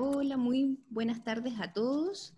Hola, 0.00 0.36
muy 0.36 0.78
buenas 0.90 1.24
tardes 1.24 1.54
a 1.58 1.72
todos. 1.72 2.32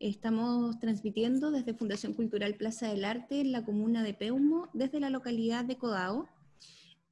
Estamos 0.00 0.80
transmitiendo 0.80 1.52
desde 1.52 1.72
Fundación 1.72 2.12
Cultural 2.12 2.56
Plaza 2.56 2.88
del 2.88 3.04
Arte 3.04 3.40
en 3.40 3.52
la 3.52 3.64
comuna 3.64 4.02
de 4.02 4.14
Peumo, 4.14 4.68
desde 4.72 4.98
la 4.98 5.10
localidad 5.10 5.64
de 5.64 5.78
Codao. 5.78 6.28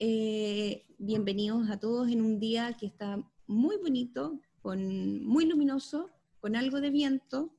Eh, 0.01 0.87
bienvenidos 0.99 1.71
a 1.71 1.79
todos 1.79 2.09
en 2.11 2.21
un 2.21 2.41
día 2.41 2.73
que 2.73 2.87
está 2.87 3.25
muy 3.47 3.77
bonito, 3.77 4.41
con, 4.61 5.25
muy 5.25 5.47
luminoso, 5.47 6.11
con 6.41 6.57
algo 6.57 6.81
de 6.81 6.91
viento, 6.91 7.55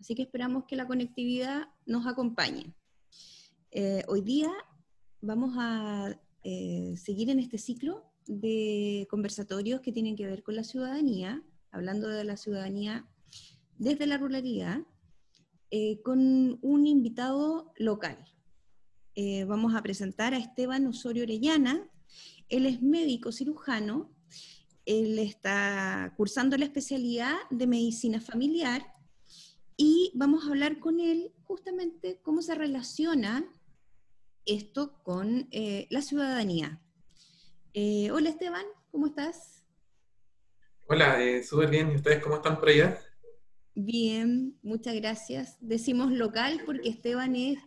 así 0.00 0.14
que 0.14 0.22
esperamos 0.22 0.64
que 0.64 0.76
la 0.76 0.86
conectividad 0.86 1.68
nos 1.84 2.06
acompañe. 2.06 2.72
Eh, 3.72 4.04
hoy 4.08 4.22
día 4.22 4.50
vamos 5.20 5.54
a 5.58 6.18
eh, 6.44 6.94
seguir 6.96 7.28
en 7.28 7.40
este 7.40 7.58
ciclo 7.58 8.06
de 8.26 9.06
conversatorios 9.10 9.82
que 9.82 9.92
tienen 9.92 10.16
que 10.16 10.24
ver 10.24 10.42
con 10.42 10.56
la 10.56 10.64
ciudadanía, 10.64 11.42
hablando 11.74 12.08
de 12.08 12.22
la 12.22 12.36
ciudadanía 12.36 13.04
desde 13.78 14.06
la 14.06 14.16
ruralidad, 14.16 14.78
eh, 15.70 16.00
con 16.02 16.58
un 16.62 16.86
invitado 16.86 17.72
local. 17.76 18.16
Eh, 19.16 19.44
vamos 19.44 19.74
a 19.74 19.82
presentar 19.82 20.34
a 20.34 20.38
Esteban 20.38 20.86
Osorio 20.86 21.24
Orellana. 21.24 21.90
Él 22.48 22.66
es 22.66 22.80
médico 22.80 23.32
cirujano, 23.32 24.14
él 24.86 25.18
está 25.18 26.14
cursando 26.16 26.56
la 26.56 26.66
especialidad 26.66 27.34
de 27.50 27.66
medicina 27.66 28.20
familiar 28.20 28.86
y 29.76 30.12
vamos 30.14 30.44
a 30.44 30.50
hablar 30.50 30.78
con 30.78 31.00
él 31.00 31.32
justamente 31.42 32.20
cómo 32.22 32.40
se 32.42 32.54
relaciona 32.54 33.44
esto 34.46 35.02
con 35.02 35.48
eh, 35.50 35.88
la 35.90 36.02
ciudadanía. 36.02 36.80
hola 38.12 38.28
Esteban, 38.28 38.66
¿cómo 38.92 39.06
estás? 39.06 39.53
Hola, 40.86 41.18
súper 41.42 41.70
bien. 41.70 41.90
¿Y 41.92 41.96
ustedes 41.96 42.22
cómo 42.22 42.36
están 42.36 42.58
por 42.60 42.68
allá? 42.68 42.98
Bien, 43.74 44.58
muchas 44.62 44.94
gracias. 44.94 45.56
Decimos 45.60 46.12
local 46.12 46.60
porque 46.66 46.90
Esteban 46.90 47.34
es 47.36 47.58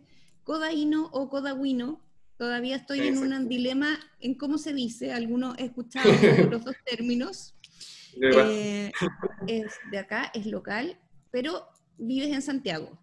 codaíno 0.44 1.10
o 1.12 1.28
codahuino. 1.28 2.00
Todavía 2.36 2.76
estoy 2.76 3.00
en 3.00 3.18
un 3.18 3.48
dilema 3.48 3.98
en 4.20 4.34
cómo 4.36 4.56
se 4.56 4.72
dice. 4.72 5.12
Algunos 5.12 5.58
he 5.58 5.64
escuchado 5.64 6.08
los 6.48 6.64
dos 6.64 6.76
términos. 6.86 7.56
Eh, 8.22 8.92
es 9.48 9.74
de 9.90 9.98
acá, 9.98 10.30
es 10.32 10.46
local, 10.46 10.96
pero 11.32 11.66
vives 11.98 12.32
en 12.32 12.42
Santiago. 12.42 12.98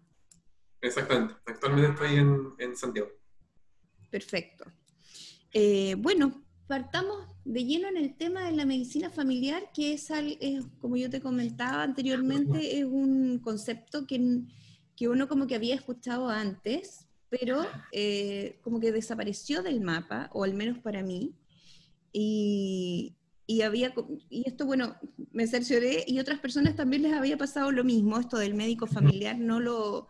Exactamente. 0.80 1.34
Actualmente 1.44 1.90
estoy 1.90 2.16
en, 2.58 2.76
Santiago. 2.76 3.08
Perfecto. 4.10 4.64
Eh, 5.52 5.94
bueno, 5.98 6.42
partamos 6.66 7.35
de 7.46 7.64
lleno 7.64 7.86
en 7.88 7.96
el 7.96 8.16
tema 8.16 8.44
de 8.44 8.52
la 8.52 8.66
medicina 8.66 9.08
familiar, 9.08 9.70
que 9.72 9.94
es, 9.94 10.08
como 10.80 10.96
yo 10.96 11.08
te 11.08 11.20
comentaba 11.20 11.84
anteriormente, 11.84 12.80
es 12.80 12.84
un 12.84 13.38
concepto 13.38 14.04
que, 14.04 14.42
que 14.96 15.08
uno 15.08 15.28
como 15.28 15.46
que 15.46 15.54
había 15.54 15.76
escuchado 15.76 16.28
antes, 16.28 17.06
pero 17.28 17.64
eh, 17.92 18.58
como 18.62 18.80
que 18.80 18.90
desapareció 18.90 19.62
del 19.62 19.80
mapa, 19.80 20.28
o 20.32 20.42
al 20.42 20.54
menos 20.54 20.78
para 20.78 21.04
mí, 21.04 21.36
y, 22.12 23.14
y, 23.46 23.62
había, 23.62 23.94
y 24.28 24.48
esto, 24.48 24.66
bueno, 24.66 24.96
me 25.30 25.46
cercioré, 25.46 26.04
y 26.04 26.18
otras 26.18 26.40
personas 26.40 26.74
también 26.74 27.02
les 27.02 27.12
había 27.12 27.38
pasado 27.38 27.70
lo 27.70 27.84
mismo, 27.84 28.18
esto 28.18 28.38
del 28.38 28.54
médico 28.54 28.88
familiar, 28.88 29.38
no 29.38 29.60
lo, 29.60 30.08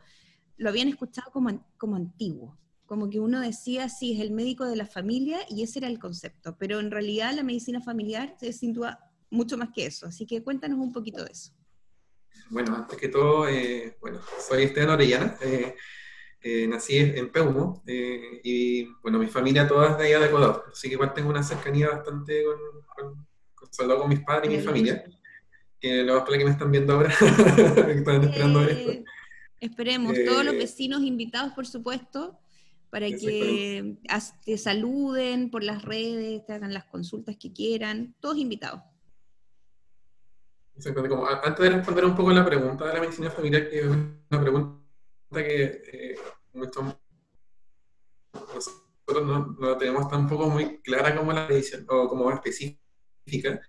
lo 0.56 0.68
habían 0.70 0.88
escuchado 0.88 1.30
como, 1.32 1.66
como 1.76 1.96
antiguo 1.96 2.56
como 2.86 3.10
que 3.10 3.20
uno 3.20 3.40
decía, 3.40 3.88
sí, 3.88 4.14
es 4.14 4.20
el 4.20 4.30
médico 4.30 4.64
de 4.64 4.76
la 4.76 4.86
familia 4.86 5.40
y 5.48 5.62
ese 5.62 5.80
era 5.80 5.88
el 5.88 5.98
concepto, 5.98 6.56
pero 6.58 6.80
en 6.80 6.90
realidad 6.90 7.34
la 7.34 7.42
medicina 7.42 7.80
familiar 7.80 8.34
se 8.38 8.52
sitúa 8.52 8.98
mucho 9.30 9.58
más 9.58 9.70
que 9.74 9.86
eso, 9.86 10.06
así 10.06 10.24
que 10.24 10.42
cuéntanos 10.42 10.78
un 10.78 10.92
poquito 10.92 11.24
de 11.24 11.32
eso. 11.32 11.52
Bueno, 12.48 12.76
antes 12.76 12.96
que 12.96 13.08
todo, 13.08 13.48
eh, 13.48 13.96
bueno, 14.00 14.20
soy 14.48 14.64
Esteban 14.64 14.91
Orellana, 14.91 15.36
eh, 15.42 15.75
eh, 16.41 16.66
nací 16.69 16.96
en 16.96 17.32
Peumo 17.32 17.82
y 17.86 18.84
bueno, 19.02 19.19
mi 19.19 19.26
familia 19.26 19.66
toda 19.66 19.91
es 19.91 19.98
de 19.98 20.04
allá 20.06 20.20
de 20.20 20.26
Ecuador, 20.26 20.64
así 20.70 20.88
que 20.88 20.94
igual 20.94 21.12
tengo 21.12 21.30
una 21.30 21.42
cercanía 21.42 21.88
bastante 21.88 22.44
con, 22.44 23.26
con, 23.54 23.98
con 23.98 24.08
mis 24.08 24.20
padres 24.20 24.52
y 24.52 24.56
mi 24.58 24.62
familia, 24.62 25.04
que 25.80 26.04
lo 26.04 26.20
más 26.20 26.28
que 26.28 26.44
me 26.44 26.50
están 26.50 26.70
viendo 26.70 26.92
ahora, 26.92 27.12
que 27.75 27.92
están 27.92 28.22
esperando 28.22 28.62
esto. 28.62 28.92
Esperemos, 29.58 30.14
todos 30.25 30.44
los 30.44 30.54
vecinos 30.54 31.02
invitados, 31.02 31.52
por 31.52 31.66
supuesto, 31.66 32.38
para 32.91 33.06
que 33.08 33.97
te 34.44 34.58
saluden 34.58 35.50
por 35.50 35.62
las 35.62 35.82
redes, 35.82 36.44
te 36.47 36.52
hagan 36.52 36.72
las 36.72 36.84
consultas 36.84 37.36
que 37.36 37.52
quieran, 37.52 38.14
todos 38.20 38.38
invitados. 38.38 38.82
Como, 40.94 41.26
antes 41.26 41.58
de 41.58 41.70
responder 41.70 42.04
un 42.04 42.14
poco 42.14 42.32
la 42.32 42.44
pregunta 42.44 42.86
de 42.86 42.94
la 42.94 43.00
medicina 43.00 43.30
familiar, 43.30 43.69
que 43.69 43.80
es 43.80 43.86
una 43.86 44.41
pregunta 44.41 44.76
que 45.32 45.82
eh, 45.92 46.14
nosotros 46.52 46.96
no, 49.14 49.56
no, 49.58 49.76
tenemos 49.78 50.08
tampoco 50.10 50.50
muy 50.50 50.80
clara 50.82 51.16
como 51.16 51.32
la 51.32 51.48
medicina, 51.48 51.84
o 51.88 52.08
como 52.08 52.30
específica, 52.30 53.60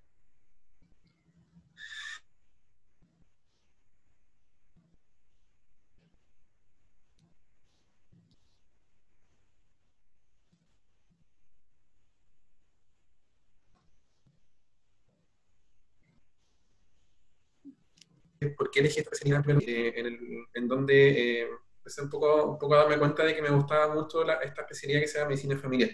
por 18.56 18.72
qué 18.72 18.80
elegí 18.80 19.00
esta 19.00 19.12
especialidad 19.14 19.62
eh, 19.68 19.94
en, 19.96 20.48
en, 20.54 20.68
donde 20.68 21.42
eh, 21.42 21.48
empecé 21.78 22.02
un 22.02 22.10
poco, 22.10 22.52
un 22.52 22.58
poco 22.58 22.76
a 22.76 22.80
darme 22.80 22.98
cuenta 22.98 23.24
de 23.24 23.36
que 23.36 23.42
me 23.42 23.50
gustaba 23.50 23.94
mucho 23.94 24.22
esta 24.42 24.62
especialidad 24.62 25.02
que 25.02 25.08
se 25.08 25.18
llama 25.18 25.30
medicina 25.30 25.58
familiar. 25.58 25.92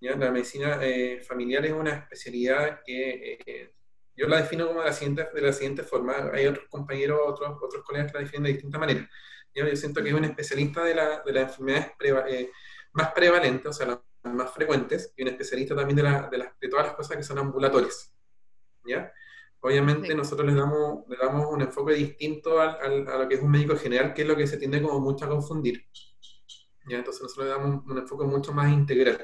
¿Ya? 0.00 0.16
La 0.16 0.30
medicina 0.30 0.78
eh, 0.82 1.20
familiar 1.20 1.64
es 1.66 1.72
una 1.72 1.94
especialidad 1.94 2.80
que 2.84 3.72
yo 4.14 4.26
la 4.28 4.42
defino 4.42 4.66
como 4.66 4.80
de 4.80 4.86
la 4.86 4.92
siguiente, 4.92 5.28
de 5.32 5.40
la 5.40 5.52
siguiente 5.52 5.82
forma. 5.82 6.30
Hay 6.32 6.46
otros 6.46 6.66
compañeros, 6.68 7.20
otros, 7.24 7.56
otros 7.60 7.84
colegas 7.84 8.12
que 8.12 8.18
la 8.18 8.24
definen 8.24 8.44
de 8.44 8.52
distinta 8.52 8.78
manera. 8.78 9.08
Yo 9.54 9.64
siento 9.76 10.02
que 10.02 10.10
es 10.10 10.14
un 10.14 10.24
especialista 10.24 10.84
de, 10.84 10.94
la, 10.94 11.22
de 11.24 11.32
las 11.32 11.50
enfermedades 11.50 12.48
más 12.92 13.12
prevalentes, 13.12 13.66
o 13.66 13.72
sea, 13.72 13.86
las 13.86 14.34
más 14.34 14.52
frecuentes, 14.52 15.12
y 15.16 15.22
un 15.22 15.28
especialista 15.28 15.74
también 15.74 15.96
de, 15.96 16.02
la, 16.02 16.28
de, 16.28 16.38
las, 16.38 16.58
de 16.60 16.68
todas 16.68 16.86
las 16.86 16.94
cosas 16.94 17.16
que 17.16 17.22
son 17.22 17.38
ambulatorias. 17.38 18.12
¿ya? 18.84 19.12
Obviamente 19.60 20.14
nosotros 20.14 20.46
le 20.46 20.54
damos, 20.54 21.08
le 21.08 21.16
damos 21.16 21.46
un 21.50 21.62
enfoque 21.62 21.94
distinto 21.94 22.60
a 22.60 22.78
lo 22.88 23.28
que 23.28 23.34
es 23.34 23.42
un 23.42 23.50
médico 23.50 23.76
general, 23.76 24.14
que 24.14 24.22
es 24.22 24.28
lo 24.28 24.36
que 24.36 24.46
se 24.46 24.56
tiende 24.56 24.80
como 24.80 25.00
mucho 25.00 25.24
a 25.24 25.28
confundir. 25.28 25.84
¿Ya? 26.88 26.98
Entonces 26.98 27.22
nosotros 27.22 27.46
le 27.46 27.52
damos 27.52 27.84
un, 27.84 27.98
enfoque 27.98 28.24
mucho 28.24 28.52
más 28.52 28.72
integral. 28.72 29.18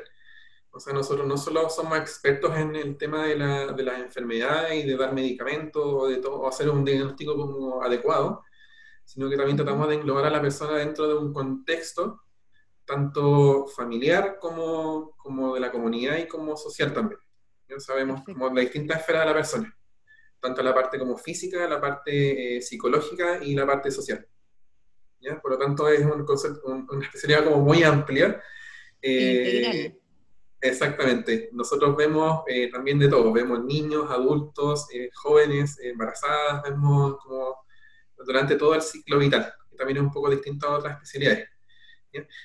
O 0.73 0.81
sea, 0.81 0.93
nosotros 0.93 1.27
no 1.27 1.37
solo 1.37 1.71
somos 1.71 1.97
expertos 1.99 2.56
en 2.56 2.75
el 2.75 2.97
tema 2.97 3.27
de, 3.27 3.37
la, 3.37 3.73
de 3.73 3.83
las 3.84 4.00
enfermedades 4.00 4.84
y 4.84 4.89
de 4.89 4.97
dar 4.97 5.15
medicamentos 5.15 5.83
o, 5.84 6.09
de 6.09 6.17
todo, 6.17 6.41
o 6.41 6.49
hacer 6.49 6.69
un 6.69 6.84
diagnóstico 6.84 7.37
como 7.37 7.81
adecuado, 7.81 8.43
sino 9.05 9.31
que 9.31 9.37
también 9.37 9.56
tratamos 9.56 9.89
de 9.89 9.94
englobar 9.94 10.25
a 10.25 10.31
la 10.31 10.43
persona 10.43 10.78
dentro 10.78 11.06
de 11.06 11.15
un 11.15 11.33
contexto 11.33 12.23
tanto 12.84 13.67
familiar 13.69 14.39
como, 14.41 15.12
como 15.17 15.55
de 15.55 15.61
la 15.61 15.71
comunidad 15.71 16.19
y 16.19 16.27
como 16.27 16.56
social 16.56 16.93
también. 16.93 17.21
Ya 17.69 17.78
sabemos 17.78 18.23
como 18.25 18.50
la 18.50 18.62
distinta 18.62 18.97
esfera 18.97 19.21
de 19.21 19.27
la 19.27 19.34
persona 19.34 19.75
tanto 20.44 20.62
la 20.62 20.75
parte 20.75 20.99
como 20.99 21.16
física, 21.16 21.66
la 21.66 21.81
parte 21.81 22.56
eh, 22.56 22.60
psicológica 22.60 23.43
y 23.43 23.55
la 23.55 23.66
parte 23.66 23.91
social. 23.91 24.27
¿ya? 25.19 25.41
Por 25.41 25.53
lo 25.53 25.59
tanto, 25.59 25.88
es 25.88 26.05
un 26.05 26.22
concepto, 26.27 26.66
una 26.66 27.06
especialidad 27.06 27.44
como 27.44 27.62
muy 27.62 27.82
amplia. 27.82 28.43
Eh, 29.00 29.99
exactamente. 30.60 31.49
Nosotros 31.53 31.97
vemos 31.97 32.43
eh, 32.47 32.71
también 32.71 32.99
de 32.99 33.08
todo. 33.08 33.32
Vemos 33.32 33.64
niños, 33.64 34.11
adultos, 34.11 34.87
jóvenes, 35.14 35.79
embarazadas, 35.81 36.62
vemos 36.62 37.17
como 37.23 37.64
durante 38.19 38.56
todo 38.56 38.75
el 38.75 38.82
ciclo 38.82 39.19
vital, 39.19 39.50
que 39.70 39.76
también 39.76 39.96
es 39.96 40.02
un 40.02 40.12
poco 40.12 40.29
distinto 40.29 40.67
a 40.67 40.79
otras 40.79 40.94
especialidades. 40.96 41.49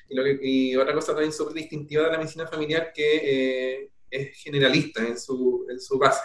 Y, 0.07 0.16
lo 0.16 0.24
y, 0.25 0.75
otra 0.78 0.94
cosa 0.94 1.12
también 1.12 1.34
súper 1.34 1.54
distintiva 1.54 2.06
de 2.06 2.12
la 2.12 2.18
medicina 2.18 2.48
familiar 2.48 2.92
que 2.94 3.92
es 4.10 4.38
generalista 4.42 5.06
en 5.06 5.19
su, 5.19 5.68
en 5.69 5.80
su 5.80 6.00
base. 6.00 6.22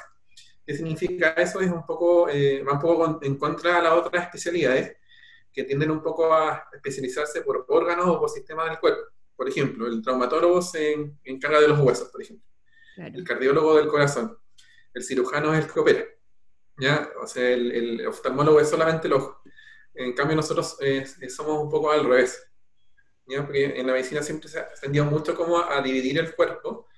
¿Qué 0.66 0.74
significa 0.74 1.30
eso? 1.30 1.60
Es 1.60 1.70
un 1.70 1.84
poco, 1.84 2.28
eh, 2.28 2.62
va 2.62 2.74
un 2.74 2.80
poco 2.80 3.18
en 3.22 3.36
contra 3.36 3.76
de 3.76 3.82
las 3.82 3.92
otras 3.92 4.24
especialidades 4.24 4.96
que 5.52 5.64
tienden 5.64 5.90
un 5.90 6.02
poco 6.02 6.34
a 6.34 6.68
especializarse 6.72 7.42
por 7.42 7.64
órganos 7.68 8.06
o 8.06 8.18
por 8.18 8.30
sistemas 8.30 8.68
del 8.68 8.80
cuerpo. 8.80 9.02
Por 9.36 9.48
ejemplo, 9.48 9.86
el 9.86 10.02
traumatólogo 10.02 10.62
se 10.62 11.16
encarga 11.24 11.60
de 11.60 11.68
los 11.68 11.78
huesos, 11.80 12.08
por 12.08 12.22
ejemplo. 12.22 12.46
El 12.96 13.24
cardiólogo 13.24 13.76
del 13.76 13.88
corazón. 13.88 14.38
El 14.92 15.02
cirujano 15.02 15.54
es 15.54 15.64
el 15.64 15.72
que 15.72 15.80
opera. 15.80 16.04
¿ya? 16.78 17.10
O 17.20 17.26
sea, 17.26 17.50
el, 17.50 18.06
oftalmólogo 18.06 18.60
es 18.60 18.68
solamente 18.68 19.06
el 19.06 19.14
ojo. 19.14 19.42
En 19.94 20.12
cambio, 20.12 20.36
nosotros 20.36 20.76
eh, 20.80 21.06
somos 21.28 21.62
un 21.62 21.70
poco 21.70 21.90
al 21.90 22.04
revés. 22.04 22.50
¿ya? 23.26 23.44
Porque 23.44 23.78
en 23.78 23.86
la 23.86 23.92
medicina 23.92 24.22
siempre 24.22 24.48
se 24.48 24.58
ha 24.58 24.68
tendido 24.80 25.04
mucho 25.04 25.34
como 25.34 25.58
a, 25.58 25.80
dividir 25.82 26.18
el 26.18 26.34
cuerpo 26.34 26.88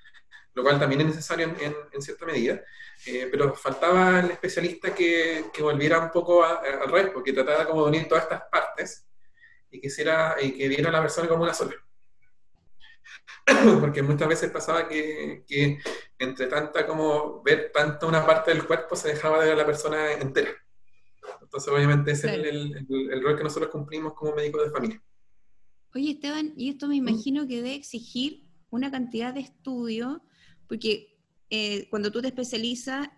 lo 0.56 0.62
cual 0.62 0.80
también 0.80 1.02
es 1.02 1.08
necesario 1.08 1.54
en, 1.60 2.02
cierta 2.02 2.24
medida, 2.24 2.62
eh, 3.04 3.28
pero 3.30 3.54
faltaba 3.54 4.20
el 4.20 4.30
especialista 4.30 4.94
que, 4.94 5.44
que 5.52 5.62
volviera 5.62 5.98
un 5.98 6.10
poco 6.10 6.42
al 6.42 6.90
revés, 6.90 7.10
porque 7.12 7.34
tratara 7.34 7.66
como 7.66 7.82
de 7.82 7.88
unir 7.90 8.08
todas 8.08 8.24
estas 8.24 8.44
partes 8.50 9.06
y 9.70 9.78
que, 9.78 9.88
y 10.40 10.52
que 10.52 10.68
viera 10.68 10.88
a 10.88 10.92
la 10.92 11.02
persona 11.02 11.28
como 11.28 11.42
una 11.42 11.52
sola. 11.52 11.74
porque 13.80 14.02
muchas 14.02 14.28
veces 14.28 14.50
pasaba 14.50 14.88
que, 14.88 15.44
que, 15.46 15.78
entre 16.18 16.46
tanta 16.46 16.86
como 16.86 17.42
ver 17.42 17.70
tanto 17.70 18.08
una 18.08 18.24
parte 18.24 18.50
del 18.50 18.66
cuerpo 18.66 18.96
se 18.96 19.08
dejaba 19.08 19.40
de 19.40 19.50
ver 19.50 19.54
a 19.54 19.58
la 19.58 19.66
persona 19.66 20.12
entera. 20.12 20.52
Entonces 21.42 21.70
obviamente 21.70 22.12
ese 22.12 22.28
es 22.28 22.32
el, 22.32 22.86
el, 22.88 23.22
rol 23.22 23.36
que 23.36 23.44
nosotros 23.44 23.70
cumplimos 23.70 24.14
como 24.14 24.34
médicos 24.34 24.64
de 24.64 24.70
familia. 24.70 25.02
Oye 25.94 26.12
Esteban, 26.12 26.54
y 26.56 26.70
esto 26.70 26.88
me 26.88 26.94
mm. 26.94 27.08
imagino 27.08 27.46
que 27.46 27.56
debe 27.56 27.74
exigir 27.74 28.46
una 28.70 28.90
cantidad 28.90 29.34
de 29.34 29.40
estudio, 29.40 30.22
porque 30.68 31.16
eh, 31.50 31.88
cuando 31.90 32.10
tú 32.10 32.20
te 32.20 32.28
especializas, 32.28 33.08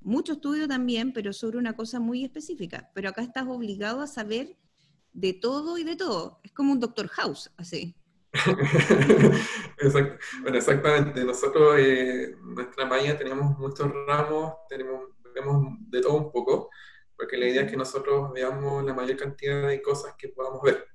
mucho 0.00 0.34
estudio 0.34 0.68
también, 0.68 1.12
pero 1.12 1.32
sobre 1.32 1.58
una 1.58 1.74
cosa 1.74 1.98
muy 1.98 2.24
específica. 2.24 2.90
Pero 2.94 3.08
acá 3.08 3.22
estás 3.22 3.46
obligado 3.48 4.00
a 4.00 4.06
saber 4.06 4.56
de 5.12 5.32
todo 5.32 5.78
y 5.78 5.84
de 5.84 5.96
todo. 5.96 6.40
Es 6.44 6.52
como 6.52 6.72
un 6.72 6.80
Doctor 6.80 7.08
House, 7.08 7.50
así. 7.56 7.96
bueno, 10.42 10.58
exactamente. 10.58 11.24
Nosotros, 11.24 11.76
eh, 11.78 12.36
nuestra 12.40 12.86
malla, 12.86 13.18
tenemos 13.18 13.58
muchos 13.58 13.90
ramos, 14.06 14.54
tenemos, 14.68 15.06
vemos 15.34 15.76
de 15.80 16.00
todo 16.00 16.14
un 16.14 16.30
poco, 16.30 16.70
porque 17.16 17.36
la 17.36 17.48
idea 17.48 17.62
es 17.62 17.70
que 17.70 17.76
nosotros 17.76 18.32
veamos 18.32 18.84
la 18.84 18.94
mayor 18.94 19.16
cantidad 19.16 19.66
de 19.66 19.82
cosas 19.82 20.14
que 20.16 20.28
podamos 20.28 20.62
ver. 20.62 20.86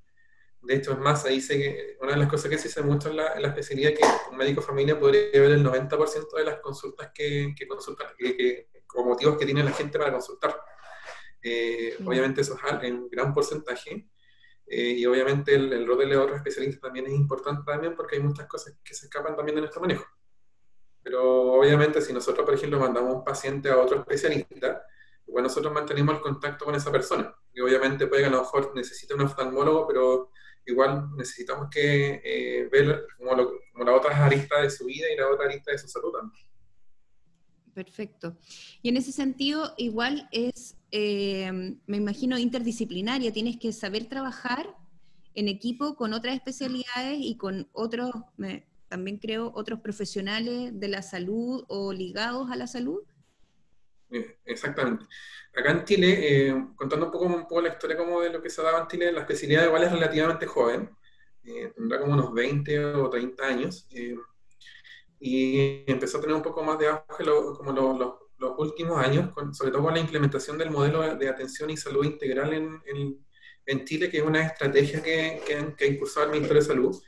De 0.62 0.76
hecho, 0.76 0.92
es 0.92 1.00
más, 1.00 1.26
ahí 1.26 1.42
sé 1.42 1.58
que 1.58 1.98
una 2.02 2.14
de 2.14 2.20
las 2.20 2.30
cosas 2.30 2.50
que 2.50 2.58
se 2.58 2.68
dice 2.68 2.84
mucho 2.84 3.10
en 3.10 3.18
la, 3.18 3.34
en 3.34 3.42
la 3.42 3.48
especialidad 3.48 3.92
es 3.92 4.00
que 4.00 4.06
un 4.30 4.38
médico 4.38 4.62
familia 4.62 5.00
podría 5.00 5.30
ver 5.34 5.52
el 5.52 5.66
90% 5.66 6.38
de 6.38 6.44
las 6.46 6.60
consultas 6.60 7.12
que, 7.14 7.56
que 7.58 7.68
consultan, 7.68 8.10
que, 8.18 8.70
como 8.86 9.10
motivos 9.10 9.38
que 9.38 9.46
tiene 9.46 9.64
la 9.64 9.72
gente 9.72 9.98
para 9.98 10.12
consultar. 10.12 10.56
Eh, 11.42 11.98
obviamente 12.06 12.42
eso 12.42 12.56
es 12.56 12.92
un 12.92 13.10
gran 13.10 13.34
porcentaje. 13.34 14.08
Eh, 14.68 14.96
y 14.98 15.06
obviamente 15.06 15.56
el, 15.56 15.74
el, 15.74 15.86
rol 15.86 16.08
de 16.08 16.16
otros 16.16 16.38
especialistas 16.38 16.80
también 16.80 17.08
es 17.08 17.14
importante 17.14 17.64
también 17.66 17.94
porque 17.94 18.16
hay 18.16 18.22
muchas 18.22 18.48
cosas 18.48 18.78
que 18.84 18.94
se 18.94 19.08
escapan 19.08 19.36
también 19.36 19.56
de 19.56 19.62
nuestro 19.62 19.82
manejo. 19.82 20.06
Pero 21.04 21.54
obviamente 21.54 22.02
si 22.02 22.14
nosotros, 22.14 22.46
por 22.46 22.54
ejemplo, 22.54 22.80
mandamos 22.80 23.16
un 23.16 23.24
paciente 23.24 23.70
a 23.70 23.78
otro 23.80 24.00
especialista, 24.00 24.86
bueno, 25.26 25.48
nosotros 25.48 25.74
mantenemos 25.74 26.16
el 26.16 26.22
contacto 26.22 26.66
con 26.66 26.76
esa 26.76 26.92
persona. 26.92 27.36
Y 27.54 27.62
obviamente 27.62 28.08
puede 28.08 28.22
que 28.22 28.28
a 28.28 28.32
lo 28.32 28.40
mejor 28.40 28.74
necesite 28.76 29.14
un 29.14 29.22
oftalmólogo, 29.22 29.88
pero 29.88 30.32
igual 30.66 31.10
necesitamos 31.16 31.70
que 31.70 32.22
eh, 32.24 32.70
ver 32.72 33.06
como, 33.18 33.86
la 33.86 33.94
otra 33.94 34.26
arista 34.26 34.62
de 34.62 34.70
su 34.70 34.86
vida 34.86 35.08
y 35.12 35.18
la 35.18 35.30
otra 35.30 35.46
arista 35.46 35.72
de 35.72 35.78
su 35.78 35.88
salud 35.88 36.12
también. 36.12 36.46
Perfecto. 37.74 38.38
Y 38.82 38.90
en 38.90 38.98
ese 38.98 39.12
sentido, 39.12 39.74
igual 39.78 40.28
es, 40.32 40.78
eh, 40.92 41.52
me 41.88 41.98
imagino, 41.98 42.38
interdisciplinaria. 42.38 43.32
Tienes 43.32 43.58
que 43.58 43.72
saber 43.72 44.06
trabajar 44.06 44.76
en 45.34 45.48
equipo 45.48 45.96
con 45.96 46.14
otras 46.14 46.36
especialidades 46.36 47.20
y 47.20 47.38
con 47.38 47.70
otros, 47.72 48.12
también 48.90 49.18
creo, 49.18 49.52
otros 49.56 49.80
profesionales 49.80 50.78
de 50.78 50.88
la 50.90 51.02
salud 51.02 51.64
o 51.70 51.94
ligados 51.94 52.52
a 52.52 52.56
la 52.58 52.68
salud. 52.68 53.00
Eh, 54.12 54.40
exactamente. 54.46 55.06
Acá 55.56 55.72
en 55.72 55.86
Chile, 55.86 56.18
eh, 56.20 56.66
contando 56.76 57.08
un 57.08 57.12
poco, 57.12 57.30
poco 57.48 57.62
la 57.62 57.70
historia 57.70 57.98
como 57.98 58.22
de 58.22 58.30
lo 58.30 58.42
que 58.42 58.50
se 58.50 58.62
daba 58.62 58.82
en 58.82 58.88
Chile, 58.88 59.12
la 59.12 59.22
especialidad 59.22 59.66
igual 59.66 59.84
es 59.84 59.92
relativamente 59.92 60.46
joven, 60.46 60.90
tendrá 61.76 62.00
como 62.00 62.14
unos 62.14 62.34
20 62.34 62.86
o 62.86 63.10
30 63.10 63.44
años 63.44 63.88
y 65.22 65.84
empezó 65.86 66.18
a 66.18 66.22
tener 66.22 66.36
un 66.36 66.42
poco 66.42 66.64
más 66.64 66.80
de 66.80 66.88
auge 66.88 67.24
como 67.56 67.72
los 68.38 68.54
últimos 68.58 68.98
años, 68.98 69.32
sobre 69.56 69.72
todo 69.72 69.84
con 69.84 69.94
la 69.94 70.00
implementación 70.00 70.58
del 70.58 70.72
modelo 70.72 71.16
de 71.16 71.30
atención 71.30 71.70
y 71.70 71.78
salud 71.78 72.04
integral 72.04 72.54
en, 72.54 72.82
en, 73.66 73.86
Chile, 73.86 74.10
que 74.10 74.18
es 74.18 74.24
una 74.24 74.44
estrategia 74.46 75.02
que, 75.02 75.42
que, 75.46 75.86
ha 75.86 75.88
impulsado 75.88 76.26
el 76.26 76.32
Ministerio 76.32 76.62
de 76.62 76.68
Salud, 76.68 77.02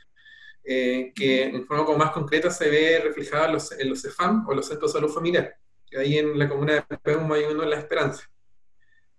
eh, 0.64 1.12
que 1.14 1.44
en 1.44 1.66
forma 1.66 1.86
como 1.86 1.98
más 1.98 2.12
concreta 2.12 2.52
se 2.52 2.70
ve 2.70 3.02
reflejada 3.04 3.48
en 3.48 3.54
los, 3.54 3.72
en 3.72 3.90
los 3.90 4.02
CEFAM 4.02 4.48
o 4.48 4.54
los 4.54 4.68
Centros 4.68 4.94
de 4.94 5.00
Salud 5.00 5.12
Familiar, 5.12 5.58
que 5.58 5.63
ahí 5.98 6.18
en 6.18 6.38
la 6.38 6.50
comuna 6.50 6.74
de 6.74 6.98
Peuma 6.98 7.36
hay 7.36 7.44
uno 7.44 7.64
en 7.64 7.70
La 7.70 7.80
Esperanza, 7.80 8.30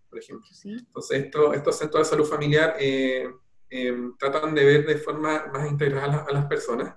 por 0.08 0.18
ejemplo. 0.18 0.46
Entonces, 0.64 1.24
esto, 1.24 1.52
estos 1.52 1.78
centros 1.78 2.06
de 2.06 2.10
salud 2.10 2.26
familiar 2.26 2.76
eh, 2.78 3.28
eh, 3.76 4.12
tratan 4.18 4.54
de 4.54 4.64
ver 4.64 4.86
de 4.86 4.96
forma 4.98 5.46
más 5.52 5.68
integral 5.68 6.24
a 6.28 6.32
las 6.32 6.46
personas 6.46 6.94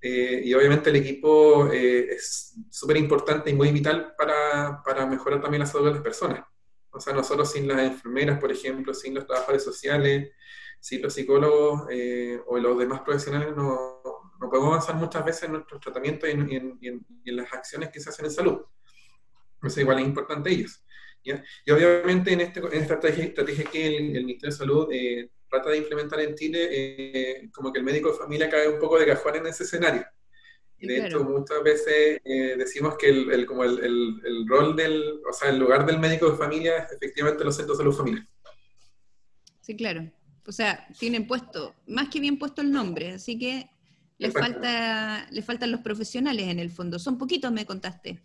eh, 0.00 0.40
y 0.44 0.52
obviamente 0.54 0.90
el 0.90 0.96
equipo 0.96 1.70
eh, 1.70 2.14
es 2.14 2.54
súper 2.70 2.96
importante 2.96 3.50
y 3.50 3.54
muy 3.54 3.70
vital 3.70 4.14
para, 4.16 4.82
para, 4.82 5.06
mejorar 5.06 5.40
también 5.40 5.60
la 5.60 5.66
salud 5.66 5.86
de 5.86 5.92
las 5.92 6.02
personas. 6.02 6.44
O 6.90 6.98
sea, 6.98 7.12
nosotros 7.12 7.52
sin 7.52 7.68
las 7.68 7.80
enfermeras, 7.82 8.40
por 8.40 8.50
ejemplo, 8.50 8.94
sin 8.94 9.14
los 9.14 9.26
trabajadores 9.26 9.62
sociales, 9.62 10.32
sin 10.80 11.02
los 11.02 11.12
psicólogos 11.12 11.82
o 12.46 12.58
los 12.58 12.78
demás 12.78 13.02
profesionales, 13.02 13.54
no, 13.54 14.02
no, 14.40 14.50
podemos 14.50 14.70
avanzar 14.70 14.96
muchas 14.96 15.24
veces 15.24 15.44
en 15.44 15.52
nuestros 15.52 15.80
tratamientos 15.80 16.28
y 16.28 16.32
en, 16.32 16.78
y 16.80 16.88
en, 16.88 17.36
las 17.36 17.52
acciones 17.52 17.90
que 17.90 18.00
se 18.00 18.08
hacen 18.08 18.24
en 18.24 18.32
salud. 18.32 18.62
Eso 19.62 19.80
igual 19.80 19.98
es 19.98 20.06
importante 20.06 20.50
ellos. 20.50 20.84
¿ya? 21.24 21.42
Y 21.64 21.70
obviamente 21.70 22.32
en, 22.32 22.40
este, 22.40 22.60
en 22.60 22.66
esta 22.66 22.94
estrategia, 22.94 23.24
estrategia 23.24 23.64
que 23.64 23.86
el, 23.86 24.16
el 24.16 24.24
Ministerio 24.24 24.52
de 24.52 24.58
Salud 24.58 24.88
trata 25.50 25.70
de 25.70 25.78
implementar 25.78 26.20
en 26.20 26.34
Chile, 26.34 26.68
eh, 26.70 27.50
como 27.52 27.72
que 27.72 27.80
el 27.80 27.84
médico 27.84 28.12
de 28.12 28.18
familia 28.18 28.48
cae 28.48 28.68
un 28.68 28.78
poco 28.78 28.98
de 28.98 29.06
cajón 29.06 29.36
en 29.36 29.46
ese 29.46 29.64
escenario. 29.64 30.06
Y 30.78 30.86
de 30.86 31.06
hecho, 31.06 31.22
muchas 31.22 31.62
veces 31.62 32.20
eh, 32.24 32.54
decimos 32.56 32.96
que 32.96 33.10
el, 33.10 33.44
como 33.44 33.64
el, 33.64 33.78
el, 34.24 34.48
rol 34.48 34.74
del, 34.74 35.20
o 35.28 35.32
sea, 35.32 35.50
el 35.50 35.58
lugar 35.58 35.84
del 35.84 35.98
médico 35.98 36.30
de 36.30 36.38
familia 36.38 36.78
es 36.78 36.92
efectivamente 36.92 37.44
los 37.44 37.54
centros 37.54 37.76
de 37.76 37.84
salud 37.84 37.96
familiar. 37.96 38.26
Sí, 39.60 39.76
claro. 39.76 40.10
O 40.46 40.52
sea, 40.52 40.86
tienen 40.98 41.26
puesto, 41.26 41.74
más 41.86 42.08
que 42.08 42.18
bien 42.18 42.38
puesto 42.38 42.62
el 42.62 42.70
nombre, 42.70 43.10
así 43.10 43.38
que 43.38 43.68
le, 44.16 44.30
falta, 44.30 45.28
le 45.30 45.42
faltan 45.42 45.70
los 45.70 45.82
profesionales 45.82 46.48
en 46.48 46.58
el 46.58 46.70
fondo. 46.70 46.98
Son 46.98 47.18
poquitos, 47.18 47.52
me 47.52 47.66
contaste. 47.66 48.22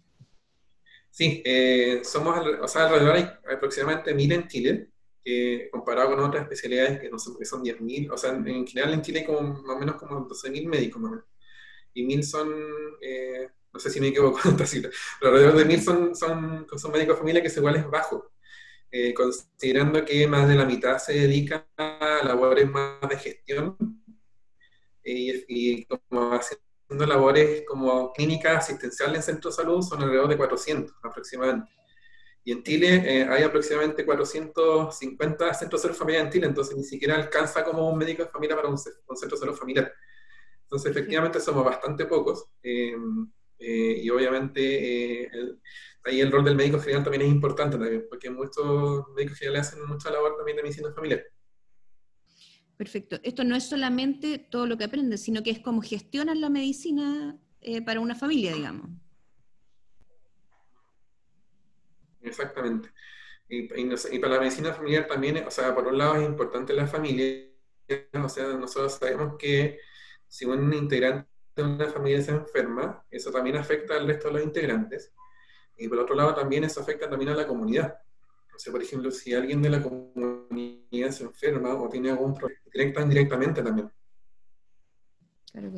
Sí, 1.15 1.41
eh, 1.45 2.01
somos, 2.03 2.37
o 2.61 2.67
sea, 2.67 2.87
alrededor 2.87 3.15
hay 3.15 3.55
aproximadamente 3.55 4.13
mil 4.13 4.33
en 4.33 4.49
Chile 4.49 4.89
comparado 5.71 6.09
con 6.09 6.19
otras 6.19 6.43
especialidades 6.43 6.99
que 6.99 7.09
no 7.09 7.15
que 7.39 7.45
son 7.45 7.63
10.000, 7.63 8.11
o 8.11 8.17
sea, 8.17 8.31
en, 8.31 8.67
general 8.67 8.93
en 8.95 9.01
Chile 9.01 9.19
hay 9.19 9.25
como 9.25 9.41
más 9.63 9.77
o 9.77 9.79
menos 9.79 9.95
como 9.95 10.27
12.000 10.27 10.67
médicos, 10.67 11.01
más. 11.01 11.23
Y 11.93 12.03
1.000 12.05 12.21
son, 12.21 12.53
eh, 13.01 13.47
no 13.71 13.79
sé 13.79 13.89
si 13.91 14.01
me 14.01 14.07
equivoco 14.07 14.41
con 14.41 14.51
esta 14.51 14.65
cifra, 14.65 14.89
pero 15.21 15.31
alrededor 15.31 15.55
de 15.55 15.65
1.000 15.65 15.81
son, 15.81 16.15
son, 16.17 16.67
son 16.77 16.91
médicos 16.91 17.15
de 17.15 17.19
familia 17.19 17.41
que 17.41 17.47
es 17.47 17.55
igual 17.55 17.77
es 17.77 17.89
bajo, 17.89 18.33
eh, 18.91 19.13
considerando 19.13 20.03
que 20.03 20.27
más 20.27 20.49
de 20.49 20.55
la 20.55 20.65
mitad 20.65 20.97
se 20.97 21.13
dedica 21.13 21.65
a 21.77 22.23
labores 22.25 22.69
más 22.69 22.99
de 23.09 23.17
gestión 23.17 23.77
y, 25.01 25.45
y 25.47 25.85
como 25.85 26.33
haciendo 26.85 27.05
labores 27.07 27.63
como 27.67 28.13
clínica 28.13 28.57
asistencial 28.57 29.15
en 29.15 29.23
centros 29.23 29.57
de 29.57 29.63
salud 29.63 29.81
son 29.81 30.03
alrededor 30.03 30.29
de 30.29 30.37
400 30.37 30.95
aproximadamente. 31.03 31.71
Y 32.43 32.51
en 32.51 32.61
Chile 32.61 33.01
eh, 33.03 33.27
hay 33.27 33.41
aproximadamente 33.41 34.05
450 34.05 35.53
centros 35.55 35.81
de 35.81 35.87
salud 35.87 35.97
familiar 35.97 36.25
en 36.25 36.31
Chile, 36.31 36.45
entonces 36.45 36.77
ni 36.77 36.83
siquiera 36.83 37.15
alcanza 37.15 37.63
como 37.63 37.89
un 37.89 37.97
médico 37.97 38.23
de 38.23 38.29
familia 38.29 38.55
para 38.55 38.69
un, 38.69 38.77
centro 38.77 39.01
de 39.31 39.37
salud 39.37 39.55
familiar. 39.55 39.91
Entonces, 40.61 40.91
efectivamente, 40.91 41.39
somos 41.39 41.65
bastante 41.65 42.05
pocos. 42.05 42.45
Em, 42.61 43.31
eh, 43.57 44.01
y 44.03 44.09
obviamente 44.11 45.23
eh, 45.23 45.31
ahí 46.03 46.21
el 46.21 46.31
rol 46.31 46.43
del 46.43 46.55
médico 46.55 46.79
general 46.79 47.03
también 47.03 47.23
es 47.23 47.29
importante, 47.29 47.77
también, 47.77 48.05
porque 48.07 48.29
muchos 48.29 49.07
médicos 49.15 49.39
generales 49.39 49.69
hacen 49.69 49.85
mucha 49.87 50.11
labor 50.11 50.35
también 50.37 50.57
de 50.57 50.63
medicina 50.63 50.93
familiar. 50.93 51.23
Perfecto. 52.77 53.19
Esto 53.23 53.43
no 53.43 53.55
es 53.55 53.63
solamente 53.63 54.37
todo 54.37 54.65
lo 54.65 54.77
que 54.77 54.83
aprendes, 54.83 55.23
sino 55.23 55.43
que 55.43 55.51
es 55.51 55.59
cómo 55.59 55.81
gestionan 55.81 56.41
la 56.41 56.49
medicina 56.49 57.37
para 57.85 57.99
una 57.99 58.15
familia, 58.15 58.53
digamos. 58.53 58.89
Exactamente. 62.21 62.89
Y, 63.47 63.67
para 64.19 64.35
la 64.35 64.39
medicina 64.39 64.73
familiar 64.73 65.07
también, 65.07 65.45
o 65.45 65.51
sea, 65.51 65.73
por 65.73 65.87
un 65.87 65.97
lado 65.97 66.15
es 66.15 66.27
importante 66.27 66.73
la 66.73 66.87
familia, 66.87 67.47
o 68.13 68.29
sea, 68.29 68.47
nosotros 68.53 68.93
sabemos 68.93 69.35
que 69.37 69.79
si 70.27 70.45
un 70.45 70.73
integrante 70.73 71.29
de 71.55 71.63
una 71.63 71.87
familia 71.87 72.21
se 72.21 72.31
enferma, 72.31 73.05
eso 73.11 73.31
también 73.31 73.55
afecta 73.55 73.95
al 73.95 74.07
resto 74.07 74.27
de 74.27 74.33
los 74.33 74.43
integrantes. 74.43 75.13
Y 75.77 75.87
por 75.87 75.99
otro 75.99 76.15
lado 76.15 76.33
también 76.33 76.63
eso 76.63 76.81
afecta 76.81 77.09
también 77.09 77.29
a 77.29 77.35
la 77.35 77.47
comunidad. 77.47 77.99
O 78.53 78.59
sea, 78.59 78.71
por 78.71 78.81
ejemplo, 78.81 79.11
si 79.11 79.33
alguien 79.33 79.61
de 79.61 79.69
la 79.69 79.83
comunidad 79.83 80.34
se 81.11 81.23
enferma 81.23 81.73
o 81.75 81.89
tiene 81.89 82.11
algún 82.11 82.33
problema, 82.33 82.61
directa 82.71 82.99
o 82.99 83.03
indirectamente 83.03 83.63
también. 83.63 83.91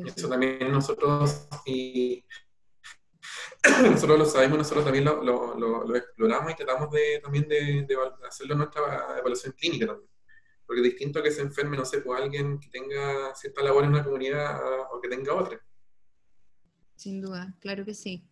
eso 0.06 0.28
también 0.28 0.70
nosotros, 0.72 1.48
y 1.66 2.24
nosotros 3.90 4.18
lo 4.18 4.24
sabemos, 4.24 4.58
nosotros 4.58 4.84
también 4.84 5.04
lo, 5.04 5.22
lo, 5.22 5.96
exploramos 5.96 6.52
y 6.52 6.56
tratamos 6.56 6.90
de, 6.90 7.20
también 7.22 7.48
de, 7.48 7.86
hacerlo 8.26 8.54
en 8.54 8.58
nuestra 8.58 9.18
evaluación 9.18 9.52
clínica 9.52 9.86
también. 9.86 10.10
Porque 10.66 10.82
es 10.82 10.84
distinto 10.84 11.22
que 11.22 11.30
se 11.30 11.40
enferme, 11.40 11.78
no 11.78 11.84
sé, 11.84 12.00
pues 12.02 12.20
alguien 12.20 12.60
que 12.60 12.68
tenga 12.68 13.34
cierta 13.34 13.62
labor 13.62 13.84
en 13.84 13.90
una 13.90 14.04
comunidad 14.04 14.60
o 14.92 15.00
que 15.00 15.08
tenga 15.08 15.34
otra. 15.34 15.58
Sin 16.94 17.22
duda, 17.22 17.54
claro 17.60 17.84
que 17.84 17.94
sí. 17.94 18.27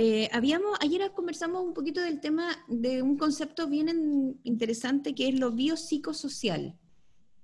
Eh, 0.00 0.28
habíamos, 0.32 0.78
ayer 0.80 1.10
conversamos 1.10 1.60
un 1.60 1.74
poquito 1.74 2.00
del 2.00 2.20
tema 2.20 2.56
de 2.68 3.02
un 3.02 3.18
concepto 3.18 3.66
bien 3.66 4.38
interesante 4.44 5.12
que 5.12 5.26
es 5.26 5.34
lo 5.36 5.50
biopsicosocial. 5.50 6.78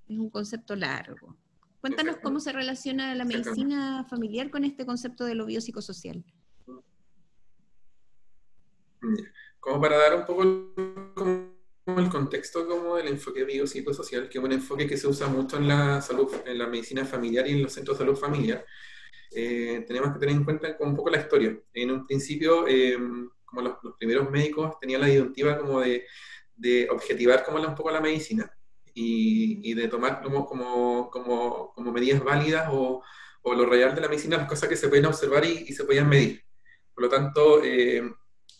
Es 0.08 0.16
un 0.16 0.30
concepto 0.30 0.76
largo. 0.76 1.36
Cuéntanos 1.80 2.18
cómo 2.22 2.38
se 2.38 2.52
relaciona 2.52 3.12
la 3.16 3.24
medicina 3.24 4.06
familiar 4.08 4.50
con 4.50 4.62
este 4.62 4.86
concepto 4.86 5.24
de 5.24 5.34
lo 5.34 5.46
biopsicosocial. 5.46 6.24
Como 9.58 9.80
para 9.80 9.96
dar 9.96 10.16
un 10.20 10.24
poco 10.24 10.42
el 10.44 12.08
contexto 12.08 12.68
como 12.68 12.94
del 12.94 13.08
enfoque 13.08 13.42
biopsicosocial, 13.42 14.28
que 14.28 14.38
es 14.38 14.44
un 14.44 14.52
enfoque 14.52 14.86
que 14.86 14.96
se 14.96 15.08
usa 15.08 15.26
mucho 15.26 15.56
en 15.56 15.66
la 15.66 16.00
salud, 16.00 16.32
en 16.46 16.58
la 16.58 16.68
medicina 16.68 17.04
familiar 17.04 17.48
y 17.48 17.54
en 17.54 17.64
los 17.64 17.72
centros 17.72 17.98
de 17.98 18.04
salud 18.04 18.16
familiar, 18.16 18.64
eh, 19.34 19.84
tenemos 19.86 20.12
que 20.12 20.18
tener 20.18 20.36
en 20.36 20.44
cuenta 20.44 20.76
un 20.80 20.94
poco 20.94 21.10
la 21.10 21.18
historia. 21.18 21.58
En 21.72 21.90
un 21.90 22.06
principio, 22.06 22.66
eh, 22.68 22.96
como 23.44 23.62
los, 23.62 23.76
primeros 23.98 24.30
médicos 24.30 24.78
tenían 24.80 25.00
la 25.00 25.08
disyuntiva 25.08 25.58
como 25.58 25.80
de, 25.80 26.06
de 26.56 26.88
objetivar 26.90 27.44
como 27.44 27.60
un 27.60 27.74
poco 27.74 27.90
la 27.90 28.00
medicina 28.00 28.50
y, 28.94 29.70
y 29.70 29.74
de 29.74 29.88
tomar 29.88 30.22
como, 30.22 30.46
como, 30.46 31.10
como, 31.10 31.72
como, 31.74 31.92
medidas 31.92 32.22
válidas 32.22 32.68
o, 32.70 33.02
o, 33.42 33.54
lo 33.54 33.66
real 33.66 33.94
de 33.94 34.00
la 34.00 34.08
medicina 34.08 34.36
las 34.36 34.48
cosas 34.48 34.68
que 34.68 34.76
se 34.76 34.88
pueden 34.88 35.06
observar 35.06 35.44
y, 35.44 35.64
y 35.68 35.72
se 35.72 35.84
podían 35.84 36.08
medir. 36.08 36.44
Por 36.94 37.04
lo 37.04 37.10
tanto, 37.10 37.62
eh, 37.62 38.02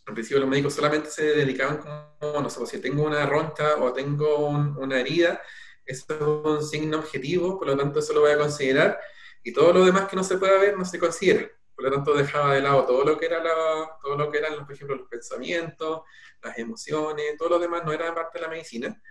al 0.07 0.15
principio 0.15 0.41
los 0.41 0.49
médicos 0.49 0.75
solamente 0.75 1.11
se 1.11 1.25
dedicaban 1.25 1.79
como, 1.79 2.41
no 2.43 2.51
sé, 2.51 2.59
pues, 2.59 2.71
si 2.71 2.81
tengo 2.81 3.05
una 3.05 3.25
roncha 3.27 3.77
o 3.77 3.93
tengo 3.93 4.49
una 4.49 5.01
herida, 5.01 5.41
eso 5.87 6.05
es 6.09 6.21
un 6.21 6.63
signo 6.63 6.99
objetivo, 6.99 7.59
por 7.59 7.69
lo 7.69 7.77
tanto 7.77 8.01
eso 8.01 8.13
lo 8.13 8.21
voy 8.23 8.33
a 8.33 8.39
considerar, 8.39 8.99
y 9.45 9.53
todo 9.53 9.73
lo 9.73 9.85
demás 9.85 10.09
que 10.09 10.17
no 10.17 10.25
se 10.25 10.39
pueda 10.39 10.59
ver 10.59 10.77
no 10.77 10.85
se 10.85 10.99
considera. 10.99 11.49
Por 11.75 11.85
lo 11.85 11.93
tanto 11.93 12.15
dejaba 12.15 12.55
de 12.55 12.63
lado 12.63 12.87
todo 12.87 13.05
lo 13.05 13.19
que 13.19 13.27
era 13.27 13.43
la, 13.43 13.99
todo 14.03 14.17
lo 14.17 14.31
que 14.31 14.39
eran, 14.39 14.65
por 14.65 14.75
ejemplo, 14.75 14.97
los 14.97 15.09
pensamientos, 15.09 16.03
las 16.43 16.59
emociones, 16.59 17.37
todo 17.39 17.51
lo 17.51 17.59
demás 17.59 17.85
no 17.85 17.93
era 17.93 18.15
parte 18.15 18.39
de 18.39 18.45
la 18.45 18.51
medicina, 18.51 19.03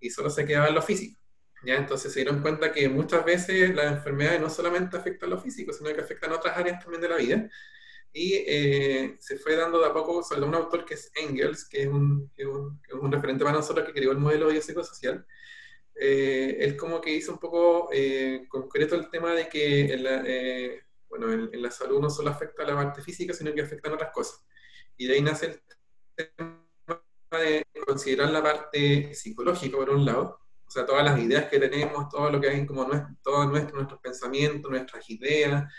y 0.00 0.10
solo 0.10 0.30
se 0.30 0.46
quedaba 0.46 0.68
en 0.68 0.74
lo 0.74 0.82
físico. 0.82 1.20
¿ya? 1.64 1.76
Entonces 1.76 2.12
se 2.12 2.20
dieron 2.20 2.40
cuenta 2.40 2.72
que 2.72 2.88
muchas 2.88 3.24
veces 3.24 3.74
las 3.74 3.92
enfermedades 3.92 4.40
no 4.40 4.50
solamente 4.50 4.96
afectan 4.96 5.30
lo 5.30 5.38
físico, 5.38 5.72
sino 5.72 5.92
que 5.92 6.00
afectan 6.00 6.32
otras 6.32 6.56
áreas 6.56 6.82
también 6.82 7.02
de 7.02 7.08
la 7.08 7.16
vida 7.16 7.50
y 8.12 8.34
eh, 8.46 9.16
se 9.20 9.36
fue 9.38 9.56
dando 9.56 9.80
de 9.80 9.86
a 9.86 9.92
poco, 9.92 10.22
sobre 10.22 10.42
un 10.42 10.54
autor 10.54 10.84
que 10.84 10.94
es 10.94 11.10
Engels, 11.14 11.66
que 11.68 11.82
es 11.82 11.88
un, 11.88 12.30
que 12.34 12.44
un, 12.44 12.80
un 12.92 13.12
referente 13.12 13.44
para 13.44 13.56
nosotros 13.56 13.86
que 13.86 13.92
creó 13.92 14.12
el 14.12 14.18
modelo 14.18 14.48
biopsicosocial, 14.48 15.26
eh, 15.94 16.56
él 16.60 16.76
como 16.76 17.00
que 17.00 17.12
hizo 17.12 17.32
un 17.32 17.38
poco 17.38 17.88
eh, 17.92 18.46
concreto 18.48 18.94
el 18.94 19.10
tema 19.10 19.34
de 19.34 19.48
que 19.48 19.92
en 19.92 20.04
la, 20.04 20.22
eh, 20.26 20.82
bueno, 21.08 21.32
en, 21.32 21.62
la 21.62 21.70
salud 21.70 22.00
no 22.00 22.10
solo 22.10 22.30
afecta 22.30 22.62
a 22.62 22.66
la 22.66 22.74
parte 22.74 23.02
física, 23.02 23.34
sino 23.34 23.52
que 23.52 23.62
afecta 23.62 23.90
a 23.90 23.94
otras 23.94 24.12
cosas. 24.12 24.44
Y 24.96 25.06
de 25.06 25.14
ahí 25.14 25.22
nace 25.22 25.46
el 25.46 25.62
tema 26.16 26.62
de 27.30 27.66
considerar 27.86 28.30
la 28.30 28.42
parte 28.42 29.14
psicológica, 29.14 29.76
por 29.76 29.90
un 29.90 30.04
lado, 30.04 30.40
o 30.66 30.70
sea, 30.70 30.86
todas 30.86 31.04
las 31.04 31.18
ideas 31.18 31.46
que 31.50 31.58
tenemos, 31.58 32.08
todo 32.08 32.30
lo 32.30 32.40
que 32.40 32.48
hay 32.48 32.64
como 32.64 32.84
nuestro, 32.84 33.14
todos 33.22 33.46
nuestros, 33.46 33.74
nuestros 33.74 34.00
pensamientos, 34.00 34.70
nuestras 34.70 35.08
ideas, 35.10 35.70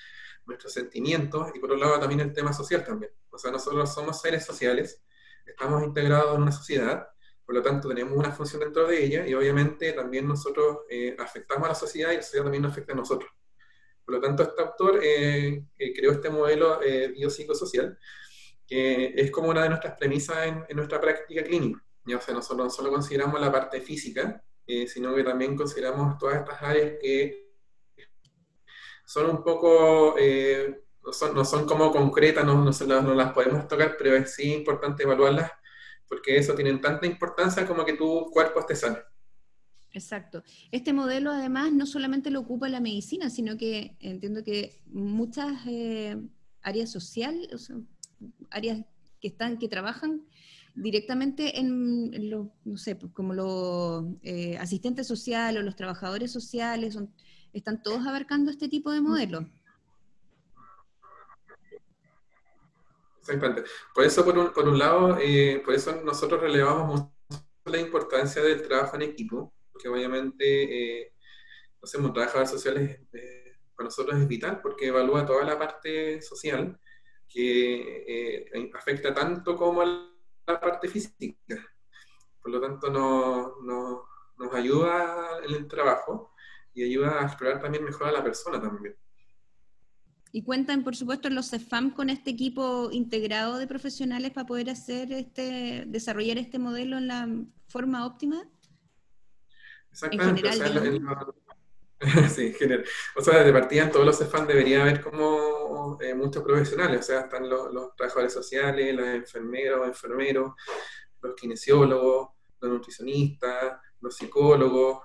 nuestros 0.46 0.74
sentimientos 0.74 1.51
y 1.55 1.60
por 1.60 1.72
otro 1.72 1.84
lado 1.84 2.00
también 2.00 2.22
el 2.22 2.34
tema 2.34 2.53
social 2.53 2.84
también. 2.84 3.12
O 3.29 3.38
sea, 3.38 3.51
nosotros 3.51 3.93
somos 3.93 4.22
seres 4.22 4.46
sociales, 4.46 5.03
estamos 5.46 5.84
integrados 5.84 6.36
en 6.36 6.41
una 6.43 6.51
sociedad, 6.51 7.08
por 7.45 7.55
lo 7.55 7.62
tanto 7.62 7.89
tenemos 7.89 8.17
una 8.17 8.31
función 8.31 8.62
dentro 8.62 8.88
de 8.88 9.03
ella 9.03 9.27
y 9.27 9.33
obviamente 9.33 9.93
también 9.93 10.27
nosotros 10.27 10.79
eh, 10.89 11.15
afectamos 11.19 11.65
a 11.65 11.69
la 11.69 11.75
sociedad 11.75 12.12
y 12.12 12.17
la 12.17 12.21
sociedad 12.21 12.45
también 12.45 12.63
nos 12.63 12.71
afecta 12.71 12.93
a 12.93 12.95
nosotros. 12.95 13.29
Por 14.05 14.15
lo 14.15 14.21
tanto, 14.21 14.43
este 14.43 14.62
autor 14.62 15.00
eh, 15.01 15.65
creó 15.77 16.12
este 16.12 16.29
modelo 16.29 16.81
eh, 16.81 17.09
biopsicosocial 17.09 17.97
que 18.67 19.13
es 19.15 19.31
como 19.31 19.50
una 19.50 19.63
de 19.63 19.69
nuestras 19.69 19.97
premisas 19.97 20.38
en, 20.47 20.75
nuestra 20.75 21.00
práctica 21.00 21.43
clínica. 21.43 21.83
Ya, 22.05 22.17
o 22.17 22.21
sea, 22.21 22.33
nosotros 22.33 22.65
no 22.65 22.69
solo 22.69 22.89
consideramos 22.89 23.39
la 23.39 23.51
parte 23.51 23.79
física, 23.81 24.43
eh, 24.65 24.88
sino 24.88 25.13
que 25.15 25.23
también 25.23 25.55
consideramos 25.55 26.17
todas 26.17 26.39
estas 26.39 26.62
áreas 26.62 26.93
que 27.01 27.51
son 29.05 29.29
un 29.29 29.43
poco, 29.43 30.15
eh, 30.17 30.83
no, 31.03 31.13
son, 31.13 31.35
no, 31.35 31.45
son, 31.45 31.65
como 31.65 31.91
concretas, 31.91 32.45
no, 32.45 32.55
no, 32.55 33.01
no, 33.01 33.13
las 33.13 33.33
podemos 33.33 33.67
tocar, 33.67 33.95
pero 33.97 34.15
es 34.15 34.33
sí 34.33 34.53
importante 34.53 35.03
evaluarlas 35.03 35.51
porque 36.13 36.38
eso 36.38 36.53
tiene 36.53 36.77
tanta 36.77 37.05
importancia 37.08 37.65
como 37.65 37.84
que 37.84 37.93
tu 37.93 38.29
cuerpo 38.32 38.60
esté 38.60 38.75
sano. 38.75 38.98
Exacto. 39.91 40.43
Este 40.72 40.93
modelo 40.93 41.32
además 41.32 41.72
no 41.72 41.86
solamente 41.86 42.29
lo 42.29 42.41
ocupa 42.41 42.70
la 42.70 42.79
medicina, 42.79 43.29
sino 43.29 43.58
que 43.58 43.96
entiendo 44.00 44.43
que 44.43 44.82
muchas 44.86 45.53
eh, 45.67 46.17
áreas 46.62 46.91
sociales, 46.91 47.72
áreas 48.50 48.86
que 49.20 49.27
están, 49.27 49.58
que 49.58 49.67
trabajan 49.67 50.22
directamente 50.75 51.60
en, 51.60 52.29
los, 52.29 52.48
no 52.63 52.77
sé, 52.77 52.96
pues, 52.96 53.12
como 53.12 53.34
los 53.34 54.05
eh, 54.24 54.58
asistentes 54.58 55.08
sociales 55.08 55.62
o 55.62 55.65
los 55.65 55.75
trabajadores 55.75 56.32
sociales, 56.32 56.93
son, 56.93 57.12
¿Están 57.53 57.84
todos 57.84 58.05
abarcando 58.08 58.50
este 58.50 58.67
tipo 58.67 58.91
de 58.91 59.01
modelo? 59.01 59.48
Exactamente. 63.24 63.63
Por 63.94 64.03
eso, 64.03 64.25
por 64.25 64.38
un, 64.38 64.51
por 64.51 64.68
un 64.68 64.77
lado, 64.77 65.18
eh, 65.18 65.62
por 65.63 65.74
eso 65.74 65.96
nosotros 66.03 66.42
relevamos 66.42 66.88
mucho 66.88 67.13
la 67.65 67.80
importancia 67.80 68.42
del 68.42 68.62
trabajo 68.68 68.98
en 68.98 69.03
equipo, 69.03 69.53
porque 69.72 69.88
obviamente, 69.88 71.03
eh, 71.03 71.13
no 71.82 71.88
sé, 71.88 71.98
un 72.00 72.12
trabajador 72.12 72.48
social 72.48 72.77
eh, 73.13 73.58
para 73.75 73.86
nosotros 73.86 74.20
es 74.20 74.27
vital, 74.27 74.60
porque 74.62 74.88
evalúa 74.88 75.25
toda 75.25 75.46
la 75.46 75.58
parte 75.58 76.22
social 76.22 76.77
que 77.30 78.46
eh, 78.53 78.72
afecta 78.75 79.13
tanto 79.13 79.56
como 79.56 79.84
la 79.86 80.60
parte 80.60 80.89
física. 80.89 81.56
Por 82.42 82.51
lo 82.51 82.60
tanto, 82.60 82.89
no, 82.89 83.62
no, 83.62 84.06
nos 84.38 84.53
ayuda 84.53 85.39
en 85.48 85.56
el 85.56 85.68
trabajo 85.70 86.34
y 86.74 86.84
ayuda 86.84 87.22
a 87.22 87.25
explorar 87.25 87.62
también 87.62 87.86
mejor 87.86 88.08
a 88.08 88.12
la 88.12 88.24
persona 88.24 88.62
también. 88.62 88.98
Y 90.36 90.44
cuentan, 90.44 90.84
por 90.84 90.96
supuesto, 90.96 91.30
los 91.30 91.52
CEFAM 91.52 91.92
con 91.92 92.10
este 92.10 92.32
equipo 92.32 92.90
integrado 92.92 93.60
de 93.60 93.68
profesionales 93.68 94.32
para 94.32 94.48
poder 94.48 94.72
hacer 94.72 95.13
este, 95.13 95.84
desarrollar 95.86 96.40
este 96.40 96.58
modelo 96.58 96.98
en 96.98 97.08
la 97.08 97.30
forma 97.68 98.04
óptima. 98.04 98.44
Exactamente. 99.92 100.48
En 100.48 100.54
general, 100.54 101.34
sí, 102.36 102.48
en 102.48 102.54
general. 102.56 102.86
O 103.16 103.22
sea, 103.22 103.44
de 103.44 103.54
partida 103.54 103.84
en 103.84 103.92
todos 103.92 104.08
los 104.08 104.18
CEFAM 104.18 104.48
debería 104.48 104.82
haber 104.82 105.02
como 105.02 106.00
eh, 106.02 106.16
muchos 106.16 106.42
profesionales. 106.42 107.02
O 107.02 107.04
sea, 107.04 107.20
están 107.22 107.48
los, 107.48 107.72
los 107.72 107.96
trabajadores 107.96 108.34
sociales, 108.34 108.96
los 108.96 109.06
enfermeros, 109.06 109.88
enfermeros, 109.88 110.54
los 111.22 111.36
kinesiólogos, 111.36 112.30
los 112.60 112.72
nutricionistas, 112.72 113.80
los 114.02 114.16
psicólogos, 114.16 115.04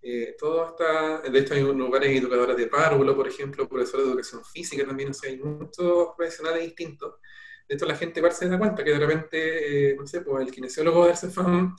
eh, 0.00 0.36
todo 0.38 0.66
está, 0.66 1.20
de 1.28 1.38
hecho 1.38 1.54
hay 1.54 1.62
lugares 1.62 2.16
educadores 2.16 2.56
de 2.56 2.66
párvulo, 2.68 3.16
por 3.16 3.26
ejemplo, 3.26 3.68
profesores 3.68 4.06
de 4.06 4.12
educación 4.12 4.44
física 4.44 4.86
también, 4.86 5.10
o 5.10 5.14
sea, 5.14 5.30
hay 5.30 5.38
muchos 5.38 6.10
profesionales 6.16 6.62
distintos. 6.62 7.14
De 7.68 7.74
hecho, 7.74 7.84
la 7.84 7.96
gente 7.96 8.22
se 8.30 8.48
da 8.48 8.58
cuenta 8.58 8.82
que 8.82 8.92
de 8.92 8.98
repente, 8.98 9.90
eh, 9.90 9.96
no 9.96 10.06
sé, 10.06 10.22
pues 10.22 10.46
el 10.46 10.52
kinesiólogo 10.52 11.06
del 11.06 11.16
CEFAM 11.16 11.76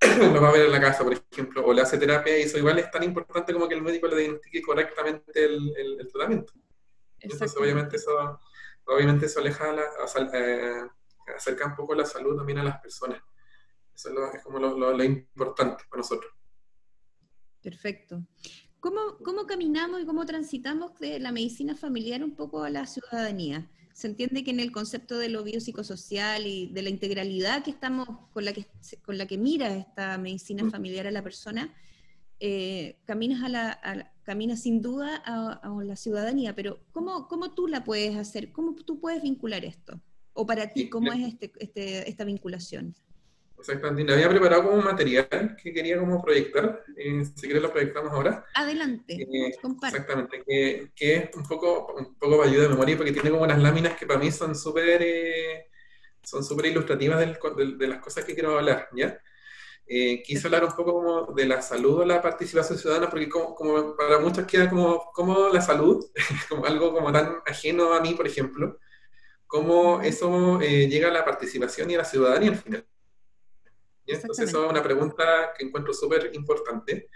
lo 0.32 0.40
va 0.40 0.48
a 0.48 0.52
ver 0.52 0.66
en 0.66 0.72
la 0.72 0.80
casa, 0.80 1.04
por 1.04 1.12
ejemplo, 1.12 1.64
o 1.64 1.72
le 1.72 1.82
hace 1.82 1.98
terapia 1.98 2.38
y 2.38 2.42
eso 2.42 2.56
igual 2.58 2.78
es 2.78 2.90
tan 2.90 3.02
importante 3.02 3.52
como 3.52 3.68
que 3.68 3.74
el 3.74 3.82
médico 3.82 4.06
le 4.06 4.16
diagnostique 4.16 4.62
correctamente 4.62 5.44
el, 5.44 5.74
el, 5.76 6.08
tratamiento. 6.10 6.54
Entonces, 7.20 7.54
obviamente 7.56 7.96
eso, 7.96 8.40
obviamente 8.84 9.26
eso 9.26 9.40
aleja, 9.40 9.72
la, 9.72 9.84
eh, 10.32 10.88
acerca 11.36 11.66
un 11.66 11.76
poco 11.76 11.94
la 11.94 12.06
salud 12.06 12.36
también 12.36 12.58
a 12.58 12.64
las 12.64 12.80
personas. 12.80 13.22
Eso 13.94 14.10
es, 14.32 14.42
como 14.42 14.58
lo, 14.58 14.92
lo 14.96 15.04
importante 15.04 15.84
para 15.90 16.00
nosotros. 16.00 16.35
Perfecto. 17.66 18.24
¿Cómo, 18.78 19.00
¿Cómo, 19.24 19.44
caminamos 19.44 20.00
y 20.00 20.06
cómo 20.06 20.24
transitamos 20.24 20.96
de 21.00 21.18
la 21.18 21.32
medicina 21.32 21.74
familiar 21.74 22.22
un 22.22 22.36
poco 22.36 22.62
a 22.62 22.70
la 22.70 22.86
ciudadanía? 22.86 23.68
Se 23.92 24.06
entiende 24.06 24.44
que 24.44 24.52
en 24.52 24.60
el 24.60 24.70
concepto 24.70 25.18
de 25.18 25.30
lo 25.30 25.42
biopsicosocial 25.42 26.46
y 26.46 26.68
de 26.68 26.82
la 26.82 26.90
integralidad 26.90 27.64
que 27.64 27.72
estamos, 27.72 28.06
con 28.32 28.44
la 28.44 28.52
que, 28.52 28.68
con 29.04 29.18
la 29.18 29.26
que 29.26 29.36
mira 29.36 29.74
esta 29.74 30.16
medicina 30.16 30.62
mm. 30.62 30.70
familiar 30.70 31.08
a 31.08 31.10
la 31.10 31.24
persona, 31.24 31.74
eh, 32.38 33.00
caminas, 33.04 33.42
a 33.42 33.48
la, 33.48 34.12
caminas 34.22 34.62
sin 34.62 34.80
duda 34.80 35.16
a, 35.24 35.68
la 35.82 35.96
ciudadanía, 35.96 36.54
pero 36.54 36.78
¿cómo, 36.92 37.26
¿cómo, 37.26 37.52
tú 37.52 37.66
la 37.66 37.82
puedes 37.82 38.14
hacer? 38.14 38.52
¿Cómo 38.52 38.76
tú 38.76 39.00
puedes 39.00 39.24
vincular 39.24 39.64
esto? 39.64 40.00
¿O 40.34 40.46
para 40.46 40.72
ti, 40.72 40.88
cómo 40.88 41.12
es 41.12 41.26
este, 41.26 41.50
este, 41.58 42.08
esta 42.08 42.24
vinculación? 42.24 42.94
Exactamente. 43.58 44.12
Había 44.12 44.28
preparado 44.28 44.64
como 44.64 44.76
un 44.76 44.84
material 44.84 45.56
que 45.62 45.72
quería 45.72 45.98
como 45.98 46.22
proyectar. 46.22 46.84
Eh, 46.96 47.24
si 47.24 47.42
quieres 47.42 47.62
lo 47.62 47.72
proyectamos 47.72 48.12
ahora. 48.12 48.44
Adelante. 48.54 49.14
Eh, 49.14 49.52
exactamente. 49.82 50.42
Que, 50.46 50.92
que, 50.94 51.16
es 51.16 51.36
un 51.36 51.44
poco, 51.44 51.94
un 51.94 52.18
poco 52.18 52.38
para 52.38 52.50
ayuda 52.50 52.64
de 52.64 52.68
memoria 52.70 52.96
porque 52.96 53.12
tiene 53.12 53.30
como 53.30 53.42
unas 53.42 53.60
láminas 53.60 53.96
que 53.96 54.06
para 54.06 54.20
mí 54.20 54.30
son 54.30 54.54
súper 54.54 55.02
eh, 55.02 55.66
son 56.22 56.42
súper 56.42 56.66
ilustrativas 56.66 57.20
de, 57.20 57.86
las 57.86 58.00
cosas 58.00 58.24
que 58.24 58.34
quiero 58.34 58.58
hablar, 58.58 58.88
¿ya? 58.92 59.20
eh, 59.86 60.22
quise 60.22 60.46
hablar 60.48 60.64
un 60.64 60.72
poco 60.72 60.94
como 60.94 61.32
de 61.32 61.46
la 61.46 61.62
salud 61.62 62.00
o 62.00 62.04
la 62.04 62.20
participación 62.20 62.78
ciudadana, 62.78 63.08
porque 63.08 63.28
como, 63.28 63.96
para 63.96 64.18
muchos 64.18 64.46
queda 64.46 64.68
como, 64.68 65.10
como 65.12 65.48
la 65.48 65.60
salud, 65.60 66.04
como 66.48 66.66
algo 66.66 66.92
como 66.92 67.12
tan 67.12 67.36
ajeno 67.46 67.94
a 67.94 68.00
mí, 68.00 68.14
por 68.14 68.26
ejemplo, 68.26 68.78
cómo 69.46 70.02
eso 70.02 70.60
eh, 70.60 70.88
llega 70.88 71.08
a 71.08 71.12
la 71.12 71.24
participación 71.24 71.90
y 71.90 71.94
a 71.94 71.98
la 71.98 72.04
ciudadanía 72.04 72.50
al 72.50 72.58
final. 72.58 72.86
Entonces, 74.06 74.48
eso 74.48 74.64
es 74.64 74.70
una 74.70 74.82
pregunta 74.82 75.52
que 75.56 75.64
encuentro 75.64 75.92
súper 75.92 76.30
importante. 76.34 77.08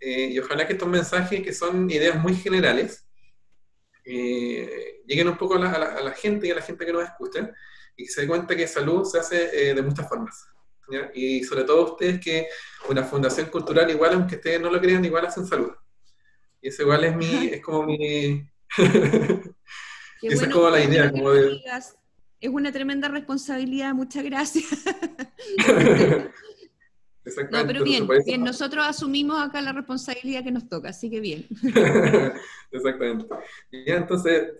Eh, 0.00 0.28
y 0.32 0.38
ojalá 0.38 0.66
que 0.66 0.74
estos 0.74 0.88
mensajes, 0.88 1.42
que 1.42 1.52
son 1.52 1.90
ideas 1.90 2.16
muy 2.16 2.34
generales, 2.34 3.06
lleguen 4.04 5.28
un 5.28 5.36
poco 5.36 5.54
a 5.54 5.58
la, 5.58 5.70
a 5.70 6.02
la, 6.02 6.12
gente 6.12 6.48
y 6.48 6.50
a 6.50 6.56
la 6.56 6.62
gente 6.62 6.84
que 6.84 6.92
nos 6.92 7.04
escucha 7.04 7.50
y 7.96 8.04
que 8.04 8.10
se 8.10 8.22
dé 8.22 8.26
cuenta 8.26 8.56
que 8.56 8.66
salud 8.66 9.04
se 9.04 9.20
hace 9.20 9.74
de 9.74 9.82
muchas 9.82 10.08
formas. 10.08 10.50
Y 11.14 11.44
sobre 11.44 11.64
todo 11.64 11.92
ustedes 11.92 12.20
que 12.20 12.48
una 12.88 13.04
fundación 13.04 13.46
cultural 13.46 13.90
igual, 13.90 14.14
aunque 14.14 14.36
ustedes 14.36 14.60
no 14.60 14.70
lo 14.70 14.80
crean, 14.80 15.04
igual 15.04 15.26
hacen 15.26 15.46
salud. 15.46 15.72
Y 16.60 16.68
eso 16.68 16.82
igual 16.82 17.04
es 17.04 17.16
mi, 17.16 17.46
es 17.46 17.62
como 17.62 17.84
mi... 17.84 18.46
Esa 20.22 20.44
es 20.44 20.52
como 20.52 20.68
la 20.68 20.82
idea. 20.82 21.10
Como 21.10 21.30
de... 21.30 21.60
Es 22.40 22.50
una 22.50 22.72
tremenda 22.72 23.08
responsabilidad, 23.08 23.92
muchas 23.94 24.24
gracias. 24.24 24.66
no, 27.50 27.66
pero 27.66 27.84
bien, 27.84 28.08
bien, 28.24 28.42
nosotros 28.42 28.84
asumimos 28.86 29.40
acá 29.40 29.60
la 29.60 29.72
responsabilidad 29.72 30.42
que 30.42 30.50
nos 30.50 30.68
toca, 30.68 30.88
así 30.88 31.10
que 31.10 31.20
bien. 31.20 31.46
Exactamente. 32.70 33.26
Ya, 33.86 33.96
entonces, 33.96 34.52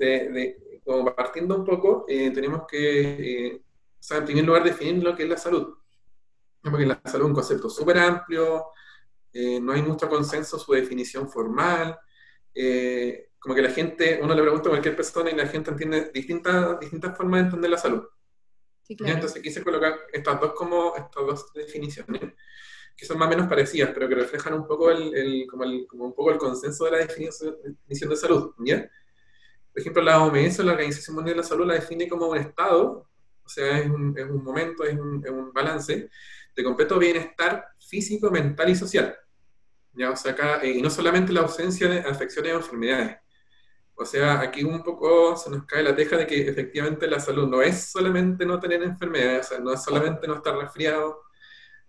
como 0.84 1.14
partiendo 1.14 1.56
un 1.56 1.64
poco, 1.64 2.04
eh, 2.08 2.30
tenemos 2.30 2.62
que, 2.68 3.46
eh, 3.46 3.56
o 3.56 4.02
sea, 4.02 4.18
en 4.18 4.24
primer 4.26 4.44
lugar, 4.44 4.64
definir 4.64 5.02
lo 5.02 5.16
que 5.16 5.22
es 5.22 5.28
la 5.28 5.38
salud 5.38 5.80
porque 6.62 6.86
la 6.86 7.00
salud 7.04 7.24
es 7.24 7.28
un 7.28 7.34
concepto 7.34 7.70
súper 7.70 7.98
amplio, 7.98 8.66
eh, 9.32 9.60
no 9.60 9.72
hay 9.72 9.82
mucho 9.82 10.08
consenso 10.08 10.58
su 10.58 10.72
definición 10.72 11.30
formal, 11.30 11.98
eh, 12.54 13.29
como 13.40 13.54
que 13.54 13.62
la 13.62 13.70
gente, 13.70 14.20
uno 14.22 14.34
le 14.34 14.42
pregunta 14.42 14.68
a 14.68 14.72
cualquier 14.72 14.94
persona 14.94 15.30
y 15.30 15.34
la 15.34 15.46
gente 15.46 15.70
entiende 15.70 16.10
distintas, 16.12 16.78
distintas 16.78 17.16
formas 17.16 17.40
de 17.40 17.44
entender 17.46 17.70
la 17.70 17.78
salud. 17.78 18.04
Sí, 18.82 18.94
claro. 18.96 19.14
Entonces 19.14 19.42
quise 19.42 19.64
colocar 19.64 19.98
estas 20.12 20.38
dos, 20.40 20.52
como, 20.52 20.94
estas 20.94 21.26
dos 21.26 21.52
definiciones, 21.54 22.34
que 22.94 23.06
son 23.06 23.18
más 23.18 23.28
o 23.28 23.30
menos 23.30 23.48
parecidas, 23.48 23.90
pero 23.94 24.08
que 24.08 24.14
reflejan 24.14 24.52
un 24.52 24.66
poco 24.66 24.90
el, 24.90 25.46
como, 25.48 25.64
el, 25.64 25.86
como 25.88 26.04
un 26.04 26.14
poco 26.14 26.32
el 26.32 26.38
consenso 26.38 26.84
de 26.84 26.90
la 26.90 26.98
definición, 26.98 27.56
definición 27.64 28.10
de 28.10 28.16
salud. 28.16 28.52
¿ya? 28.58 28.90
Por 29.72 29.80
ejemplo, 29.80 30.02
la 30.02 30.22
OMS, 30.22 30.58
la 30.58 30.72
Organización 30.72 31.16
Mundial 31.16 31.36
de 31.36 31.42
la 31.42 31.48
Salud, 31.48 31.66
la 31.66 31.74
define 31.74 32.08
como 32.08 32.26
un 32.26 32.36
estado, 32.36 33.08
o 33.42 33.48
sea, 33.48 33.78
es 33.78 33.88
un, 33.88 34.16
es 34.18 34.24
un 34.24 34.44
momento, 34.44 34.84
es 34.84 34.98
un, 34.98 35.24
es 35.24 35.30
un 35.30 35.50
balance, 35.52 36.10
de 36.54 36.64
completo 36.64 36.98
bienestar 36.98 37.68
físico, 37.78 38.30
mental 38.30 38.68
y 38.68 38.76
social. 38.76 39.16
¿ya? 39.94 40.10
O 40.10 40.16
sea, 40.16 40.32
acá, 40.32 40.60
eh, 40.62 40.72
y 40.72 40.82
no 40.82 40.90
solamente 40.90 41.32
la 41.32 41.40
ausencia 41.40 41.88
de 41.88 42.00
afecciones 42.00 42.52
o 42.52 42.56
enfermedades. 42.56 43.16
O 44.00 44.06
sea, 44.06 44.40
aquí 44.40 44.64
un 44.64 44.82
poco 44.82 45.36
se 45.36 45.50
nos 45.50 45.66
cae 45.66 45.82
la 45.82 45.94
teja 45.94 46.16
de 46.16 46.26
que 46.26 46.48
efectivamente 46.48 47.06
la 47.06 47.20
salud 47.20 47.46
no 47.46 47.60
es 47.60 47.90
solamente 47.90 48.46
no 48.46 48.58
tener 48.58 48.82
enfermedades, 48.82 49.52
no 49.62 49.74
es 49.74 49.82
solamente 49.82 50.26
no 50.26 50.36
estar 50.36 50.56
resfriado, 50.56 51.24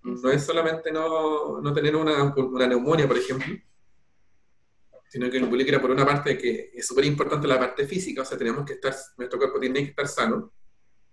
no 0.03 0.29
es 0.29 0.43
solamente 0.43 0.91
no, 0.91 1.61
no 1.61 1.73
tener 1.73 1.95
una, 1.95 2.33
una, 2.35 2.67
neumonía, 2.67 3.07
por 3.07 3.17
ejemplo, 3.17 3.47
sino 5.07 5.29
que 5.29 5.37
involucra 5.37 5.79
por 5.79 5.89
una 5.89 6.05
parte 6.05 6.37
que 6.37 6.71
es 6.73 6.85
súper 6.85 7.05
importante 7.05 7.47
la 7.47 7.57
parte 7.57 7.87
física, 7.87 8.23
o 8.23 8.25
sea, 8.25 8.37
tenemos 8.37 8.65
que 8.65 8.73
estar, 8.73 8.93
nuestro 9.17 9.39
cuerpo 9.39 9.57
tiene 9.61 9.79
que 9.79 9.91
estar 9.91 10.07
sano 10.09 10.51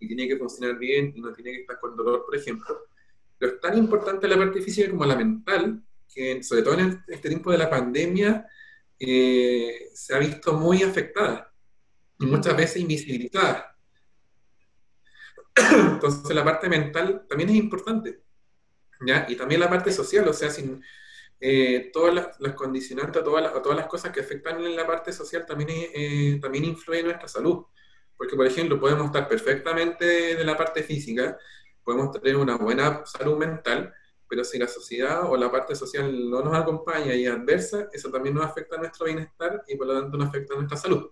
y 0.00 0.08
tiene 0.08 0.26
que 0.26 0.36
funcionar 0.36 0.76
bien 0.78 1.12
y 1.14 1.20
no 1.20 1.32
tiene 1.32 1.52
que 1.52 1.60
estar 1.60 1.78
con 1.78 1.94
dolor, 1.94 2.24
por 2.24 2.34
ejemplo, 2.34 2.86
pero 3.38 3.52
es 3.52 3.60
tan 3.60 3.78
importante 3.78 4.26
la 4.26 4.36
parte 4.36 4.60
física 4.60 4.90
como 4.90 5.04
la 5.04 5.14
mental, 5.14 5.80
que 6.12 6.42
sobre 6.42 6.62
todo 6.62 6.74
en 6.74 7.04
este 7.06 7.28
tiempo 7.28 7.52
de 7.52 7.58
la 7.58 7.70
pandemia 7.70 8.48
eh, 8.98 9.90
se 9.94 10.14
ha 10.14 10.18
visto 10.18 10.54
muy 10.54 10.82
afectada 10.82 11.52
y 12.18 12.26
muchas 12.26 12.56
veces 12.56 12.78
invisibilizada. 12.78 13.76
Entonces 15.56 16.34
la 16.34 16.44
parte 16.44 16.68
mental 16.68 17.26
también 17.28 17.50
es 17.50 17.56
importante. 17.56 18.22
¿ya? 19.06 19.26
Y 19.28 19.36
también 19.36 19.60
la 19.60 19.70
parte 19.70 19.92
social, 19.92 20.26
o 20.28 20.32
sea, 20.32 20.50
sin, 20.50 20.82
eh, 21.40 21.90
todas 21.92 22.36
las, 22.38 22.54
condicionantes, 22.54 23.22
todas 23.22 23.42
las, 23.42 23.62
todas 23.62 23.78
las 23.78 23.86
cosas 23.86 24.12
que 24.12 24.20
afectan 24.20 24.64
en 24.64 24.74
la 24.74 24.86
parte 24.86 25.12
social 25.12 25.46
también, 25.46 25.70
eh, 25.94 26.38
también 26.42 26.64
influyen 26.64 27.00
en 27.00 27.06
nuestra 27.06 27.28
salud. 27.28 27.64
Porque, 28.16 28.34
por 28.34 28.46
ejemplo, 28.46 28.80
podemos 28.80 29.06
estar 29.06 29.28
perfectamente 29.28 30.04
de 30.34 30.44
la 30.44 30.56
parte 30.56 30.82
física, 30.82 31.38
podemos 31.84 32.10
tener 32.12 32.36
una 32.36 32.56
buena 32.56 33.06
salud 33.06 33.38
mental, 33.38 33.94
pero 34.28 34.44
si 34.44 34.58
la 34.58 34.68
sociedad 34.68 35.30
o 35.30 35.36
la 35.36 35.50
parte 35.50 35.74
social 35.74 36.30
no 36.30 36.42
nos 36.42 36.54
acompaña 36.54 37.14
y 37.14 37.24
es 37.24 37.30
adversa, 37.30 37.88
eso 37.92 38.10
también 38.10 38.34
nos 38.34 38.44
afecta 38.44 38.76
a 38.76 38.78
nuestro 38.78 39.06
bienestar 39.06 39.62
y 39.66 39.76
por 39.76 39.86
lo 39.86 40.00
tanto 40.00 40.18
nos 40.18 40.28
afecta 40.28 40.54
a 40.54 40.56
nuestra 40.58 40.76
salud. 40.76 41.10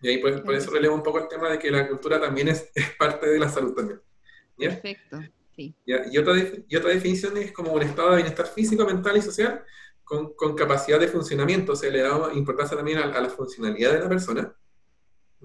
Y 0.00 0.08
ahí 0.08 0.18
por, 0.18 0.54
eso 0.54 0.70
relevo 0.70 0.94
un 0.94 1.02
poco 1.02 1.18
el 1.18 1.28
tema 1.28 1.50
de 1.50 1.58
que 1.58 1.70
la 1.70 1.88
cultura 1.88 2.20
también 2.20 2.48
es, 2.48 2.70
parte 2.98 3.28
de 3.28 3.38
la 3.38 3.48
salud 3.48 3.74
también. 3.74 4.00
Perfecto. 4.56 5.20
Sí. 5.54 5.74
Y, 5.86 6.18
otra, 6.18 6.34
y 6.68 6.76
otra 6.76 6.90
definición 6.90 7.36
es 7.38 7.50
como 7.50 7.72
un 7.72 7.82
estado 7.82 8.10
de 8.10 8.16
bienestar 8.16 8.46
físico, 8.46 8.84
mental 8.84 9.16
y 9.16 9.22
social 9.22 9.64
con, 10.06 10.34
con 10.34 10.54
capacidad 10.54 11.00
de 11.00 11.08
funcionamiento, 11.08 11.72
o 11.72 11.76
sea, 11.76 11.90
le 11.90 12.00
damos 12.00 12.36
importancia 12.36 12.76
también 12.76 12.98
a, 12.98 13.06
la 13.06 13.28
funcionalidad 13.28 13.92
de 13.92 14.00
la 14.00 14.08
persona, 14.08 14.56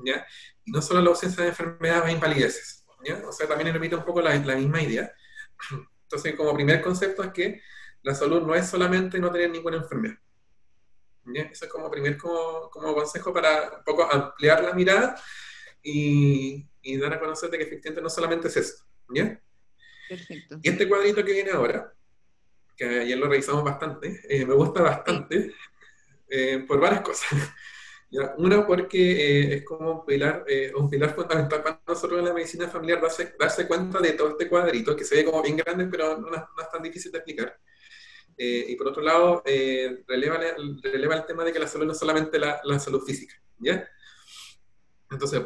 ¿ya? 0.06 0.26
y 0.64 0.72
no 0.72 0.84
solo 0.84 1.00
a 1.00 1.04
la 1.04 1.10
ausencia 1.10 1.42
de 1.42 1.50
enfermedades 1.50 2.04
o 2.06 2.10
invalideces. 2.14 2.86
O 3.28 3.32
sea, 3.32 3.48
también 3.48 3.74
repite 3.74 3.96
un 3.96 4.06
poco 4.06 4.22
la, 4.22 4.38
misma 4.38 4.82
idea. 4.82 5.12
Entonces, 6.12 6.36
como 6.36 6.54
primer 6.54 6.82
concepto 6.82 7.24
es 7.24 7.32
que 7.32 7.62
la 8.02 8.14
salud 8.14 8.42
no 8.42 8.54
es 8.54 8.68
solamente 8.68 9.18
no 9.18 9.32
tener 9.32 9.50
ninguna 9.50 9.78
enfermedad. 9.78 10.18
Eso 11.34 11.66
es 11.66 11.72
como 11.72 11.90
primer 11.90 12.18
como, 12.18 12.70
consejo 12.70 13.32
para 13.32 13.78
un 13.78 13.84
poco 13.86 14.12
ampliar 14.12 14.62
la 14.62 14.74
mirada 14.74 15.16
y, 15.82 16.68
dar 17.00 17.14
a 17.14 17.20
conocer 17.20 17.50
que 17.52 17.64
efectivamente 17.64 18.02
no 18.02 18.10
solamente 18.10 18.50
es 18.50 18.58
eso. 18.58 18.86
Perfecto. 20.10 20.60
Y 20.62 20.70
este 20.70 20.90
cuadrito 20.90 21.24
que 21.24 21.32
viene 21.32 21.52
ahora, 21.52 21.94
que 22.76 23.00
ayer 23.00 23.18
lo 23.18 23.30
revisamos 23.30 23.64
bastante, 23.64 24.20
eh, 24.28 24.46
me 24.46 24.54
gusta 24.54 24.82
bastante 24.82 25.54
eh, 26.28 26.66
por 26.68 26.82
varias 26.82 27.02
cosas. 27.02 27.30
Una, 28.38 28.68
porque 28.68 29.00
eh, 29.00 29.56
es 29.56 29.64
como 29.64 30.00
un 30.00 30.06
pilar, 30.06 30.44
eh, 30.46 30.74
un 30.76 30.90
pilar 30.90 31.16
fundamental 31.16 31.64
para 31.64 31.82
nosotros 31.88 32.20
en 32.20 32.26
la 32.26 32.34
medicina 32.34 32.68
familiar, 32.68 33.00
darse, 33.02 33.36
darse 33.40 33.66
cuenta 33.68 34.00
de 34.02 34.12
todo 34.14 34.32
este 34.32 34.50
cuadrito, 34.50 34.96
que 34.98 35.06
se 35.06 35.16
ve 35.16 35.24
como 35.26 35.42
bien 35.42 35.56
grande, 35.56 35.88
pero 35.88 36.18
no, 36.18 36.28
es 36.36 36.70
tan 36.70 36.84
difícil 36.84 37.10
de 37.12 37.20
explicar. 37.20 37.58
Eh, 38.38 38.66
y 38.68 38.76
por 38.76 38.90
otro 38.90 39.02
lado, 39.02 39.42
releva, 39.46 40.40
releva, 40.84 41.16
el 41.16 41.26
tema 41.26 41.46
de 41.46 41.54
que 41.54 41.60
la 41.60 41.68
salud 41.68 41.86
no 41.86 41.94
es 41.94 42.00
solamente 42.00 42.38
la, 42.38 42.60
la 42.66 42.80
salud 42.80 43.02
física. 43.02 43.36
¿ya? 43.60 43.88
Entonces, 45.10 45.40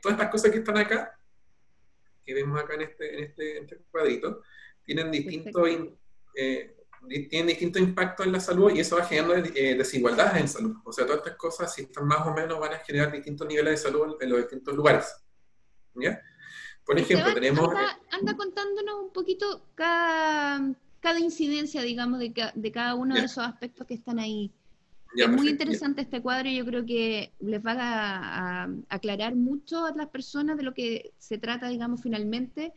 todas 0.00 0.16
estas 0.16 0.30
cosas 0.30 0.50
que 0.50 0.58
están 0.58 0.78
acá, 0.78 1.18
que 2.24 2.32
vemos 2.32 2.58
acá 2.58 2.74
en 2.74 2.82
este, 2.82 3.14
en 3.14 3.24
este, 3.24 3.56
en 3.58 3.64
este 3.64 3.78
cuadrito, 3.90 4.42
tienen 4.84 5.10
distintos 5.10 5.68
tienen 7.30 7.48
distintos 7.48 7.82
impactos 7.82 8.26
en 8.26 8.32
la 8.32 8.40
salud 8.40 8.72
y 8.72 8.80
eso 8.80 8.96
va 8.96 9.04
generando 9.04 9.50
eh, 9.54 9.74
desigualdades 9.74 10.40
en 10.40 10.48
salud. 10.48 10.76
O 10.84 10.92
sea, 10.92 11.06
todas 11.06 11.18
estas 11.18 11.36
cosas, 11.36 11.74
si 11.74 11.82
están 11.82 12.06
más 12.06 12.26
o 12.26 12.32
menos, 12.32 12.58
van 12.58 12.74
a 12.74 12.78
generar 12.78 13.12
distintos 13.12 13.46
niveles 13.46 13.72
de 13.72 13.88
salud 13.90 14.16
en 14.20 14.30
los 14.30 14.38
distintos 14.40 14.74
lugares. 14.74 15.06
¿Ya? 15.94 16.20
Por 16.86 16.98
ejemplo, 16.98 17.34
tenemos... 17.34 17.68
Anda, 18.10 18.36
contándonos 18.36 19.00
un 19.02 19.12
poquito 19.12 19.66
cada, 19.74 20.72
cada 21.00 21.18
incidencia, 21.18 21.82
digamos, 21.82 22.20
de, 22.20 22.32
de 22.54 22.72
cada 22.72 22.94
uno 22.94 23.16
de 23.16 23.22
esos 23.22 23.44
aspectos 23.44 23.86
que 23.86 23.94
están 23.94 24.20
ahí. 24.20 24.52
es 25.16 25.28
muy 25.28 25.48
interesante 25.48 26.02
este 26.02 26.22
cuadro 26.22 26.48
y 26.48 26.56
yo 26.56 26.64
creo 26.64 26.86
que 26.86 27.32
les 27.40 27.64
va 27.64 27.74
a, 27.76 28.68
aclarar 28.88 29.34
mucho 29.34 29.84
a 29.84 29.92
las 29.96 30.08
personas 30.08 30.56
de 30.56 30.62
lo 30.62 30.74
que 30.74 31.12
se 31.18 31.38
trata, 31.38 31.68
digamos, 31.68 32.02
finalmente 32.02 32.72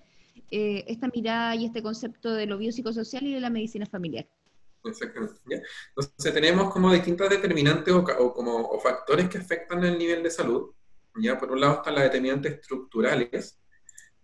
eh, 0.52 0.84
esta 0.88 1.10
mirada 1.14 1.56
y 1.56 1.66
este 1.66 1.82
concepto 1.82 2.34
de 2.34 2.46
lo 2.46 2.58
biopsicosocial 2.58 3.26
y 3.26 3.34
de 3.34 3.40
la 3.40 3.50
medicina 3.50 3.86
familiar. 3.86 4.28
Exactamente. 4.84 5.64
Entonces 5.90 6.34
tenemos 6.34 6.72
como 6.72 6.92
distintas 6.92 7.30
determinantes 7.30 7.94
o, 7.94 8.34
como 8.34 8.80
factores 8.80 9.30
que 9.30 9.38
afectan 9.38 9.84
el 9.84 9.98
nivel 9.98 10.24
de 10.24 10.32
salud. 10.32 10.72
¿ya? 11.16 11.38
Por 11.38 11.52
un 11.52 11.62
lado 11.62 11.76
están 11.76 11.96
las 11.96 12.06
determinantes 12.06 12.54
estructurales, 12.54 13.60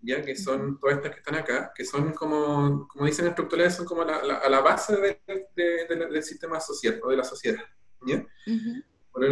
ya 0.02 0.22
que 0.22 0.36
son 0.36 0.80
todas 0.80 0.98
estas 0.98 1.12
que 1.12 1.20
están 1.20 1.36
acá, 1.36 1.72
que 1.76 1.84
son 1.84 2.14
como, 2.14 2.88
como 2.88 3.06
dicen 3.06 3.28
estructurales, 3.28 3.76
son 3.76 3.86
como 3.86 4.04
la, 4.04 4.18
a 4.18 4.50
la 4.50 4.62
base 4.62 5.20
del 5.56 6.24
sistema 6.24 6.60
social 6.60 7.00
o 7.04 7.10
de 7.10 7.18
la 7.18 7.24
sociedad. 7.24 7.64
¿ya? 8.06 8.26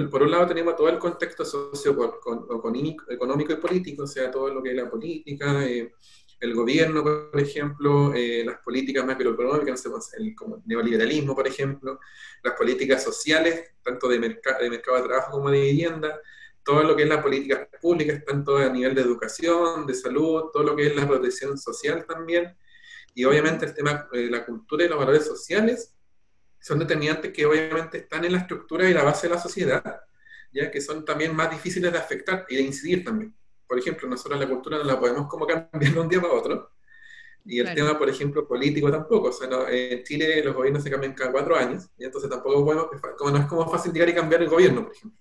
por, 0.09 0.23
un 0.23 0.31
lado 0.31 0.47
tenemos 0.47 0.75
todo 0.75 0.87
el 0.87 0.97
contexto 0.97 1.43
socioeconómico 1.43 3.53
y 3.53 3.57
político, 3.57 4.03
o 4.03 4.07
sea, 4.07 4.31
todo 4.31 4.49
lo 4.49 4.63
que 4.63 4.71
es 4.71 4.77
la 4.77 4.89
política, 4.89 5.65
eh, 5.65 5.91
el 6.43 6.53
gobierno, 6.53 7.03
por 7.03 7.39
ejemplo, 7.39 8.13
eh, 8.13 8.43
las 8.45 8.59
políticas 8.59 9.05
macroeconómicas, 9.05 9.85
el 10.17 10.35
neoliberalismo, 10.65 11.33
por 11.33 11.47
ejemplo, 11.47 11.99
las 12.43 12.53
políticas 12.55 13.01
sociales, 13.01 13.71
tanto 13.81 14.09
de, 14.09 14.19
de 14.19 14.69
mercado 14.69 14.97
de 14.97 15.07
trabajo 15.07 15.31
como 15.31 15.49
de 15.49 15.61
vivienda, 15.61 16.19
todo 16.63 16.83
lo 16.83 16.95
que 16.95 17.03
es 17.03 17.09
las 17.09 17.21
políticas 17.21 17.67
públicas, 17.81 18.23
tanto 18.25 18.57
a 18.57 18.69
nivel 18.69 18.93
de 18.93 19.01
educación, 19.01 19.85
de 19.87 19.93
salud, 19.93 20.49
todo 20.51 20.63
lo 20.63 20.75
que 20.75 20.87
es 20.87 20.95
la 20.95 21.07
protección 21.07 21.57
social 21.57 22.05
también, 22.05 22.55
Y 23.15 23.23
obviamente 23.25 23.65
el 23.65 23.73
tema 23.73 24.07
de 24.11 24.29
la 24.29 24.45
cultura 24.45 24.83
y 24.83 24.89
los 24.89 24.97
valores 24.97 25.25
sociales 25.25 25.95
son 26.59 26.79
determinantes 26.79 27.31
que 27.31 27.45
obviamente 27.45 27.99
están 27.99 28.25
en 28.25 28.33
la 28.33 28.39
estructura 28.39 28.89
y 28.89 28.93
la 28.93 29.03
base 29.03 29.27
de 29.27 29.35
la 29.35 29.41
sociedad, 29.41 30.01
ya 30.51 30.69
que 30.71 30.81
son 30.81 31.05
también 31.05 31.35
más 31.35 31.51
difíciles 31.51 31.91
de 31.91 31.97
afectar 31.97 32.45
y 32.49 32.55
de 32.55 32.61
incidir 32.63 33.03
también. 33.05 33.33
Por 33.73 33.79
ejemplo, 33.79 34.07
nosotros 34.07 34.39
la 34.39 34.47
cultura 34.47 34.77
no 34.77 34.83
la 34.83 34.99
podemos 34.99 35.27
como 35.27 35.47
cambiar 35.47 35.91
de 35.91 35.99
un 35.99 36.07
día 36.07 36.21
para 36.21 36.35
otro, 36.35 36.73
y 37.43 37.59
el 37.59 37.73
tema, 37.73 37.97
por 37.97 38.07
ejemplo, 38.07 38.47
político 38.47 38.91
tampoco. 38.91 39.29
O 39.29 39.31
sea, 39.31 39.49
en 39.67 40.03
Chile 40.03 40.43
los 40.43 40.53
gobiernos 40.53 40.83
se 40.83 40.91
cambian 40.91 41.15
cada 41.15 41.31
cuatro 41.31 41.55
años, 41.55 41.89
y 41.97 42.05
entonces 42.05 42.29
tampoco 42.29 42.63
podemos, 42.63 42.85
como 43.17 43.31
no 43.31 43.39
es 43.39 43.47
como 43.47 43.67
fácil 43.67 43.91
llegar 43.91 44.09
y 44.09 44.13
cambiar 44.13 44.43
el 44.43 44.49
gobierno, 44.49 44.83
por 44.83 44.95
ejemplo. 44.95 45.19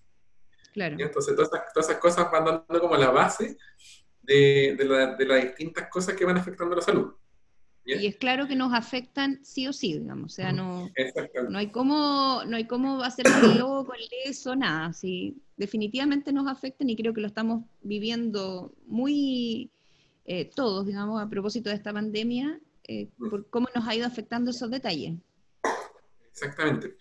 Claro. 0.74 0.96
Entonces 0.98 1.34
todas 1.34 1.50
esas, 1.50 1.72
todas 1.72 1.88
esas, 1.88 1.98
cosas 1.98 2.30
van 2.30 2.44
dando 2.44 2.78
como 2.78 2.94
la 2.94 3.08
base 3.08 3.56
de, 4.20 4.76
de, 4.76 5.24
las 5.24 5.42
distintas 5.44 5.88
cosas 5.88 6.14
que 6.14 6.26
van 6.26 6.36
afectando 6.36 6.76
la 6.76 6.82
salud. 6.82 7.14
Y 7.84 8.06
es 8.06 8.16
claro 8.16 8.46
que 8.46 8.54
nos 8.54 8.72
afectan 8.72 9.40
sí 9.42 9.66
o 9.66 9.72
sí, 9.72 9.98
digamos, 9.98 10.32
o 10.32 10.34
sea, 10.34 10.52
no, 10.52 10.88
no 11.48 11.58
hay 11.58 11.72
cómo, 11.72 12.42
no 12.46 12.56
hay 12.56 12.66
cómo 12.66 13.02
hacer 13.02 13.26
con 13.26 13.86
eso, 14.24 14.54
nada, 14.54 14.92
sí, 14.92 15.36
definitivamente 15.56 16.32
nos 16.32 16.46
afectan 16.46 16.88
y 16.90 16.96
creo 16.96 17.12
que 17.12 17.20
lo 17.20 17.26
estamos 17.26 17.64
viviendo 17.82 18.72
muy 18.86 19.70
eh, 20.24 20.48
todos, 20.54 20.86
digamos, 20.86 21.20
a 21.20 21.28
propósito 21.28 21.70
de 21.70 21.76
esta 21.76 21.92
pandemia, 21.92 22.60
eh, 22.84 23.08
por 23.18 23.48
cómo 23.50 23.68
nos 23.74 23.86
ha 23.86 23.94
ido 23.94 24.06
afectando 24.06 24.52
esos 24.52 24.70
detalles. 24.70 25.14
Exactamente. 26.30 26.96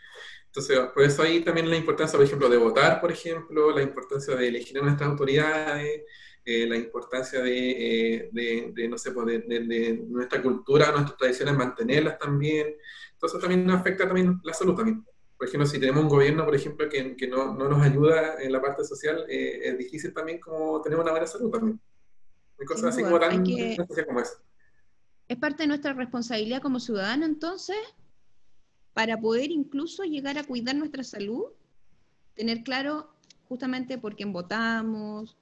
Entonces, 0.47 0.79
por 0.93 1.03
eso 1.03 1.21
ahí 1.21 1.41
también 1.41 1.69
la 1.69 1.77
importancia, 1.77 2.17
por 2.17 2.25
ejemplo, 2.25 2.49
de 2.49 2.57
votar, 2.57 2.99
por 2.99 3.11
ejemplo, 3.11 3.71
la 3.71 3.83
importancia 3.83 4.35
de 4.35 4.47
elegir 4.47 4.77
a 4.79 4.81
nuestras 4.81 5.09
autoridades, 5.09 6.01
eh, 6.43 6.65
la 6.67 6.75
importancia 6.75 7.39
de, 7.41 8.25
eh, 8.25 8.29
de, 8.31 8.87
no 8.87 8.97
sé, 8.97 9.11
pues, 9.11 9.47
de, 9.47 10.05
nuestra 10.07 10.41
cultura, 10.41 10.91
nuestras 10.91 11.17
tradiciones, 11.17 11.55
mantenerlas 11.55 12.17
también. 12.17 12.75
Entonces 13.13 13.39
también 13.39 13.65
nos 13.65 13.79
afecta 13.79 14.07
también 14.07 14.39
la 14.43 14.53
salud 14.53 14.75
también. 14.75 15.05
Por 15.37 15.47
ejemplo, 15.47 15.67
si 15.67 15.79
tenemos 15.79 16.03
un 16.03 16.09
gobierno, 16.09 16.43
por 16.45 16.55
ejemplo, 16.55 16.89
que, 16.89 17.15
que 17.15 17.27
no, 17.27 17.53
no, 17.53 17.69
nos 17.69 17.81
ayuda 17.81 18.41
en 18.41 18.51
la 18.51 18.61
parte 18.61 18.83
social, 18.83 19.25
eh, 19.29 19.61
es 19.63 19.77
difícil 19.77 20.13
también 20.13 20.39
como 20.39 20.81
tener 20.81 20.99
una 20.99 21.11
buena 21.11 21.27
salud 21.27 21.51
también. 21.51 21.79
Hay 22.59 22.65
cosas 22.65 22.85
así 22.95 23.03
como 23.03 23.19
tan 23.19 23.43
como 23.43 24.19
eso. 24.19 24.41
Es 25.27 25.37
parte 25.37 25.63
de 25.63 25.67
nuestra 25.67 25.93
responsabilidad 25.93 26.61
como 26.61 26.79
ciudadano, 26.79 27.25
entonces, 27.25 27.77
para 28.93 29.19
poder 29.19 29.51
incluso 29.51 30.03
llegar 30.03 30.37
a 30.37 30.43
cuidar 30.43 30.75
nuestra 30.75 31.03
salud, 31.03 31.45
tener 32.33 32.63
claro 32.63 33.13
justamente 33.47 33.97
por 33.97 34.15
quién 34.15 34.33
votamos, 34.33 35.37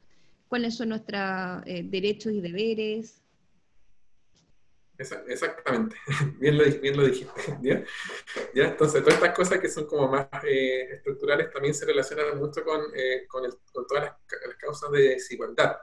cuáles 0.49 0.75
son 0.75 0.89
nuestros 0.89 1.61
eh, 1.65 1.83
derechos 1.85 2.33
y 2.33 2.41
deberes. 2.41 3.21
Exactamente, 4.97 5.95
bien 6.39 6.57
lo, 6.57 6.65
bien 6.65 6.97
lo 6.97 7.05
dijiste. 7.05 7.57
¿ya? 7.61 7.85
¿ya? 8.53 8.65
Entonces, 8.65 9.01
todas 9.01 9.15
estas 9.15 9.33
cosas 9.33 9.59
que 9.59 9.69
son 9.69 9.85
como 9.85 10.09
más 10.09 10.27
eh, 10.43 10.95
estructurales 10.95 11.49
también 11.51 11.73
se 11.73 11.85
relacionan 11.85 12.37
mucho 12.37 12.65
con, 12.65 12.81
eh, 12.93 13.25
con, 13.27 13.43
todas 13.87 14.03
las, 14.03 14.55
causas 14.57 14.91
de 14.91 15.01
desigualdad 15.09 15.77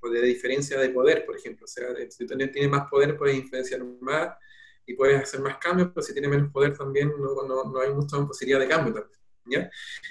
o 0.00 0.08
de 0.08 0.20
diferencia 0.22 0.80
de 0.80 0.88
poder, 0.88 1.24
por 1.24 1.36
ejemplo. 1.36 1.64
O 1.64 1.68
sea, 1.68 1.94
si 2.08 2.26
tú 2.26 2.36
tienes 2.36 2.68
más 2.68 2.88
poder, 2.90 3.16
puedes 3.16 3.36
influenciar 3.36 3.84
más 4.00 4.36
y 4.84 4.94
puedes 4.94 5.22
hacer 5.22 5.40
más 5.40 5.58
cambios, 5.58 5.90
pero 5.94 6.02
si 6.02 6.12
tienes 6.12 6.30
menos 6.30 6.50
poder 6.50 6.76
también 6.76 7.10
no, 7.10 7.46
no, 7.46 7.64
no 7.64 7.80
hay 7.80 7.92
mucha 7.92 8.16
posibilidad 8.26 8.58
de 8.58 8.68
cambio 8.68 8.94
también. 8.94 9.25
¿Ya? 9.46 9.70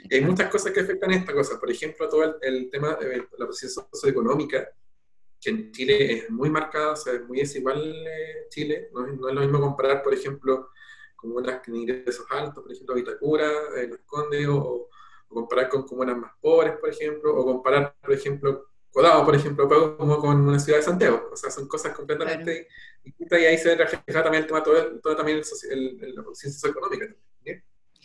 hay 0.09 0.21
muchas 0.21 0.49
cosas 0.49 0.71
que 0.71 0.81
afectan 0.81 1.11
esta 1.11 1.33
cosa. 1.33 1.59
Por 1.59 1.69
ejemplo, 1.69 2.09
todo 2.09 2.37
el, 2.41 2.69
tema 2.69 2.95
de 2.95 3.27
la 3.37 3.45
posición 3.45 3.85
socioeconómica, 3.91 4.69
que 5.39 5.49
en 5.49 5.71
Chile 5.71 6.13
es 6.13 6.29
muy 6.29 6.49
marcada, 6.49 6.93
o 6.93 6.95
sea, 6.95 7.13
es 7.13 7.25
muy 7.25 7.39
desigual 7.39 7.81
eh, 8.07 8.47
Chile. 8.49 8.89
No, 8.93 9.05
no, 9.05 9.29
es 9.29 9.35
lo 9.35 9.41
mismo 9.41 9.61
comparar, 9.61 10.01
por 10.01 10.13
ejemplo, 10.13 10.69
comunas 11.15 11.61
con 11.63 11.75
ingresos 11.75 12.25
altos, 12.29 12.63
por 12.63 12.71
ejemplo, 12.71 12.95
Vitacura, 12.95 13.51
eh, 13.77 13.87
Los 13.87 13.99
Condes, 14.05 14.47
o, 14.47 14.89
comparar 15.27 15.69
con 15.69 15.83
comunas 15.83 16.17
más 16.17 16.31
pobres, 16.39 16.77
por 16.77 16.89
ejemplo, 16.89 17.35
o 17.35 17.45
comparar, 17.45 17.95
por 18.01 18.13
ejemplo, 18.13 18.69
Codado, 18.95 19.25
por 19.25 19.35
ejemplo, 19.35 19.67
como 19.97 20.19
con 20.19 20.47
una 20.47 20.57
ciudad 20.57 20.79
de 20.79 20.85
Santiago. 20.85 21.27
O 21.29 21.35
sea, 21.35 21.51
son 21.51 21.67
cosas 21.67 21.93
completamente 21.93 22.69
distintas 23.03 23.41
y 23.41 23.45
ahí 23.45 23.57
se 23.57 23.75
refleja 23.75 24.23
también 24.23 24.43
el 24.43 24.47
tema, 24.47 24.63
todo, 24.63 25.01
todo 25.01 25.17
también 25.17 25.41
el, 25.69 26.15
la 26.15 26.23
posición 26.23 26.53
socioeconómica. 26.53 27.13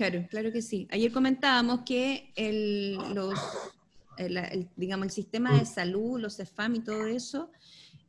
Claro, 0.01 0.27
claro 0.31 0.51
que 0.51 0.63
sí. 0.63 0.89
Ayer 0.93 1.13
comentábamos 1.13 1.81
que 1.85 2.33
el, 2.35 2.95
los, 3.15 3.39
digamos, 4.75 5.05
el 5.05 5.11
sistema 5.13 5.59
de 5.59 5.67
salud, 5.67 6.19
los 6.19 6.39
CEFAM 6.39 6.77
y 6.77 6.81
todo 6.81 7.05
eso, 7.05 7.51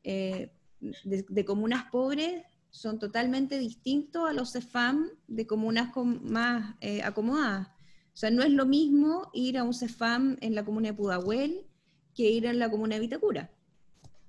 eh, 0.06 0.54
de, 0.80 1.44
comunas 1.44 1.92
pobres 1.92 2.46
son 2.70 2.98
totalmente 2.98 3.60
distintos 3.60 4.30
a 4.30 4.32
los 4.32 4.54
CEFAM 4.54 5.10
de 5.28 5.46
comunas 5.46 5.92
más 6.22 6.76
eh, 6.80 7.04
acomodadas. 7.04 7.68
O 7.68 8.18
sea, 8.18 8.32
no 8.32 8.42
es 8.42 8.52
lo 8.52 8.66
mismo 8.66 9.30
ir 9.34 9.58
a 9.58 9.66
un 9.66 9.74
CEFAM 9.74 10.38
en 10.40 10.56
la 10.56 10.64
comuna 10.64 10.92
de 10.92 10.94
Pudahuel 10.94 11.66
que 12.16 12.24
ir 12.24 12.46
en 12.46 12.58
la 12.58 12.72
comuna 12.72 12.96
de 12.96 13.02
Vitacura. 13.02 13.52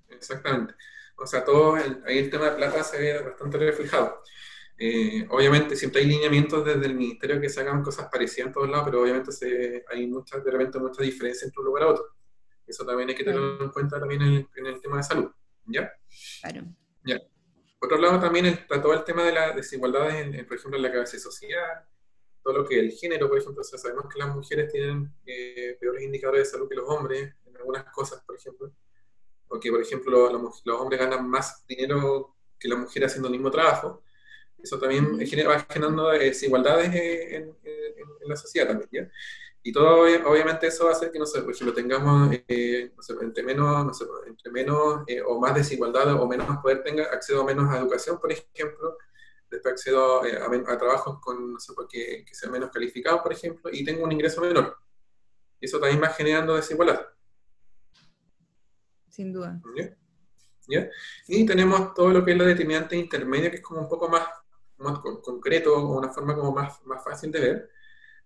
Exactamente. 0.08 0.74
O 1.16 1.24
sea, 1.28 1.44
todo 1.44 1.76
ahí 1.76 2.18
el 2.18 2.28
tema 2.28 2.46
de 2.46 2.56
plata 2.56 2.82
se 2.82 2.98
ve 2.98 3.22
bastante 3.22 3.56
reflejado. 3.56 4.20
Eh, 4.84 5.24
obviamente 5.30 5.76
siempre 5.76 6.00
hay 6.00 6.08
lineamientos 6.08 6.64
desde 6.64 6.86
el 6.86 6.96
ministerio 6.96 7.40
que 7.40 7.48
se 7.48 7.60
hagan 7.60 7.84
cosas 7.84 8.08
parecidas 8.10 8.48
en 8.48 8.52
todos 8.52 8.68
lados, 8.68 8.86
pero 8.86 9.02
obviamente 9.02 9.30
se, 9.30 9.84
hay 9.88 10.08
muchas, 10.08 10.42
de 10.42 10.50
repente 10.50 10.80
mucha 10.80 11.04
diferencia 11.04 11.46
entre 11.46 11.60
un 11.60 11.66
lugar 11.66 11.84
a 11.84 11.88
otro. 11.90 12.04
Eso 12.66 12.84
también 12.84 13.08
hay 13.08 13.14
que 13.14 13.22
tenerlo 13.22 13.62
en 13.62 13.70
cuenta 13.70 14.00
también 14.00 14.22
en 14.22 14.66
el, 14.66 14.80
tema 14.80 14.96
de 14.96 15.02
salud. 15.04 15.30
¿Ya? 15.66 15.88
Claro. 16.40 16.62
Ya. 17.04 17.16
Por 17.78 17.92
otro 17.92 17.98
lado, 18.02 18.18
también 18.18 18.46
está 18.46 18.82
todo 18.82 18.92
el 18.94 19.04
tema 19.04 19.22
de 19.22 19.30
las 19.30 19.54
desigualdades, 19.54 20.16
en, 20.16 20.46
por 20.48 20.56
ejemplo, 20.56 20.76
en 20.76 20.82
la 20.82 20.90
clase 20.90 21.20
social, 21.20 21.84
todo 22.42 22.52
lo 22.52 22.66
que 22.66 22.80
el 22.80 22.90
género, 22.90 23.28
por 23.28 23.38
ejemplo, 23.38 23.62
sabemos 23.62 24.12
que 24.12 24.18
las 24.18 24.34
mujeres 24.34 24.68
tienen 24.72 25.14
eh, 25.24 25.76
peores 25.78 26.02
indicadores 26.02 26.48
de 26.48 26.50
salud 26.50 26.68
que 26.68 26.74
los 26.74 26.88
hombres 26.88 27.32
en 27.46 27.56
algunas 27.56 27.84
cosas, 27.84 28.20
por 28.24 28.34
ejemplo. 28.34 28.72
O 29.46 29.60
que, 29.60 29.70
por 29.70 29.80
ejemplo, 29.80 30.32
los, 30.32 30.62
los 30.64 30.80
hombres 30.80 30.98
ganan 30.98 31.30
más 31.30 31.64
dinero 31.68 32.34
que 32.58 32.66
las 32.66 32.80
mujeres 32.80 33.12
haciendo 33.12 33.28
el 33.28 33.34
mismo 33.34 33.52
trabajo 33.52 34.02
eso 34.62 34.78
también 34.78 35.18
va 35.18 35.66
generando 35.68 36.10
desigualdades 36.10 36.94
en, 36.94 37.56
la 38.26 38.36
sociedad 38.36 38.68
también, 38.68 38.88
¿ya? 38.92 39.12
Y 39.64 39.72
todo, 39.72 40.02
obviamente, 40.28 40.66
eso 40.66 40.84
va 40.84 40.90
a 40.90 40.94
hacer 40.94 41.12
que, 41.12 41.20
no 41.20 41.26
sé, 41.26 41.40
por 41.42 41.52
ejemplo, 41.52 41.72
tengamos, 41.72 42.34
eh, 42.48 42.92
no 42.96 43.02
sé, 43.02 43.14
entre 43.20 43.44
menos, 43.44 43.86
no 43.86 43.94
sé, 43.94 44.04
entre 44.26 44.50
menos 44.50 45.04
eh, 45.06 45.22
o 45.22 45.38
más 45.38 45.54
desigualdad 45.54 46.20
o 46.20 46.26
menos 46.26 46.58
poder 46.58 46.82
tenga, 46.82 47.04
accedo 47.04 47.44
menos 47.44 47.72
a 47.72 47.78
educación, 47.78 48.18
por 48.18 48.32
ejemplo, 48.32 48.98
después 49.48 49.72
accedo 49.72 50.24
eh, 50.24 50.36
a, 50.36 50.78
trabajos 50.78 51.20
con, 51.20 51.52
no 51.52 51.60
sé, 51.60 51.74
porque, 51.74 52.24
que 52.26 52.34
sean 52.34 52.50
menos 52.50 52.70
calificados, 52.70 53.22
por 53.22 53.32
ejemplo, 53.32 53.70
y 53.72 53.84
tengo 53.84 54.02
un 54.02 54.10
ingreso 54.10 54.40
menor. 54.40 54.76
Y 55.60 55.66
eso 55.66 55.78
también 55.78 56.02
va 56.02 56.08
generando 56.08 56.56
desigualdad. 56.56 57.06
Sin 59.10 59.32
duda. 59.32 59.60
¿Ya? 59.76 60.88
Y 61.28 61.46
tenemos 61.46 61.94
todo 61.94 62.10
lo 62.10 62.24
que 62.24 62.32
es 62.32 62.38
la 62.38 62.44
determinante 62.44 62.96
intermedia, 62.96 63.50
que 63.50 63.56
es 63.56 63.62
como 63.62 63.80
un 63.80 63.88
poco 63.88 64.08
más 64.08 64.26
más 64.82 64.98
concreto 64.98 65.74
o 65.74 65.98
una 65.98 66.10
forma 66.10 66.34
como 66.34 66.52
más, 66.52 66.84
más 66.84 67.02
fácil 67.02 67.30
de 67.30 67.40
ver, 67.40 67.70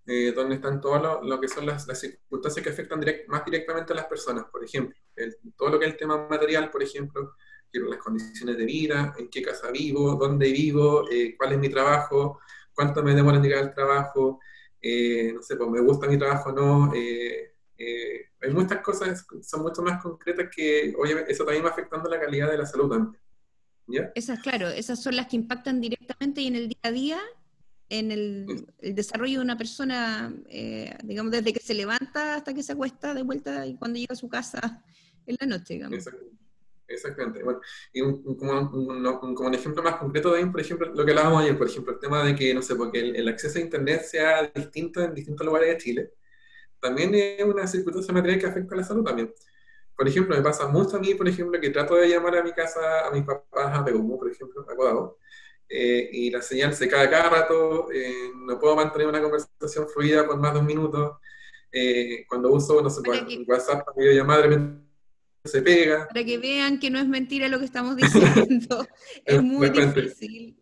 eh, 0.07 0.33
donde 0.33 0.57
están 0.57 0.81
todo 0.81 1.21
lo, 1.23 1.41
que 1.41 1.49
son 1.49 1.67
las, 1.67 1.87
las, 1.87 2.01
circunstancias 2.01 2.63
que 2.63 2.71
afectan 2.71 3.01
más 3.29 3.45
directamente 3.45 3.93
a 3.93 3.97
las 3.97 4.07
personas. 4.07 4.45
Por 4.45 4.65
ejemplo, 4.65 4.97
todo 5.57 5.71
lo 5.71 5.79
que 5.79 5.87
es 5.87 5.93
el 5.93 5.99
tema 5.99 6.29
material, 6.29 6.71
por 6.71 6.83
ejemplo, 6.83 7.35
las 7.73 7.99
condiciones 7.99 8.57
de 8.57 8.65
vida, 8.65 9.15
en 9.19 9.29
qué 9.29 9.43
casa 9.43 9.71
vivo, 9.71 10.15
dónde 10.15 10.51
vivo, 10.51 11.11
eh, 11.11 11.35
cuál 11.37 11.53
es 11.53 11.59
mi 11.59 11.69
trabajo, 11.69 12.41
cuánto 12.73 13.03
me 13.03 13.15
demora 13.15 13.37
en 13.37 13.43
llegar 13.43 13.65
al 13.65 13.75
trabajo, 13.75 14.41
eh, 14.81 15.33
no 15.35 15.43
sé, 15.43 15.57
pues 15.57 15.69
me 15.69 15.81
gusta 15.81 16.07
mi 16.07 16.19
trabajo 16.19 16.51
o 16.51 16.53
no. 16.53 16.93
hay 16.93 18.51
muchas 18.53 18.81
cosas 18.81 19.27
son 19.43 19.63
mucho 19.63 19.83
más 19.83 20.03
concretas 20.03 20.49
que, 20.55 20.95
oye, 20.97 21.25
eso 21.29 21.45
también 21.45 21.65
va 21.65 21.71
afectando 21.71 22.09
la 22.09 22.21
calidad 22.21 22.51
de 22.51 22.59
la 22.59 22.67
salud 22.67 22.89
también. 22.89 23.26
Esas, 24.15 24.41
claro, 24.41 24.69
esas 24.69 25.03
son 25.03 25.17
las 25.17 25.29
que 25.29 25.37
impactan 25.37 25.81
directamente 25.81 26.41
y 26.41 26.49
en 26.49 26.57
el 26.57 26.69
día 26.69 26.79
a 26.83 26.91
día 26.91 27.21
en 27.89 28.11
el, 28.11 28.67
desarrollo 28.81 29.39
de 29.39 29.45
una 29.45 29.57
persona, 29.57 30.35
eh, 30.49 30.97
digamos, 31.05 31.31
desde 31.31 31.53
que 31.53 31.61
se 31.61 31.75
levanta 31.75 32.35
hasta 32.35 32.53
que 32.53 32.63
se 32.63 32.73
acuesta 32.73 33.15
de 33.15 33.23
vuelta 33.23 33.67
y 33.67 33.77
cuando 33.77 33.99
llega 33.99 34.13
a 34.13 34.17
su 34.17 34.29
casa 34.29 34.83
en 35.27 35.37
la 35.39 35.47
noche, 35.47 35.75
digamos. 35.75 36.09
Exactamente. 36.89 37.43
Bueno, 37.43 37.61
y 37.93 38.01
como, 38.01 38.71
un, 38.71 39.55
ejemplo 39.55 39.83
más 39.83 39.97
concreto 39.97 40.31
también, 40.31 40.53
por 40.53 40.61
ejemplo, 40.61 40.93
lo 40.93 41.05
que 41.05 41.11
hablábamos 41.11 41.43
ayer, 41.43 41.59
por 41.59 41.69
ejemplo, 41.69 41.93
el 41.93 41.99
tema 41.99 42.25
de 42.25 42.35
que, 42.35 42.55
no 42.55 42.63
sé, 42.63 42.77
porque 42.77 43.01
el, 43.01 43.29
acceso 43.29 43.59
a 43.59 43.63
Internet 43.63 44.03
sea 44.03 44.51
distinto 44.55 45.03
en 45.03 45.15
distintos 45.15 45.45
lugares 45.45 45.69
de 45.71 45.79
Chile, 45.79 46.13
también 46.81 47.15
es 47.15 47.43
una 47.45 47.67
circunstancia 47.67 48.15
material 48.15 48.41
que 48.41 48.47
afecta 48.47 48.75
a 48.75 48.79
la 48.79 48.85
salud 48.85 49.05
también 49.05 49.33
por 49.97 50.07
ejemplo, 50.07 50.37
me 50.37 50.43
pasa 50.43 50.69
mucho 50.69 50.97
a 50.97 51.01
mí, 51.01 51.15
por 51.15 51.27
ejemplo, 51.27 51.59
que 51.59 51.71
trato 51.71 51.95
de 51.95 52.09
llamar 52.09 52.37
a 52.37 52.43
mi 52.43 52.53
casa, 52.53 53.07
a 53.07 53.11
mis 53.11 53.25
papás 53.25 53.79
a 53.79 53.85
Pegumo, 53.85 54.19
por 54.19 54.31
ejemplo, 54.31 54.63
a 54.69 54.77
Codado, 54.77 55.19
eh, 55.69 56.09
y 56.13 56.31
la 56.31 56.43
señal 56.43 56.75
se 56.75 56.89
cae 56.89 57.09
cada 57.09 57.31
rato, 57.31 57.91
eh, 57.91 58.31
no 58.35 58.59
puedo 58.59 58.77
mantener 58.77 59.09
una 59.09 59.23
conversación 59.23 59.89
fluida 59.89 60.27
por 60.27 60.39
más 60.39 60.53
de 60.53 60.61
un 60.61 60.67
minuto. 60.67 61.21
Eh, 61.73 62.25
cuando 62.29 62.53
uso, 62.53 62.81
no 62.83 62.91
sé, 62.91 63.01
WhatsApp 63.47 63.85
para 63.85 63.97
videollamar, 63.97 64.79
se 65.45 65.63
pega. 65.63 66.07
Para 66.09 66.25
que 66.25 66.39
vean 66.39 66.79
que 66.79 66.91
no 66.91 66.99
es 66.99 67.09
mentira 67.09 67.49
lo 67.49 67.59
que 67.59 67.65
estamos 67.65 67.97
diciendo. 67.97 68.87
es 69.25 69.43
muy 69.43 69.71
difícil. 69.71 70.59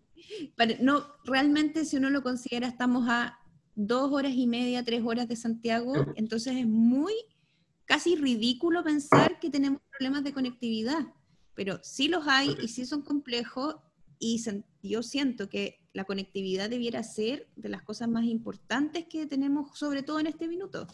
no, 0.80 1.06
realmente 1.24 1.84
si 1.84 1.96
uno 1.96 2.08
lo 2.08 2.22
considera, 2.22 2.68
estamos 2.68 3.06
a 3.08 3.38
dos 3.74 4.12
horas 4.12 4.32
y 4.34 4.46
media, 4.46 4.84
tres 4.84 5.02
horas 5.04 5.28
de 5.28 5.36
Santiago, 5.36 5.94
entonces 6.14 6.54
es 6.56 6.66
muy 6.66 7.12
casi 7.86 8.16
ridículo 8.16 8.82
pensar 8.82 9.38
que 9.40 9.50
tenemos 9.50 9.80
problemas 9.90 10.24
de 10.24 10.32
conectividad, 10.32 11.06
pero 11.54 11.80
sí 11.82 12.08
los 12.08 12.26
hay 12.26 12.56
y 12.60 12.68
sí 12.68 12.86
son 12.86 13.02
complejos 13.02 13.76
y 14.18 14.42
yo 14.82 15.02
siento 15.02 15.48
que 15.48 15.80
la 15.92 16.04
conectividad 16.04 16.70
debiera 16.70 17.02
ser 17.02 17.48
de 17.56 17.68
las 17.68 17.82
cosas 17.82 18.08
más 18.08 18.24
importantes 18.24 19.06
que 19.08 19.26
tenemos, 19.26 19.78
sobre 19.78 20.02
todo 20.02 20.18
en 20.18 20.26
este 20.26 20.48
minuto. 20.48 20.86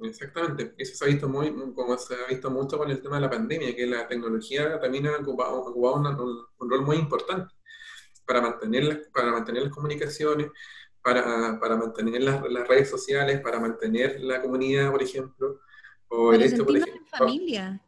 Exactamente, 0.00 0.74
eso 0.78 0.96
se 0.96 1.04
ha 1.04 1.08
visto 1.08 1.28
muy, 1.28 1.52
como 1.74 1.96
se 1.96 2.14
ha 2.14 2.26
visto 2.28 2.50
mucho 2.50 2.76
con 2.76 2.90
el 2.90 3.00
tema 3.00 3.16
de 3.16 3.22
la 3.22 3.30
pandemia, 3.30 3.74
que 3.74 3.86
la 3.86 4.06
tecnología 4.08 4.80
también 4.80 5.06
ha 5.06 5.16
ocupado, 5.16 5.64
un, 5.72 6.70
rol 6.70 6.82
muy 6.82 6.96
importante 6.96 7.54
para 8.26 8.40
mantener, 8.40 9.08
para 9.12 9.30
mantener 9.32 9.62
las 9.64 9.72
comunicaciones, 9.72 10.50
para, 11.02 11.58
para 11.60 11.76
mantener 11.76 12.22
las, 12.22 12.42
las, 12.50 12.66
redes 12.66 12.90
sociales, 12.90 13.40
para 13.40 13.60
mantener 13.60 14.20
la 14.20 14.40
comunidad, 14.40 14.90
por 14.90 15.02
ejemplo. 15.02 15.60
O 16.14 16.32
el 16.32 16.42
hecho, 16.42 16.64
por 16.64 16.76
ejemplo, 16.76 17.00
familia. 17.10 17.80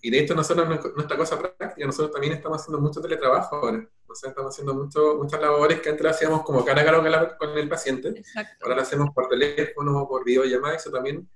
y 0.00 0.10
de 0.10 0.20
hecho 0.20 0.34
nosotros, 0.34 0.68
nuestra 0.94 1.16
cosa 1.16 1.38
práctica, 1.38 1.84
nosotros 1.84 2.12
también 2.12 2.34
estamos 2.34 2.60
haciendo 2.60 2.80
mucho 2.80 3.00
teletrabajo 3.00 3.56
ahora. 3.56 3.88
O 4.06 4.14
sea, 4.14 4.30
estamos 4.30 4.54
haciendo 4.54 4.74
mucho, 4.74 5.16
muchas 5.16 5.40
labores 5.40 5.80
que 5.80 5.88
antes 5.88 6.06
hacíamos 6.06 6.42
como 6.42 6.64
cara 6.64 6.82
a 6.82 6.84
cara 6.84 7.36
con 7.36 7.58
el 7.58 7.68
paciente. 7.68 8.22
Ahora 8.60 8.76
lo 8.76 8.82
hacemos 8.82 9.10
por 9.12 9.28
teléfono, 9.28 10.06
por 10.06 10.24
videollamada. 10.24 10.76
Eso 10.76 10.90
también, 10.90 11.28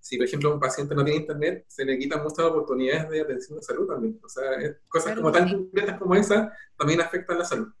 si 0.00 0.16
por 0.16 0.26
ejemplo 0.26 0.52
un 0.52 0.58
paciente 0.58 0.94
no 0.94 1.04
tiene 1.04 1.20
internet, 1.20 1.64
se 1.68 1.84
le 1.84 1.96
quitan 1.96 2.22
muchas 2.22 2.40
oportunidades 2.40 3.08
de 3.08 3.20
atención 3.20 3.58
de 3.58 3.62
salud 3.62 3.86
también. 3.86 4.18
O 4.22 4.28
sea, 4.28 4.44
cosas 4.88 5.14
como 5.14 5.30
tan 5.30 5.48
concretas 5.48 5.98
como 5.98 6.14
esa 6.16 6.52
también 6.76 7.00
afectan 7.00 7.38
la 7.38 7.44
salud 7.44 7.72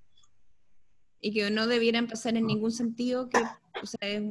y 1.22 1.32
que 1.32 1.48
no 1.50 1.68
debieran 1.68 2.08
pasar 2.08 2.36
en 2.36 2.46
ningún 2.46 2.72
sentido, 2.72 3.28
que 3.28 3.38
o 3.80 3.86
sea, 3.86 4.22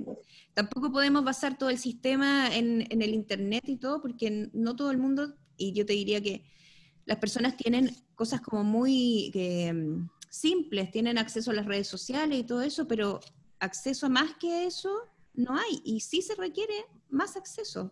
tampoco 0.54 0.92
podemos 0.92 1.24
basar 1.24 1.58
todo 1.58 1.70
el 1.70 1.78
sistema 1.78 2.56
en, 2.56 2.86
en, 2.90 3.02
el 3.02 3.14
Internet 3.14 3.64
y 3.68 3.78
todo, 3.78 4.02
porque 4.02 4.50
no 4.54 4.76
todo 4.76 4.92
el 4.92 4.98
mundo, 4.98 5.36
y 5.58 5.74
yo 5.74 5.86
te 5.86 5.94
diría 5.94 6.22
que 6.22 6.44
las 7.06 7.18
personas 7.18 7.58
tienen 7.58 7.90
cosas 8.16 8.42
como 8.42 8.64
muy 8.64 9.32
mm, 9.34 10.10
simples, 10.30 10.92
tienen 10.92 11.18
acceso 11.18 11.52
a 11.52 11.56
las 11.56 11.66
redes 11.66 11.88
sociales 11.88 12.40
y 12.40 12.44
todo 12.44 12.62
eso, 12.62 12.88
pero 12.88 13.20
acceso 13.60 14.10
más 14.10 14.36
que 14.36 14.66
eso 14.66 15.10
no 15.34 15.56
hay, 15.56 15.82
y 15.84 16.02
sí 16.02 16.22
se 16.22 16.36
requiere 16.36 16.74
más 17.10 17.38
acceso. 17.38 17.92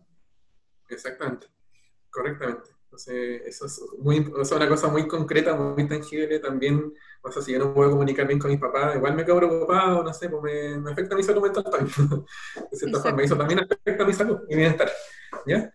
Exactamente, 0.90 1.48
correctamente. 2.10 2.79
Entonces, 2.90 3.44
eso 3.46 3.68
es, 3.68 3.82
muy, 4.00 4.18
una 4.18 4.68
cosa 4.68 4.88
muy 4.88 5.08
concreta, 5.08 5.56
muy 5.56 5.88
tangible 5.88 6.40
también. 6.40 6.92
O 7.22 7.32
sea, 7.32 7.44
si 7.44 7.52
yo 7.52 7.60
no 7.60 7.72
puedo 7.72 7.92
comunicar 7.92 8.26
bien 8.26 8.40
con 8.40 8.50
mis 8.50 8.60
papás, 8.60 8.96
igual 8.96 9.16
me 9.16 9.24
quedo 9.24 9.38
preocupado, 9.38 10.04
no 10.04 10.12
sé, 10.12 10.28
pues 10.28 10.42
me, 10.42 10.80
me 10.80 10.92
afecta 10.92 11.16
mi 11.16 11.22
salud 11.22 11.44
mental 11.44 11.66
también. 11.66 12.26
de 12.72 12.78
cierta 12.78 13.00
forma, 13.00 13.22
eso 13.22 13.38
también 13.38 13.60
afecta 13.60 14.04
mi 14.04 14.14
salud, 14.14 14.40
mi 14.50 14.56
bienestar. 14.56 14.92
¿Ya? 15.46 15.72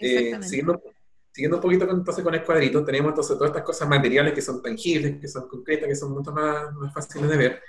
Eh, 0.00 0.36
siguiendo, 0.42 0.82
siguiendo, 1.30 1.58
un 1.58 1.62
poquito 1.62 1.86
con, 1.86 1.98
entonces 1.98 2.24
con 2.24 2.34
el 2.34 2.42
cuadrito, 2.42 2.84
tenemos 2.84 3.10
entonces 3.10 3.36
todas 3.36 3.50
estas 3.50 3.62
cosas 3.62 3.88
materiales 3.88 4.34
que 4.34 4.42
son 4.42 4.60
tangibles, 4.60 5.20
que 5.20 5.28
son 5.28 5.46
concretas, 5.46 5.88
que 5.88 5.94
son 5.94 6.10
mucho 6.10 6.32
más, 6.32 6.74
más 6.74 6.92
fáciles 6.92 7.30
de 7.30 7.36
ver 7.36 7.62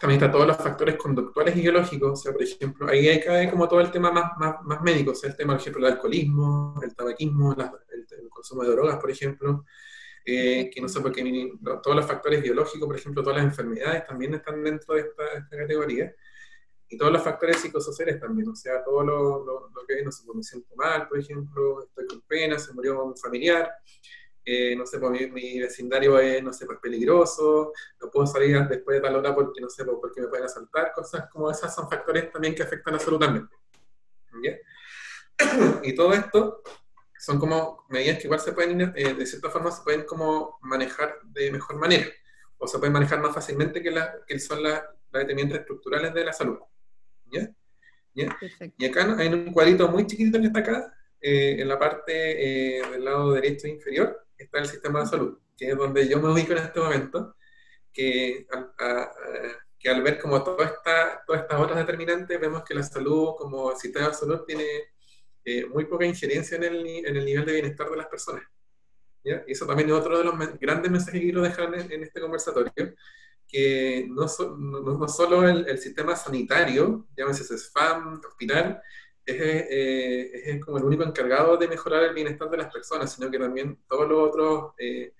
también 0.00 0.20
está 0.20 0.30
todos 0.30 0.46
los 0.46 0.56
factores 0.56 0.96
conductuales 0.96 1.56
y 1.56 1.62
biológicos, 1.62 2.12
o 2.12 2.16
sea, 2.16 2.32
por 2.32 2.42
ejemplo, 2.42 2.88
ahí 2.88 3.20
cae 3.20 3.50
como 3.50 3.68
todo 3.68 3.80
el 3.80 3.90
tema 3.90 4.12
más, 4.12 4.32
más, 4.38 4.62
más 4.62 4.82
médico, 4.82 5.12
o 5.12 5.14
sea, 5.14 5.30
el 5.30 5.36
tema, 5.36 5.54
por 5.54 5.60
ejemplo, 5.60 5.84
del 5.84 5.94
alcoholismo, 5.94 6.80
el 6.82 6.94
tabaquismo, 6.94 7.52
el, 7.52 8.28
consumo 8.28 8.62
de 8.62 8.70
drogas, 8.70 8.98
por 8.98 9.10
ejemplo, 9.10 9.64
eh, 10.24 10.70
que 10.72 10.80
no 10.80 10.88
sé 10.88 11.00
por 11.00 11.10
qué, 11.10 11.52
todos 11.82 11.96
los 11.96 12.06
factores 12.06 12.40
biológicos, 12.40 12.86
por 12.86 12.96
ejemplo, 12.96 13.22
todas 13.22 13.38
las 13.38 13.46
enfermedades 13.46 14.06
también 14.06 14.34
están 14.34 14.62
dentro 14.62 14.94
de 14.94 15.00
esta, 15.00 15.24
categoría, 15.50 16.14
y 16.88 16.96
todos 16.96 17.12
los 17.12 17.22
factores 17.22 17.56
psicosociales 17.56 18.20
también, 18.20 18.48
o 18.48 18.54
sea, 18.54 18.82
todo 18.84 19.02
lo, 19.02 19.44
lo, 19.44 19.70
lo 19.70 19.86
que, 19.86 20.02
no 20.04 20.12
sé, 20.12 20.22
pues, 20.24 20.36
me 20.36 20.42
siento 20.44 20.74
mal, 20.76 21.08
por 21.08 21.18
ejemplo, 21.18 21.82
estoy 21.82 22.06
con 22.06 22.20
pena, 22.22 22.58
se 22.58 22.72
murió 22.72 23.04
un 23.04 23.16
familiar, 23.16 23.72
eh, 24.50 24.74
no 24.74 24.86
sé, 24.86 24.98
pues 24.98 25.30
mi, 25.30 25.60
vecindario 25.60 26.18
es, 26.18 26.42
no 26.42 26.54
sé, 26.54 26.64
pues 26.64 26.78
peligroso, 26.80 27.74
no 28.00 28.10
puedo 28.10 28.26
salir 28.26 28.58
después 28.66 28.96
de 28.96 29.02
tal 29.02 29.16
hora 29.16 29.34
porque, 29.34 29.60
no 29.60 29.68
sé, 29.68 29.84
pues, 29.84 29.98
porque 30.00 30.22
me 30.22 30.28
pueden 30.28 30.46
asaltar, 30.46 30.90
cosas 30.94 31.28
como 31.28 31.50
esas 31.50 31.74
son 31.74 31.86
factores 31.86 32.32
también 32.32 32.54
que 32.54 32.62
afectan 32.62 32.94
absolutamente. 32.94 33.54
Y 35.82 35.94
todo 35.94 36.14
esto 36.14 36.62
son 37.18 37.38
como 37.38 37.84
medidas 37.90 38.16
que 38.16 38.24
igual 38.24 38.40
se 38.40 38.52
pueden, 38.52 38.80
eh, 38.96 39.12
de 39.12 39.26
cierta 39.26 39.50
forma, 39.50 39.70
se 39.70 39.82
pueden 39.82 40.04
como 40.04 40.58
manejar 40.62 41.18
de 41.24 41.52
mejor 41.52 41.76
manera, 41.76 42.06
o 42.56 42.66
se 42.66 42.78
pueden 42.78 42.94
manejar 42.94 43.20
más 43.20 43.34
fácilmente 43.34 43.82
que, 43.82 43.90
la, 43.90 44.14
que 44.26 44.38
son 44.38 44.62
las, 44.62 44.82
determinantes 45.12 45.60
estructurales 45.60 46.14
de 46.14 46.24
la 46.24 46.32
salud. 46.32 46.58
¿Ya? 47.30 47.54
Y 48.14 48.86
acá 48.86 49.14
hay 49.18 49.28
un 49.28 49.52
cuadrito 49.52 49.88
muy 49.88 50.06
chiquitito 50.06 50.40
que 50.40 50.46
está 50.46 50.60
acá, 50.60 50.94
eh, 51.20 51.56
en 51.60 51.68
la 51.68 51.78
parte 51.78 52.12
del 52.90 53.04
lado 53.04 53.34
derecho 53.34 53.68
inferior, 53.68 54.27
está 54.38 54.58
el 54.58 54.66
sistema 54.66 55.00
de 55.00 55.06
salud, 55.06 55.38
que 55.56 55.70
es 55.70 55.76
donde 55.76 56.08
yo 56.08 56.20
me 56.20 56.30
ubico 56.30 56.52
en 56.52 56.58
este 56.58 56.80
momento, 56.80 57.36
que, 57.92 58.46
que 59.78 59.88
al 59.90 60.02
ver 60.02 60.20
como 60.20 60.42
toda 60.42 60.64
esta, 60.64 61.22
todas 61.26 61.42
estas 61.42 61.60
otras 61.60 61.78
determinantes, 61.78 62.40
vemos 62.40 62.62
que 62.64 62.74
la 62.74 62.82
salud 62.82 63.34
como 63.36 63.74
sistema 63.76 64.08
de 64.08 64.14
salud 64.14 64.44
tiene 64.46 64.64
eh, 65.44 65.66
muy 65.66 65.86
poca 65.86 66.04
injerencia 66.04 66.56
en 66.56 66.64
el, 66.64 66.86
en 66.86 67.16
el 67.16 67.24
nivel 67.24 67.44
de 67.44 67.52
bienestar 67.52 67.90
de 67.90 67.96
las 67.96 68.06
personas. 68.06 68.44
¿ya? 69.24 69.42
Y 69.46 69.52
eso 69.52 69.66
también 69.66 69.88
es 69.88 69.94
otro 69.94 70.18
de 70.18 70.24
los 70.24 70.58
grandes 70.60 70.90
mensajes 70.90 71.20
que 71.20 71.26
quiero 71.26 71.42
dejar 71.42 71.74
en, 71.74 72.02
este 72.02 72.20
conversatorio, 72.20 72.72
que 73.46 74.06
no, 74.08 74.26
no, 74.58 74.98
no 74.98 75.08
solo 75.08 75.48
el, 75.48 75.66
el, 75.66 75.78
sistema 75.78 76.14
sanitario, 76.14 77.08
llámese 77.16 77.56
SFAM, 77.56 78.20
hospital, 78.28 78.82
es, 79.36 80.46
es, 80.46 80.64
como 80.64 80.78
el 80.78 80.84
único 80.84 81.04
encargado 81.04 81.56
de 81.56 81.68
mejorar 81.68 82.04
el 82.04 82.14
bienestar 82.14 82.48
de 82.50 82.56
las 82.56 82.72
personas, 82.72 83.12
sino 83.12 83.30
que 83.30 83.38
también 83.38 83.78
todos 83.88 84.08
los 84.08 84.28
otros, 84.28 84.72
eh, 84.78 85.14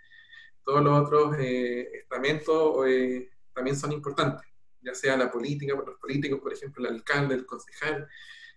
todos 0.65 0.83
los 0.83 1.07
otros 1.07 1.37
eh, 1.39 1.89
estamentos 1.95 2.87
eh, 2.87 3.31
también 3.53 3.77
son 3.77 3.93
importantes, 3.93 4.47
ya 4.81 4.95
sea 4.95 5.17
la 5.17 5.31
política, 5.31 5.75
los 5.75 5.99
políticos, 5.99 6.41
por 6.41 6.53
ejemplo, 6.53 6.87
el 6.87 6.95
alcalde, 6.95 7.35
el 7.35 7.47
concejal, 7.47 8.09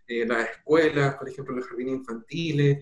las 0.08 0.50
escuelas, 0.50 1.16
por 1.16 1.30
ejemplo, 1.30 1.56
los 1.56 1.66
jardines 1.68 1.96
infantiles, 1.96 2.80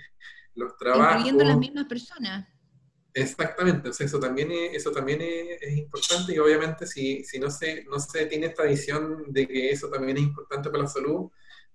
los 0.56 0.76
trabajos. 0.78 1.18
Incluyendo 1.18 1.44
las 1.44 1.58
mismas 1.58 1.86
personas. 1.86 2.48
Exactamente, 3.14 3.90
eso 3.90 4.20
también, 4.20 4.52
es, 4.52 4.76
eso 4.76 4.92
también 4.92 5.20
es, 5.22 5.78
importante 5.78 6.34
y 6.34 6.40
obviamente 6.40 6.86
si, 6.86 7.24
si 7.24 7.40
no, 7.40 7.50
se, 7.50 7.84
no 7.86 8.00
se 8.00 8.26
tiene 8.28 8.48
esta 8.48 8.64
visión 8.64 9.26
de 9.28 9.48
que 9.48 9.72
eso 9.72 9.90
también 9.90 10.18
es 10.18 10.24
importante 10.24 10.70
para 10.70 10.84
la 10.84 10.90
salud, 10.90 11.30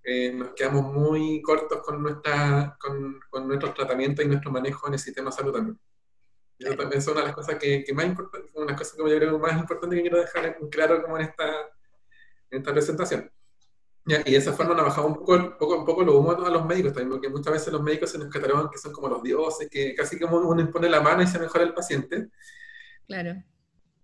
eh, 0.04 0.32
nos 0.34 0.52
quedamos 0.52 0.92
muy 0.92 1.40
cortos 1.40 1.80
con, 1.82 2.02
nuestra, 2.02 2.76
con, 2.78 3.18
con 3.30 3.48
nuestros 3.48 3.72
tratamientos 3.72 4.24
y 4.24 4.28
nuestro 4.28 4.50
manejo 4.50 4.86
en 4.86 4.94
el 4.94 4.98
sistema 4.98 5.30
de 5.30 5.36
salud 5.36 5.52
también. 5.52 5.78
Eso 6.58 6.76
también 6.76 6.98
es 6.98 7.08
una 7.08 7.20
de 7.20 7.26
las 7.26 7.34
cosas 7.34 7.56
que, 7.56 7.82
que 7.82 7.92
más 7.92 8.04
importantes, 8.04 8.50
una 8.54 8.76
cosa 8.76 8.96
que 8.96 9.10
yo 9.10 9.16
creo 9.16 9.38
más 9.38 9.58
importante 9.58 9.96
que 9.96 10.02
quiero 10.02 10.18
dejar 10.18 10.58
claro 10.70 11.02
como 11.02 11.18
en 11.18 11.24
esta, 11.24 11.48
en 12.50 12.58
esta 12.58 12.72
presentación. 12.72 13.30
y 14.06 14.30
de 14.30 14.36
esa 14.36 14.52
forma 14.52 14.74
nos 14.74 14.84
bajado 14.84 15.06
un 15.06 15.14
poco, 15.14 15.56
poco, 15.58 15.78
un 15.78 15.84
poco 15.84 16.04
lo 16.04 16.18
humo 16.18 16.32
a 16.32 16.50
los 16.50 16.66
médicos 16.66 16.92
también, 16.92 17.10
porque 17.10 17.28
muchas 17.28 17.54
veces 17.54 17.72
los 17.72 17.82
médicos 17.82 18.10
se 18.10 18.18
nos 18.18 18.28
catalogan 18.28 18.68
que 18.68 18.78
son 18.78 18.92
como 18.92 19.08
los 19.08 19.22
dioses, 19.22 19.68
que 19.70 19.94
casi 19.94 20.18
como 20.18 20.36
uno 20.36 20.60
impone 20.60 20.88
la 20.88 21.00
mano 21.00 21.22
y 21.22 21.26
se 21.26 21.38
mejora 21.38 21.64
el 21.64 21.74
paciente. 21.74 22.28
Claro. 23.06 23.42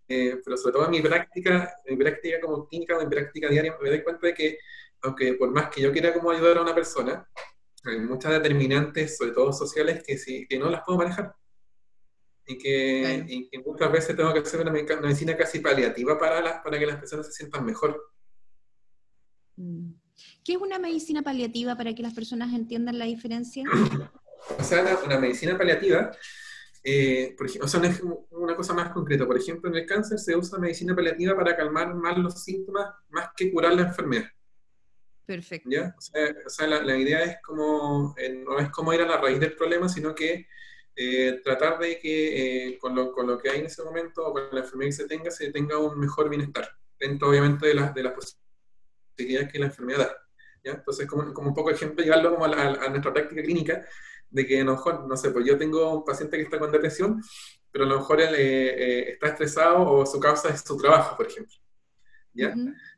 Eh, 0.09 0.41
pero 0.45 0.57
sobre 0.57 0.73
todo 0.73 0.85
en 0.87 0.91
mi 0.91 1.03
práctica, 1.03 1.73
en 1.85 1.97
mi 1.97 2.03
práctica 2.03 2.41
como 2.41 2.67
clínica 2.67 2.97
o 2.97 3.01
en 3.01 3.09
mi 3.09 3.15
práctica 3.15 3.49
diaria, 3.49 3.77
me 3.81 3.91
doy 3.91 4.03
cuenta 4.03 4.27
de 4.27 4.35
que 4.35 4.59
aunque 5.03 5.35
por 5.35 5.51
más 5.51 5.69
que 5.71 5.81
yo 5.81 5.93
quiera 5.93 6.13
como 6.13 6.31
ayudar 6.31 6.59
a 6.59 6.63
una 6.63 6.75
persona, 6.75 7.27
hay 7.85 8.01
muchas 8.01 8.33
determinantes, 8.33 9.17
sobre 9.17 9.33
todo 9.33 9.53
sociales, 9.53 10.03
que, 10.07 10.19
sí, 10.19 10.47
que 10.49 10.59
no 10.59 10.69
las 10.69 10.83
puedo 10.85 10.99
manejar. 10.99 11.35
Y 12.47 12.59
que, 12.59 13.49
muchas 13.65 13.93
veces 13.93 14.17
tengo 14.17 14.33
que 14.33 14.41
hacer 14.41 14.61
una 14.61 14.73
medicina 14.73 15.37
casi 15.37 15.61
paliativa 15.61 16.19
para, 16.19 16.41
las, 16.41 16.63
para 16.63 16.79
que 16.79 16.87
las 16.87 16.97
personas 16.97 17.27
se 17.27 17.33
sientan 17.33 17.65
mejor. 17.65 18.13
Mm. 19.57 19.93
¿Qué 20.45 20.55
es 20.55 20.59
una 20.59 20.79
medicina 20.79 21.23
paliativa 21.23 21.77
para 21.77 21.95
que 21.95 22.03
las 22.03 22.13
personas 22.13 22.53
entiendan 22.53 22.99
la 22.99 23.07
diferencia? 23.07 23.65
o 24.59 24.63
sea, 24.63 24.99
una, 25.05 25.19
medicina 25.19 25.57
paliativa, 25.57 26.11
eh, 26.83 27.35
por 27.39 27.47
ejemplo, 27.47 27.67
o 27.67 27.69
sea, 27.69 27.81
una, 27.81 28.27
una, 28.31 28.57
cosa 28.57 28.75
más 28.75 28.93
concreta. 28.93 29.27
Por 29.27 29.39
ejemplo, 29.39 29.71
en 29.71 29.77
el 29.77 29.87
cáncer 29.87 30.19
se 30.19 30.37
usa 30.37 30.59
medicina 30.59 30.95
paliativa 30.95 31.37
para 31.37 31.57
calmar 31.57 31.95
más 31.95 32.19
los 32.19 32.43
síntomas, 32.43 32.91
más 33.09 33.29
que 33.37 33.51
curar 33.51 33.75
la 33.75 33.83
enfermedad. 33.83 34.29
Perfecto. 35.31 35.69
O 36.45 36.51
sea, 36.51 36.67
la, 36.67 36.97
idea 36.99 37.23
es 37.23 37.37
como, 37.41 38.17
eh, 38.19 38.31
no 38.45 38.59
es 38.59 38.69
como 38.71 38.93
ir 38.93 39.01
a 39.01 39.07
la 39.07 39.17
raíz 39.17 39.39
del 39.39 39.55
problema, 39.55 39.89
sino 39.89 40.13
que 40.13 40.49
eh, 40.97 41.41
tratar 41.45 41.79
de 41.79 42.01
que 42.01 42.73
eh, 42.73 42.79
con, 42.79 42.97
lo, 42.97 43.13
con, 43.13 43.29
lo, 43.29 43.39
que 43.39 43.49
hay 43.49 43.61
en 43.61 43.67
ese 43.67 43.85
momento 43.85 44.27
o 44.27 44.33
con 44.33 44.49
la 44.51 44.59
enfermedad 44.59 44.89
que 44.89 44.97
se 44.97 45.07
tenga, 45.07 45.31
se 45.31 45.53
tenga 45.53 45.79
un 45.79 46.01
mejor 46.01 46.29
bienestar, 46.29 46.69
dentro 46.99 47.29
obviamente 47.29 47.69
de, 47.69 47.75
las 47.75 47.95
de 47.95 48.03
las 48.03 48.13
posibilidades 48.13 49.53
que 49.53 49.61
la 49.61 49.67
enfermedad 49.67 49.99
da. 50.01 50.17
¿ya? 50.65 50.73
Entonces, 50.73 51.07
como, 51.07 51.33
como, 51.33 51.51
un 51.51 51.55
poco 51.55 51.71
ejemplo, 51.71 52.03
llevarlo 52.03 52.35
como 52.35 52.47
a, 52.47 52.89
nuestra 52.89 53.13
práctica 53.13 53.41
clínica, 53.41 53.87
de 54.31 54.45
que 54.45 54.61
a 54.61 54.65
lo 54.65 54.73
mejor, 54.73 55.07
no 55.07 55.17
sé, 55.17 55.31
pues 55.31 55.47
yo 55.47 55.57
tengo 55.57 55.99
un 55.99 56.05
paciente 56.05 56.39
que 56.39 56.43
está 56.43 56.59
con 56.59 56.73
depresión, 56.73 57.23
pero 57.71 57.85
a 57.85 57.89
lo 57.89 57.99
mejor 57.99 58.21
él 58.21 58.35
está 58.35 59.29
estresado 59.29 59.89
o 59.89 60.05
su 60.05 60.19
causa 60.19 60.49
es 60.49 60.63
su 60.63 60.77
trabajo, 60.77 61.17
por 61.17 61.29
ejemplo. 61.29 61.55
¿Ya? 62.33 62.55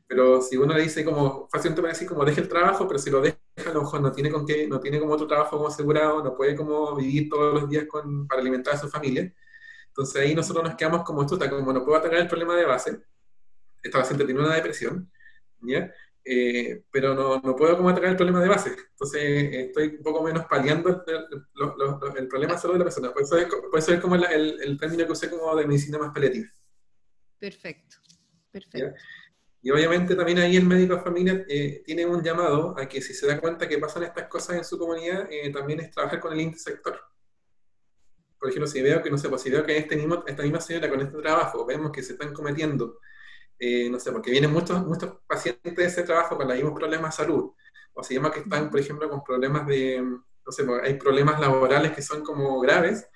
Pero 0.07 0.41
si 0.41 0.57
uno 0.57 0.73
le 0.73 0.83
dice 0.83 1.03
como, 1.03 1.47
fácilmente 1.49 1.81
puede 1.81 1.93
decir 1.93 2.07
como 2.07 2.23
deje 2.23 2.41
el 2.41 2.47
trabajo, 2.47 2.87
pero 2.87 2.99
si 2.99 3.09
lo 3.09 3.21
deja, 3.21 3.37
a 3.65 3.73
lo 3.73 3.81
mejor 3.81 4.01
no 4.01 4.11
tiene 4.11 4.29
con 4.29 4.45
qué, 4.45 4.67
no 4.67 4.79
tiene 4.79 4.99
como 4.99 5.13
otro 5.13 5.27
trabajo 5.27 5.57
como 5.57 5.69
asegurado, 5.69 6.23
no 6.23 6.35
puede 6.35 6.55
como 6.55 6.95
vivir 6.95 7.29
todos 7.29 7.53
los 7.53 7.69
días 7.69 7.85
con, 7.87 8.27
para 8.27 8.41
alimentar 8.41 8.75
a 8.75 8.77
su 8.77 8.89
familia. 8.89 9.33
Entonces 9.87 10.21
ahí 10.21 10.35
nosotros 10.35 10.63
nos 10.63 10.75
quedamos 10.75 11.03
como 11.03 11.23
esto, 11.23 11.37
como 11.49 11.73
no 11.73 11.83
puedo 11.83 11.97
atacar 11.97 12.19
el 12.19 12.27
problema 12.27 12.55
de 12.55 12.65
base, 12.65 13.01
esta 13.83 13.99
paciente 13.99 14.25
tiene 14.25 14.39
una 14.39 14.55
depresión, 14.55 15.11
¿ya? 15.61 15.91
Eh, 16.25 16.83
pero 16.89 17.13
no, 17.13 17.41
no, 17.41 17.55
puedo 17.55 17.75
como 17.75 17.89
atacar 17.89 18.11
el 18.11 18.15
problema 18.15 18.41
de 18.41 18.47
base. 18.47 18.69
Entonces 18.91 19.21
estoy 19.53 19.95
un 19.97 20.03
poco 20.03 20.23
menos 20.23 20.45
paliando 20.45 21.03
el, 21.05 22.17
el, 22.17 22.27
problema 22.27 22.57
solo 22.57 22.73
de 22.73 22.79
la 22.79 22.85
persona. 22.85 23.11
Por 23.11 23.23
eso 23.23 23.37
es, 23.93 23.99
como 23.99 24.15
el, 24.15 24.61
el, 24.61 24.77
término 24.79 25.05
que 25.05 25.11
usé 25.11 25.29
como 25.29 25.53
de 25.55 25.67
medicina 25.67 25.97
más 25.97 26.13
paliativa. 26.13 26.47
Perfecto, 27.39 27.97
perfecto. 28.51 28.95
Y 29.63 29.71
obviamente 29.71 30.15
también 30.15 30.37
ahí 30.39 30.57
el 30.57 30.65
médico 30.65 30.95
de 30.95 31.01
familia 31.01 31.45
eh, 31.47 31.81
tiene 31.85 32.05
un 32.05 32.21
llamado 32.21 32.75
a 32.77 32.87
que 32.87 33.01
si 33.01 33.13
se 33.13 33.25
da 33.25 33.39
cuenta 33.39 33.67
que 33.67 33.79
pasan 33.79 34.03
estas 34.03 34.27
cosas 34.27 34.57
en 34.57 34.63
su 34.63 34.77
comunidad, 34.77 35.27
eh, 35.31 35.51
también 35.51 35.79
es 35.79 35.89
trabajar 35.89 36.19
con 36.19 36.33
el 36.33 36.41
intersector. 36.41 36.99
Por 38.37 38.49
ejemplo, 38.49 38.67
si 38.67 38.81
veo 38.81 39.01
que, 39.01 39.09
no 39.09 39.17
sé, 39.17 39.29
pues 39.29 39.41
si 39.41 39.49
veo 39.49 39.65
que 39.65 39.77
este 39.77 39.95
esta 40.27 40.43
misma 40.43 40.59
señora 40.59 40.89
con 40.89 41.01
este 41.01 41.17
trabajo 41.17 41.65
vemos 41.65 41.91
que 41.91 42.03
se 42.03 42.13
están 42.13 42.33
cometiendo 42.33 42.99
eh, 43.65 43.89
no 43.89 43.99
sé, 43.99 44.11
porque 44.11 44.31
vienen 44.31 44.51
muchos, 44.51 44.85
muchos 44.85 45.13
pacientes 45.27 45.75
de 45.75 45.85
ese 45.85 46.03
trabajo 46.03 46.35
con 46.35 46.47
los 46.47 46.55
mismos 46.55 46.73
problemas 46.77 47.15
de 47.15 47.23
salud, 47.23 47.51
o 47.93 48.03
se 48.03 48.13
llama 48.13 48.31
que 48.31 48.41
están, 48.41 48.69
por 48.69 48.79
ejemplo, 48.79 49.09
con 49.09 49.23
problemas 49.23 49.65
de, 49.67 50.01
no 50.01 50.51
sé, 50.51 50.65
pues, 50.65 50.81
hay 50.83 50.95
problemas 50.95 51.39
laborales 51.39 51.91
que 51.91 52.01
son 52.01 52.23
como 52.23 52.59
graves, 52.59 53.07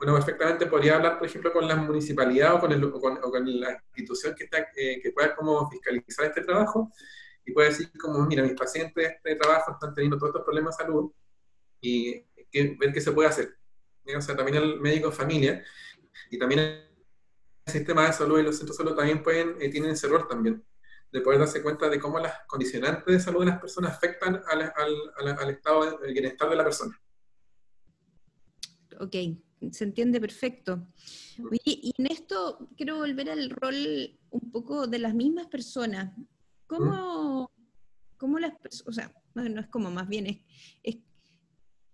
bueno, 0.00 0.14
perfectamente 0.14 0.64
podría 0.64 0.96
hablar, 0.96 1.18
por 1.18 1.28
ejemplo, 1.28 1.52
con 1.52 1.68
la 1.68 1.76
municipalidad 1.76 2.54
o 2.54 2.60
con, 2.60 2.72
el, 2.72 2.82
o 2.82 2.98
con, 2.98 3.60
la 3.60 3.84
institución 3.88 4.34
que, 4.34 4.44
está, 4.44 4.66
eh, 4.74 5.12
pueda 5.14 5.36
como 5.36 5.68
fiscalizar 5.68 6.24
este 6.24 6.40
trabajo 6.40 6.90
y 7.44 7.52
puede 7.52 7.68
decir 7.68 7.92
como, 8.00 8.24
mira, 8.24 8.42
mis 8.42 8.54
pacientes 8.54 8.94
de 8.94 9.04
este 9.10 9.34
trabajo 9.36 9.72
están 9.72 9.94
teniendo 9.94 10.16
todos 10.16 10.30
estos 10.30 10.44
problemas 10.44 10.74
de 10.74 10.84
salud 10.84 11.12
y 11.82 12.24
ver 12.78 12.94
qué 12.94 13.00
se 13.02 13.12
puede 13.12 13.28
hacer. 13.28 13.54
O 14.16 14.20
sea, 14.22 14.34
también 14.34 14.56
el 14.56 14.80
médico 14.80 15.10
de 15.10 15.16
familia 15.16 15.62
y 16.30 16.38
también 16.38 16.88
sistema 17.66 18.06
de 18.06 18.14
salud 18.14 18.40
y 18.40 18.42
los 18.42 18.56
centros 18.56 18.78
de 18.78 18.84
salud 18.84 18.96
también 18.96 19.22
pueden, 19.22 19.60
eh, 19.60 19.68
tienen 19.68 19.90
ese 19.90 20.08
rol 20.08 20.26
también, 20.26 20.64
de 21.12 21.20
poder 21.20 21.40
darse 21.40 21.62
cuenta 21.62 21.90
de 21.90 22.00
cómo 22.00 22.18
las 22.18 22.40
condicionantes 22.46 23.04
de 23.04 23.20
salud 23.20 23.40
de 23.40 23.50
las 23.50 23.60
personas 23.60 23.92
afectan 23.92 24.42
al, 24.48 24.62
al, 24.62 25.38
al, 25.38 25.50
estado 25.50 25.98
de 25.98 26.10
bienestar 26.10 26.48
de 26.48 26.56
la 26.56 26.64
persona. 26.64 26.98
Ok, 28.98 29.14
se 29.70 29.84
entiende 29.84 30.20
perfecto. 30.20 30.86
y 31.64 31.92
en 31.98 32.06
esto 32.06 32.68
quiero 32.76 32.98
volver 32.98 33.30
al 33.30 33.50
rol 33.50 34.18
un 34.30 34.50
poco 34.50 34.86
de 34.86 34.98
las 34.98 35.14
mismas 35.14 35.46
personas. 35.46 36.14
¿Cómo, 36.66 37.50
cómo 38.16 38.38
las 38.38 38.56
personas, 38.58 38.88
o 38.88 38.92
sea, 38.92 39.12
no, 39.34 39.60
es 39.60 39.66
como 39.68 39.90
más 39.90 40.08
bien, 40.08 40.26
es, 40.26 40.38
es 40.82 40.96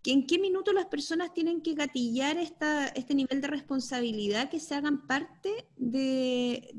en 0.04 0.26
qué 0.26 0.38
minuto 0.38 0.72
las 0.72 0.86
personas 0.86 1.32
tienen 1.34 1.62
que 1.62 1.74
gatillar 1.74 2.36
esta, 2.36 2.88
este 2.88 3.14
nivel 3.14 3.40
de 3.40 3.48
responsabilidad 3.48 4.50
que 4.50 4.60
se 4.60 4.74
hagan 4.74 5.06
parte 5.06 5.66
de, 5.76 6.74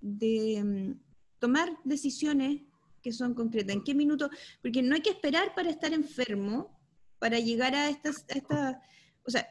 mm, 0.00 0.92
tomar 1.38 1.76
decisiones 1.84 2.62
que 3.02 3.12
son 3.12 3.34
concretas. 3.34 3.74
¿En 3.74 3.84
qué 3.84 3.94
minuto? 3.94 4.30
Porque 4.62 4.82
no 4.82 4.94
hay 4.94 5.00
que 5.00 5.10
esperar 5.10 5.54
para 5.54 5.70
estar 5.70 5.92
enfermo 5.92 6.78
para 7.18 7.38
llegar 7.38 7.74
a 7.74 7.90
estas, 7.90 8.24
esta, 8.28 8.80
o 9.26 9.30
sea, 9.30 9.46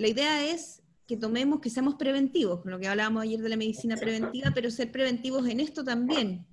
la 0.00 0.08
idea 0.08 0.50
es 0.50 0.82
que 1.06 1.18
tomemos, 1.18 1.60
que 1.60 1.68
seamos 1.68 1.96
preventivos, 1.96 2.62
con 2.62 2.70
lo 2.70 2.78
que 2.78 2.88
hablábamos 2.88 3.22
ayer 3.22 3.38
de 3.38 3.50
la 3.50 3.58
medicina 3.58 3.96
preventiva, 3.96 4.50
pero 4.54 4.70
ser 4.70 4.90
preventivos 4.90 5.46
en 5.46 5.60
esto 5.60 5.84
también. 5.84 6.46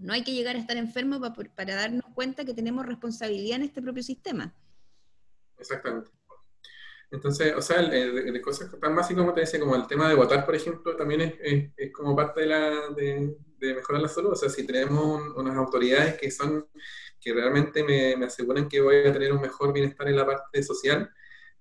No 0.00 0.12
hay 0.12 0.24
que 0.24 0.32
llegar 0.32 0.56
a 0.56 0.58
estar 0.58 0.76
enfermo 0.76 1.20
para, 1.54 1.76
darnos 1.76 2.04
cuenta 2.12 2.44
que 2.44 2.54
tenemos 2.54 2.84
responsabilidad 2.84 3.58
en 3.58 3.62
este 3.62 3.80
propio 3.82 4.02
sistema. 4.02 4.52
Exactamente. 5.58 6.10
Entonces, 7.12 7.54
o 7.56 7.62
sea, 7.62 7.82
de, 7.82 8.40
cosas 8.40 8.68
tan 8.80 8.96
básicas 8.96 9.22
como 9.22 9.32
te 9.32 9.42
decía, 9.42 9.60
como 9.60 9.76
el 9.76 9.86
tema 9.86 10.08
de 10.08 10.16
votar, 10.16 10.44
por 10.44 10.56
ejemplo, 10.56 10.96
también 10.96 11.38
es, 11.40 11.92
como 11.92 12.16
parte 12.16 12.40
de, 12.40 12.46
la, 12.48 12.88
mejorar 13.60 14.02
la 14.02 14.08
salud. 14.08 14.32
O 14.32 14.36
sea, 14.36 14.48
si 14.48 14.66
tenemos 14.66 15.36
unas 15.36 15.56
autoridades 15.56 16.18
que 16.18 16.32
son, 16.32 16.66
que 17.20 17.32
realmente 17.32 17.84
me, 17.84 18.16
me, 18.16 18.26
aseguran 18.26 18.68
que 18.68 18.80
voy 18.80 19.06
a 19.06 19.12
tener 19.12 19.32
un 19.32 19.40
mejor 19.40 19.72
bienestar 19.72 20.08
en 20.08 20.16
la 20.16 20.26
parte 20.26 20.64
social, 20.64 21.08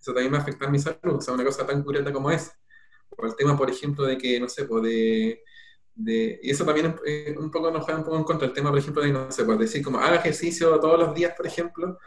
eso 0.02 0.14
también 0.14 0.34
va 0.34 0.40
a 0.40 0.42
afectar 0.42 0.70
mi 0.72 0.80
salud. 0.80 1.16
O 1.18 1.22
sea, 1.22 1.34
una 1.34 1.46
cosa 1.46 1.66
tan 1.66 1.84
curiosa 1.84 2.12
como 2.12 2.32
es. 2.32 2.52
O 3.10 3.26
el 3.26 3.36
tema, 3.36 3.58
por 3.58 3.70
ejemplo, 3.70 4.06
de 4.06 4.18
que, 4.18 4.40
no 4.40 4.50
sé, 4.50 4.66
pues 4.66 4.84
de, 4.84 5.44
de, 5.96 6.40
y 6.42 6.52
eso 6.52 6.66
también 6.66 6.96
un 7.38 7.52
poco 7.52 7.70
nos 7.72 7.84
juega 7.84 8.00
un 8.00 8.06
poco 8.06 8.18
en 8.18 8.24
contra 8.24 8.48
el 8.48 8.54
tema, 8.54 8.70
por 8.70 8.80
ejemplo, 8.80 9.04
de, 9.04 9.12
no 9.12 9.32
sé, 9.32 9.44
pues 9.46 9.60
decir 9.60 9.84
como 9.84 10.00
haga 10.00 10.16
ejercicio 10.16 10.80
todos 10.80 11.00
los 11.00 11.14
días, 11.14 11.34
por 11.36 11.46
ejemplo, 11.46 12.00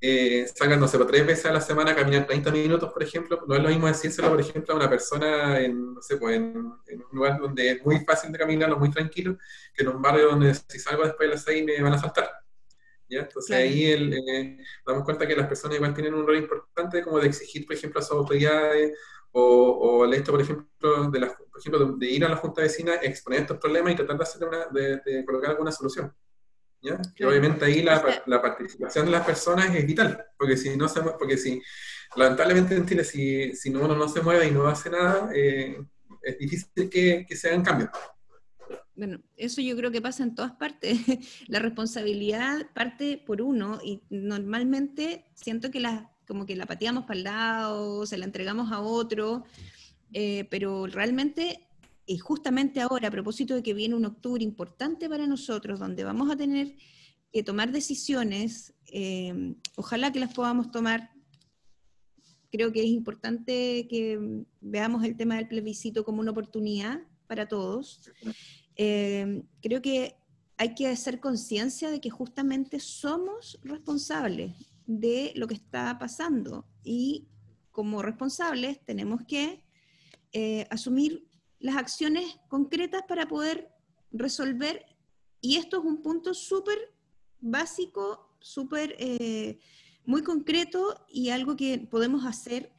eh, 0.00 0.46
salgan, 0.54 0.80
no 0.80 0.88
sé, 0.88 0.98
tres 0.98 1.26
veces 1.26 1.46
a 1.46 1.52
la 1.52 1.60
semana, 1.60 1.94
caminar 1.94 2.26
30 2.26 2.50
minutos, 2.50 2.92
por 2.92 3.02
ejemplo, 3.02 3.40
no 3.46 3.54
es 3.54 3.62
lo 3.62 3.68
mismo 3.68 3.86
decírselo, 3.86 4.30
por 4.30 4.40
ejemplo, 4.40 4.74
a 4.74 4.76
una 4.76 4.90
persona 4.90 5.60
en, 5.60 5.94
no 5.94 6.02
sé, 6.02 6.16
pues 6.16 6.36
en, 6.36 6.56
un 6.56 7.06
lugar 7.12 7.38
donde 7.38 7.70
es 7.70 7.84
muy 7.84 8.00
fácil 8.04 8.32
de 8.32 8.38
caminar 8.38 8.72
o 8.72 8.78
muy 8.78 8.90
tranquilo, 8.90 9.36
que 9.74 9.82
en 9.82 9.90
un 9.90 10.02
barrio 10.02 10.30
donde 10.30 10.54
si 10.54 10.78
salgo 10.78 11.04
después 11.04 11.28
de 11.28 11.34
las 11.34 11.44
6 11.44 11.64
me 11.64 11.82
van 11.82 11.92
a 11.92 11.98
saltar. 11.98 12.41
¿Ya? 13.12 13.20
Entonces 13.20 13.56
ahí 13.56 13.84
el, 13.86 14.12
eh, 14.12 14.58
damos 14.86 15.04
cuenta 15.04 15.26
que 15.26 15.36
las 15.36 15.46
personas 15.46 15.76
igual 15.76 15.94
tienen 15.94 16.14
un 16.14 16.26
rol 16.26 16.36
importante 16.36 17.02
como 17.02 17.18
de 17.18 17.28
exigir, 17.28 17.66
por 17.66 17.76
ejemplo, 17.76 18.00
a 18.00 18.02
sus 18.02 18.16
autoridades 18.16 18.98
o, 19.32 19.42
o 19.42 20.04
el 20.04 20.14
hecho, 20.14 20.32
por 20.32 20.40
ejemplo, 20.40 21.10
de, 21.10 21.20
la, 21.20 21.28
por 21.34 21.60
ejemplo, 21.60 21.96
de 21.96 22.06
ir 22.06 22.24
a 22.24 22.28
la 22.28 22.36
junta 22.36 22.62
vecina, 22.62 22.94
exponer 22.96 23.40
estos 23.42 23.58
problemas 23.58 23.92
y 23.92 23.96
tratar 23.96 24.16
de, 24.16 24.22
hacer 24.22 24.48
una, 24.48 24.66
de, 24.66 25.00
de 25.04 25.24
colocar 25.24 25.50
alguna 25.50 25.72
solución. 25.72 26.12
Que 27.14 27.24
obviamente 27.24 27.64
ahí 27.64 27.80
la, 27.80 28.22
la, 28.26 28.42
participación 28.42 29.06
de 29.06 29.12
las 29.12 29.24
personas 29.24 29.72
es 29.72 29.86
vital, 29.86 30.26
porque 30.36 30.56
si 30.56 30.76
no 30.76 30.88
se, 30.88 31.00
porque 31.00 31.38
si 31.38 31.62
lamentablemente 32.16 32.74
en 32.74 32.86
Chile 32.86 33.04
si, 33.04 33.54
si 33.54 33.70
uno 33.70 33.94
no 33.94 34.08
se 34.08 34.20
mueve 34.20 34.48
y 34.48 34.50
no 34.50 34.66
hace 34.66 34.90
nada, 34.90 35.30
eh, 35.32 35.80
es 36.22 36.38
difícil 36.38 36.90
que, 36.90 37.24
que 37.26 37.36
se 37.36 37.48
hagan 37.48 37.62
cambios. 37.62 37.90
Bueno, 38.94 39.20
eso 39.36 39.60
yo 39.60 39.76
creo 39.76 39.90
que 39.90 40.02
pasa 40.02 40.22
en 40.22 40.34
todas 40.34 40.52
partes. 40.52 40.98
la 41.48 41.58
responsabilidad 41.58 42.70
parte 42.74 43.16
por 43.18 43.42
uno 43.42 43.78
y 43.82 44.02
normalmente 44.10 45.24
siento 45.34 45.70
que 45.70 45.80
la, 45.80 46.10
como 46.26 46.46
que 46.46 46.56
la 46.56 46.66
pateamos 46.66 47.04
para 47.04 47.18
el 47.18 47.24
lado, 47.24 48.06
se 48.06 48.18
la 48.18 48.24
entregamos 48.24 48.70
a 48.70 48.80
otro, 48.80 49.44
eh, 50.12 50.46
pero 50.50 50.86
realmente 50.86 51.66
y 52.06 52.18
justamente 52.18 52.80
ahora, 52.80 53.08
a 53.08 53.10
propósito 53.10 53.54
de 53.54 53.62
que 53.62 53.74
viene 53.74 53.94
un 53.94 54.04
octubre 54.04 54.42
importante 54.42 55.08
para 55.08 55.26
nosotros, 55.26 55.78
donde 55.78 56.04
vamos 56.04 56.30
a 56.30 56.36
tener 56.36 56.76
que 57.32 57.42
tomar 57.42 57.72
decisiones, 57.72 58.74
eh, 58.86 59.54
ojalá 59.76 60.12
que 60.12 60.20
las 60.20 60.34
podamos 60.34 60.70
tomar. 60.70 61.10
Creo 62.50 62.72
que 62.72 62.80
es 62.80 62.88
importante 62.88 63.86
que 63.88 64.44
veamos 64.60 65.04
el 65.04 65.16
tema 65.16 65.36
del 65.36 65.48
plebiscito 65.48 66.04
como 66.04 66.20
una 66.20 66.32
oportunidad 66.32 67.00
para 67.26 67.48
todos. 67.48 68.10
Eh, 68.76 69.42
creo 69.60 69.82
que 69.82 70.16
hay 70.56 70.74
que 70.74 70.88
hacer 70.88 71.20
conciencia 71.20 71.90
de 71.90 72.00
que 72.00 72.10
justamente 72.10 72.80
somos 72.80 73.58
responsables 73.62 74.52
de 74.86 75.32
lo 75.34 75.46
que 75.46 75.54
está 75.54 75.98
pasando 75.98 76.66
y 76.82 77.28
como 77.70 78.02
responsables 78.02 78.84
tenemos 78.84 79.22
que 79.26 79.64
eh, 80.32 80.66
asumir 80.70 81.26
las 81.58 81.76
acciones 81.76 82.38
concretas 82.48 83.02
para 83.08 83.26
poder 83.28 83.70
resolver, 84.10 84.84
y 85.40 85.56
esto 85.56 85.78
es 85.78 85.84
un 85.84 86.02
punto 86.02 86.34
súper 86.34 86.78
básico, 87.40 88.36
súper 88.40 88.96
eh, 88.98 89.58
muy 90.04 90.22
concreto 90.22 91.06
y 91.08 91.30
algo 91.30 91.56
que 91.56 91.78
podemos 91.78 92.26
hacer 92.26 92.72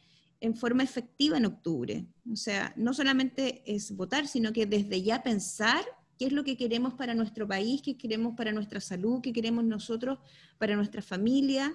en 0.43 0.58
forma 0.58 0.84
efectiva 0.84 1.38
en 1.38 1.45
octubre. 1.45 2.06
O 2.29 2.36
sea, 2.36 2.73
no 2.75 2.93
solamente 2.93 3.63
es 3.65 3.95
votar, 3.95 4.27
sino 4.27 4.51
que 4.51 4.65
desde 4.65 5.01
ya 5.01 5.23
pensar 5.23 5.86
qué 6.19 6.25
es 6.25 6.34
lo 6.34 6.43
que 6.43 6.58
queremos 6.58 6.95
para 6.95 7.15
nuestro 7.15 7.47
país, 7.47 7.82
qué 7.82 7.97
queremos 7.97 8.36
para 8.36 8.51
nuestra 8.51 8.82
salud, 8.82 9.21
qué 9.21 9.32
queremos 9.32 9.63
nosotros 9.63 10.19
para 10.58 10.75
nuestra 10.75 11.02
familia, 11.02 11.73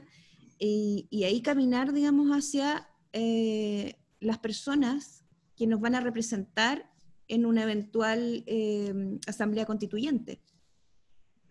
y, 0.58 1.08
ahí 1.24 1.40
caminar, 1.40 1.94
digamos, 1.94 2.28
hacia 2.28 2.86
eh, 3.14 3.94
las 4.20 4.38
personas 4.38 5.24
que 5.56 5.66
nos 5.66 5.80
van 5.80 5.94
a 5.94 6.00
representar 6.00 6.90
en 7.26 7.46
una 7.46 7.62
eventual 7.62 8.42
eh, 8.46 9.18
asamblea 9.26 9.64
constituyente. 9.64 10.42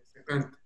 Exactamente. 0.05 0.57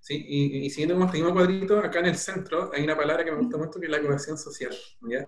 Sí, 0.00 0.24
y, 0.26 0.66
y, 0.66 0.70
siguiendo 0.70 0.96
con 0.96 1.12
mismo 1.12 1.34
cuadrito, 1.34 1.78
acá 1.80 1.98
en 1.98 2.06
el 2.06 2.16
centro 2.16 2.70
hay 2.72 2.84
una 2.84 2.96
palabra 2.96 3.24
que 3.24 3.32
me 3.32 3.38
gusta 3.38 3.58
mucho 3.58 3.78
que 3.78 3.86
es 3.86 3.92
la 3.92 4.00
cohesión 4.00 4.38
social, 4.38 4.74
¿ya? 5.02 5.26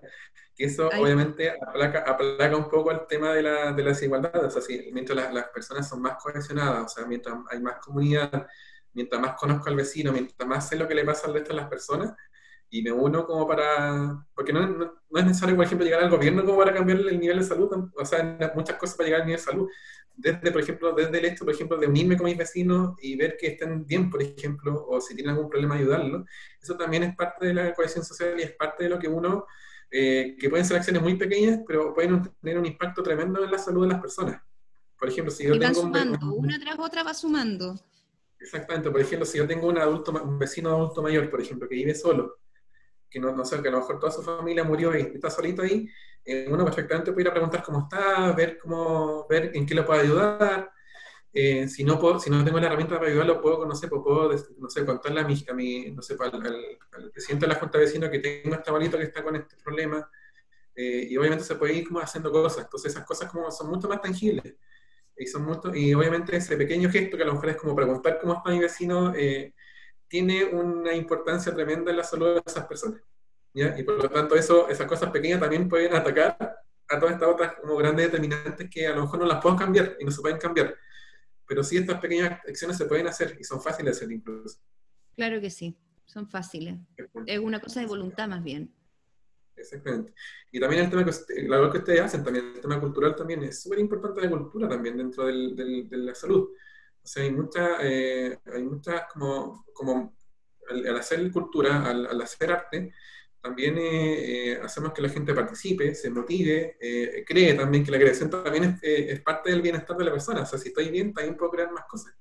Que 0.55 0.65
eso 0.65 0.87
obviamente 0.87 1.51
aplaca, 1.51 1.99
aplaca, 1.99 2.57
un 2.57 2.69
poco 2.69 2.91
el 2.91 3.05
tema 3.07 3.33
de 3.33 3.43
la, 3.43 3.73
de 3.73 3.83
la 3.83 3.89
desigualdad, 3.89 4.45
o 4.45 4.49
sea, 4.49 4.61
si, 4.61 4.89
mientras 4.91 5.15
las, 5.15 5.33
las, 5.33 5.49
personas 5.49 5.87
son 5.87 6.01
más 6.01 6.15
cohesionadas, 6.23 6.85
o 6.85 6.87
sea, 6.87 7.05
mientras 7.05 7.35
hay 7.49 7.59
más 7.59 7.75
comunidad, 7.79 8.47
mientras 8.93 9.21
más 9.21 9.35
conozco 9.35 9.69
al 9.69 9.75
vecino, 9.75 10.11
mientras 10.11 10.47
más 10.47 10.67
sé 10.67 10.75
lo 10.77 10.87
que 10.87 10.95
le 10.95 11.05
pasa 11.05 11.27
al 11.27 11.33
resto 11.33 11.49
de 11.49 11.57
las 11.57 11.69
personas, 11.69 12.13
y 12.73 12.81
me 12.81 12.91
uno 12.91 13.25
como 13.25 13.45
para, 13.45 14.25
porque 14.33 14.53
no, 14.53 14.65
no, 14.65 14.93
es 15.13 15.25
necesario, 15.25 15.57
por 15.57 15.65
ejemplo, 15.65 15.85
llegar 15.85 16.01
al 16.01 16.09
gobierno 16.09 16.45
como 16.45 16.57
para 16.57 16.73
cambiar 16.73 16.99
el 16.99 17.19
nivel 17.19 17.39
de 17.39 17.43
salud, 17.43 17.69
o 17.93 18.05
sea, 18.05 18.37
muchas 18.55 18.77
cosas 18.77 18.95
para 18.95 19.07
llegar 19.07 19.21
al 19.21 19.27
nivel 19.27 19.39
de 19.41 19.45
salud. 19.45 19.69
Desde, 20.13 20.51
por 20.51 20.61
ejemplo, 20.61 20.93
desde 20.93 21.17
el 21.17 21.25
hecho, 21.25 21.45
por 21.45 21.53
ejemplo, 21.53 21.77
de 21.77 21.87
unirme 21.87 22.17
con 22.17 22.25
mis 22.25 22.37
vecinos 22.37 22.95
y 23.01 23.15
ver 23.15 23.37
que 23.37 23.47
estén 23.47 23.85
bien, 23.85 24.09
por 24.09 24.21
ejemplo, 24.21 24.85
o 24.87 25.01
si 25.01 25.15
tienen 25.15 25.33
algún 25.35 25.49
problema, 25.49 25.75
ayudarlos. 25.75 26.27
Eso 26.61 26.77
también 26.77 27.03
es 27.03 27.15
parte 27.15 27.47
de 27.47 27.53
la 27.53 27.73
cohesión 27.73 28.03
social 28.03 28.39
y 28.39 28.43
es 28.43 28.51
parte 28.51 28.83
de 28.83 28.89
lo 28.89 28.99
que 28.99 29.07
uno, 29.07 29.45
eh, 29.89 30.35
que 30.39 30.49
pueden 30.49 30.65
ser 30.65 30.77
acciones 30.77 31.01
muy 31.01 31.15
pequeñas, 31.15 31.61
pero 31.67 31.93
pueden 31.93 32.21
tener 32.41 32.59
un 32.59 32.65
impacto 32.65 33.01
tremendo 33.01 33.43
en 33.43 33.51
la 33.51 33.57
salud 33.57 33.83
de 33.83 33.93
las 33.93 34.01
personas. 34.01 34.41
Por 34.97 35.09
ejemplo, 35.09 35.31
si 35.31 35.45
yo 35.45 35.57
tengo 35.57 35.73
sumando, 35.81 36.33
una 36.35 36.59
tras 36.59 36.77
otra 36.77 37.01
va 37.01 37.13
sumando. 37.13 37.75
Exactamente, 38.39 38.91
por 38.91 39.01
ejemplo, 39.01 39.25
si 39.25 39.37
yo 39.37 39.47
tengo 39.47 39.67
un 39.67 39.77
adulto, 39.77 40.11
un 40.11 40.37
vecino 40.37 40.69
adulto 40.69 41.01
mayor, 41.01 41.29
por 41.29 41.41
ejemplo, 41.41 41.67
que 41.67 41.75
vive 41.75 41.95
solo, 41.95 42.39
que 43.09 43.19
no, 43.19 43.35
no 43.35 43.43
sé, 43.43 43.61
que 43.61 43.67
a 43.67 43.71
lo 43.71 43.79
mejor 43.79 43.99
toda 43.99 44.11
su 44.11 44.21
familia 44.21 44.63
murió 44.63 44.95
y 44.95 45.01
está 45.01 45.29
solito 45.29 45.61
ahí, 45.61 45.87
eh, 46.25 46.47
uno 46.49 46.63
perfectamente 46.65 47.11
puede 47.11 47.23
ir 47.23 47.29
a 47.29 47.33
preguntar 47.33 47.63
cómo 47.63 47.79
está, 47.83 48.31
ver 48.33 48.57
cómo, 48.57 49.25
ver 49.27 49.51
en 49.53 49.65
qué 49.65 49.75
le 49.75 49.83
puedo 49.83 49.99
ayudar. 49.99 50.71
Eh, 51.33 51.67
si, 51.67 51.83
no 51.83 52.19
si 52.19 52.29
no 52.29 52.43
tengo 52.43 52.59
la 52.59 52.67
herramienta 52.67 52.97
para 52.97 53.09
ayudarlo, 53.09 53.41
puedo, 53.41 53.65
no 53.65 53.73
sé, 53.73 53.87
pues 53.87 54.01
puedo, 54.03 54.33
no 54.57 54.69
sé, 54.69 54.85
contarle 54.85 55.21
a 55.21 55.23
mi, 55.23 55.45
a 55.49 55.53
mi 55.53 55.91
no 55.91 56.01
sé, 56.01 56.15
al, 56.19 56.33
al, 56.33 57.11
presidente 57.11 57.45
de 57.45 57.53
la 57.53 57.59
Junta 57.59 57.77
de 57.77 57.85
Vecinos 57.85 58.09
que 58.09 58.19
tengo 58.19 58.55
este 58.55 58.69
abuelito 58.69 58.97
que 58.97 59.03
está 59.05 59.23
con 59.23 59.35
este 59.35 59.55
problema. 59.63 60.09
Eh, 60.75 61.07
y 61.09 61.17
obviamente 61.17 61.43
se 61.43 61.55
puede 61.55 61.73
ir 61.73 61.87
como 61.87 61.99
haciendo 61.99 62.31
cosas. 62.31 62.65
Entonces 62.65 62.91
esas 62.93 63.05
cosas 63.05 63.31
como 63.31 63.51
son 63.51 63.69
mucho 63.69 63.87
más 63.87 64.01
tangibles. 64.01 64.55
Y, 65.17 65.27
son 65.27 65.43
mucho, 65.45 65.73
y 65.75 65.93
obviamente 65.93 66.35
ese 66.35 66.57
pequeño 66.57 66.89
gesto 66.89 67.17
que 67.17 67.23
a 67.23 67.25
lo 67.27 67.33
mejor 67.33 67.49
es 67.49 67.57
como 67.57 67.75
preguntar 67.75 68.17
cómo 68.19 68.33
está 68.33 68.49
mi 68.49 68.59
vecino, 68.59 69.13
eh, 69.15 69.53
tiene 70.07 70.45
una 70.45 70.93
importancia 70.93 71.53
tremenda 71.53 71.91
en 71.91 71.97
la 71.97 72.03
salud 72.03 72.35
de 72.35 72.41
esas 72.45 72.65
personas. 72.65 73.01
¿Ya? 73.53 73.77
Y 73.77 73.83
por 73.83 74.01
lo 74.01 74.09
tanto, 74.09 74.35
eso, 74.35 74.69
esas 74.69 74.87
cosas 74.87 75.11
pequeñas 75.11 75.39
también 75.39 75.67
pueden 75.69 75.93
atacar 75.93 76.37
a 76.89 76.99
todas 76.99 77.15
estas 77.15 77.29
otras 77.29 77.53
como 77.53 77.77
grandes 77.77 78.07
determinantes 78.07 78.69
que 78.69 78.87
a 78.87 78.95
lo 78.95 79.03
mejor 79.03 79.19
no 79.19 79.25
las 79.25 79.41
puedo 79.41 79.55
cambiar 79.55 79.95
y 79.99 80.05
no 80.05 80.11
se 80.11 80.21
pueden 80.21 80.37
cambiar. 80.37 80.75
Pero 81.47 81.63
sí 81.63 81.77
estas 81.77 81.99
pequeñas 81.99 82.39
acciones 82.47 82.77
se 82.77 82.85
pueden 82.85 83.07
hacer 83.07 83.37
y 83.39 83.43
son 83.43 83.61
fáciles 83.61 83.97
de 83.97 84.05
hacer 84.05 84.11
incluso. 84.11 84.59
Claro 85.15 85.39
que 85.41 85.49
sí, 85.49 85.77
son 86.05 86.29
fáciles. 86.29 86.75
Es 87.25 87.39
una 87.39 87.59
cosa 87.59 87.79
de 87.79 87.85
voluntad 87.85 88.27
más 88.27 88.43
bien. 88.43 88.73
Exactamente. 89.55 90.13
Y 90.51 90.59
también 90.59 90.83
el 90.83 90.89
tema 90.89 91.05
que, 91.05 91.11
la 91.43 91.57
labor 91.57 91.71
que 91.71 91.77
ustedes 91.79 92.01
hacen, 92.01 92.23
también 92.23 92.53
el 92.55 92.61
tema 92.61 92.79
cultural 92.79 93.15
también 93.15 93.43
es 93.43 93.61
súper 93.61 93.79
importante 93.79 94.21
la 94.21 94.29
cultura 94.29 94.67
también 94.67 94.97
dentro 94.97 95.25
del, 95.25 95.55
del, 95.55 95.89
de 95.89 95.97
la 95.97 96.15
salud. 96.15 96.49
O 97.03 97.07
sea, 97.07 97.23
hay 97.23 97.31
muchas, 97.31 97.77
eh, 97.81 98.39
hay 98.53 98.63
muchas 98.63 99.03
como, 99.11 99.65
como 99.73 100.15
al, 100.69 100.97
hacer 100.97 101.31
cultura, 101.31 101.89
al, 101.89 102.21
hacer 102.21 102.51
arte, 102.51 102.93
también 103.41 103.77
eh, 103.77 104.51
eh, 104.51 104.59
hacemos 104.61 104.93
que 104.93 105.01
la 105.01 105.09
gente 105.09 105.33
participe, 105.33 105.95
se 105.95 106.09
motive, 106.09 106.77
cree 107.25 107.53
también 107.53 107.83
que 107.83 107.91
la 107.91 107.99
creación 107.99 108.29
también 108.29 108.63
es, 108.63 108.79
es, 108.83 109.21
parte 109.21 109.51
del 109.51 109.61
bienestar 109.61 109.97
de 109.97 110.05
la 110.05 110.11
persona. 110.11 110.41
O 110.41 110.45
sea, 110.45 110.59
si 110.59 110.69
estoy 110.69 110.89
bien, 110.89 111.13
también 111.13 111.35
puedo 111.35 111.51
crear 111.51 111.71
más 111.71 111.85
cosas. 111.85 112.13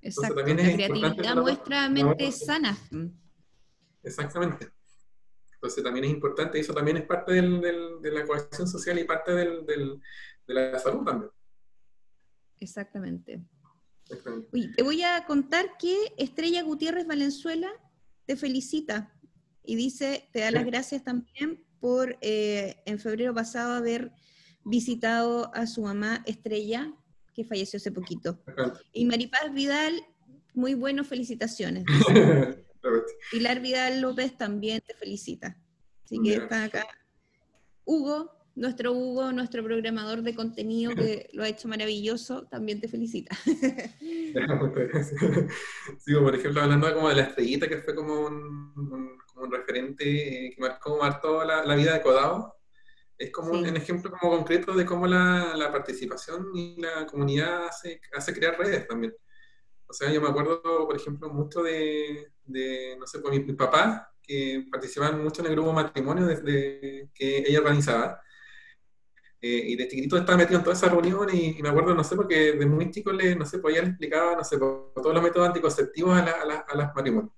Exacto, 0.00 0.34
también 0.34 0.58
la 0.58 0.74
creatividad 0.74 1.36
muestra 1.36 1.88
mente 1.88 2.30
sana. 2.32 2.76
Exactamente. 4.02 4.68
Entonces 5.54 5.82
también 5.82 6.04
es 6.04 6.10
importante, 6.10 6.58
y 6.58 6.60
eso 6.60 6.74
también 6.74 6.98
es 6.98 7.06
parte 7.06 7.32
del, 7.32 7.60
de 8.02 8.10
la 8.10 8.26
cohesión 8.26 8.68
social 8.68 8.98
y 8.98 9.04
parte 9.04 9.32
del, 9.32 9.64
de 9.66 10.54
la 10.54 10.78
salud 10.78 11.04
también. 11.04 11.30
Exactamente 12.60 13.42
te 14.76 14.82
voy 14.82 15.02
a 15.02 15.24
contar 15.26 15.76
que 15.78 16.12
Estrella 16.16 16.62
Gutiérrez 16.62 17.06
Valenzuela 17.06 17.70
te 18.26 18.36
felicita 18.36 19.13
y 19.64 19.76
dice, 19.76 20.28
te 20.32 20.40
da 20.40 20.50
las 20.50 20.66
gracias 20.66 21.02
también 21.02 21.64
por 21.80 22.16
eh, 22.20 22.76
en 22.86 22.98
febrero 22.98 23.34
pasado 23.34 23.74
haber 23.74 24.12
visitado 24.64 25.54
a 25.54 25.66
su 25.66 25.82
mamá 25.82 26.22
Estrella, 26.26 26.92
que 27.34 27.44
falleció 27.44 27.76
hace 27.78 27.92
poquito. 27.92 28.42
Y 28.92 29.04
Maripaz 29.04 29.52
Vidal, 29.52 29.94
muy 30.54 30.74
bueno, 30.74 31.04
felicitaciones. 31.04 31.84
Pilar 33.30 33.60
Vidal 33.60 34.00
López 34.00 34.36
también 34.36 34.82
te 34.86 34.94
felicita. 34.94 35.58
Así 36.04 36.20
que 36.22 36.34
está 36.34 36.64
acá. 36.64 36.86
Hugo, 37.84 38.30
nuestro 38.54 38.92
Hugo, 38.92 39.32
nuestro 39.32 39.64
programador 39.64 40.22
de 40.22 40.34
contenido 40.34 40.94
que 40.94 41.28
lo 41.32 41.42
ha 41.42 41.48
hecho 41.48 41.66
maravilloso, 41.68 42.46
también 42.46 42.80
te 42.80 42.88
felicita. 42.88 43.36
sí, 45.98 46.14
por 46.14 46.34
ejemplo, 46.34 46.62
hablando 46.62 46.94
como 46.94 47.08
de 47.08 47.16
la 47.16 47.22
estrellita, 47.22 47.68
que 47.68 47.78
fue 47.78 47.94
como 47.94 48.26
un, 48.26 49.18
como 49.34 49.46
un 49.46 49.52
referente 49.52 50.04
que 50.04 50.56
marcó, 50.58 50.96
marcó 50.98 51.44
la, 51.44 51.64
la, 51.64 51.74
vida 51.74 51.94
de 51.94 52.02
Codao, 52.02 52.56
es 53.18 53.30
como 53.30 53.52
un, 53.52 53.66
ejemplo 53.66 54.10
como 54.10 54.36
concreto 54.36 54.72
de 54.74 54.86
cómo 54.86 55.06
la, 55.06 55.54
la, 55.56 55.70
participación 55.70 56.46
y 56.54 56.80
la 56.80 57.06
comunidad 57.06 57.66
hace, 57.66 58.00
hace 58.14 58.32
crear 58.32 58.58
redes 58.58 58.86
también. 58.88 59.14
O 59.86 59.92
sea, 59.92 60.10
yo 60.10 60.20
me 60.20 60.28
acuerdo, 60.28 60.62
por 60.62 60.96
ejemplo, 60.96 61.28
mucho 61.28 61.62
de, 61.62 62.32
de 62.44 62.96
no 62.98 63.06
sé, 63.06 63.18
por 63.18 63.32
mi, 63.32 63.40
mi 63.40 63.52
papá, 63.52 64.14
que 64.22 64.66
participaban 64.70 65.22
mucho 65.22 65.42
en 65.42 65.48
el 65.48 65.54
grupo 65.54 65.72
matrimonio 65.72 66.26
desde 66.26 67.10
que 67.14 67.38
ella 67.38 67.58
organizaba 67.58 68.20
eh, 69.46 69.62
y 69.66 69.76
de 69.76 69.86
chiquitito 69.86 70.16
estaba 70.16 70.38
metido 70.38 70.56
en 70.56 70.64
todas 70.64 70.78
esas 70.78 70.90
reuniones 70.90 71.34
y, 71.34 71.62
me 71.62 71.68
acuerdo, 71.68 71.94
no 71.94 72.02
sé, 72.02 72.16
porque 72.16 72.52
de 72.52 72.64
muy 72.64 72.90
chico 72.90 73.12
le, 73.12 73.36
no 73.36 73.44
sé, 73.44 73.58
pues 73.58 73.74
ella 73.74 73.82
le 73.82 73.90
explicaba, 73.90 74.34
no 74.36 74.42
sé, 74.42 74.56
por, 74.56 74.94
todos 74.94 75.12
los 75.12 75.22
métodos 75.22 75.48
anticonceptivos 75.48 76.16
a, 76.18 76.24
la, 76.24 76.64
a, 76.66 76.74
las 76.74 76.94
matrimonios. 76.94 77.34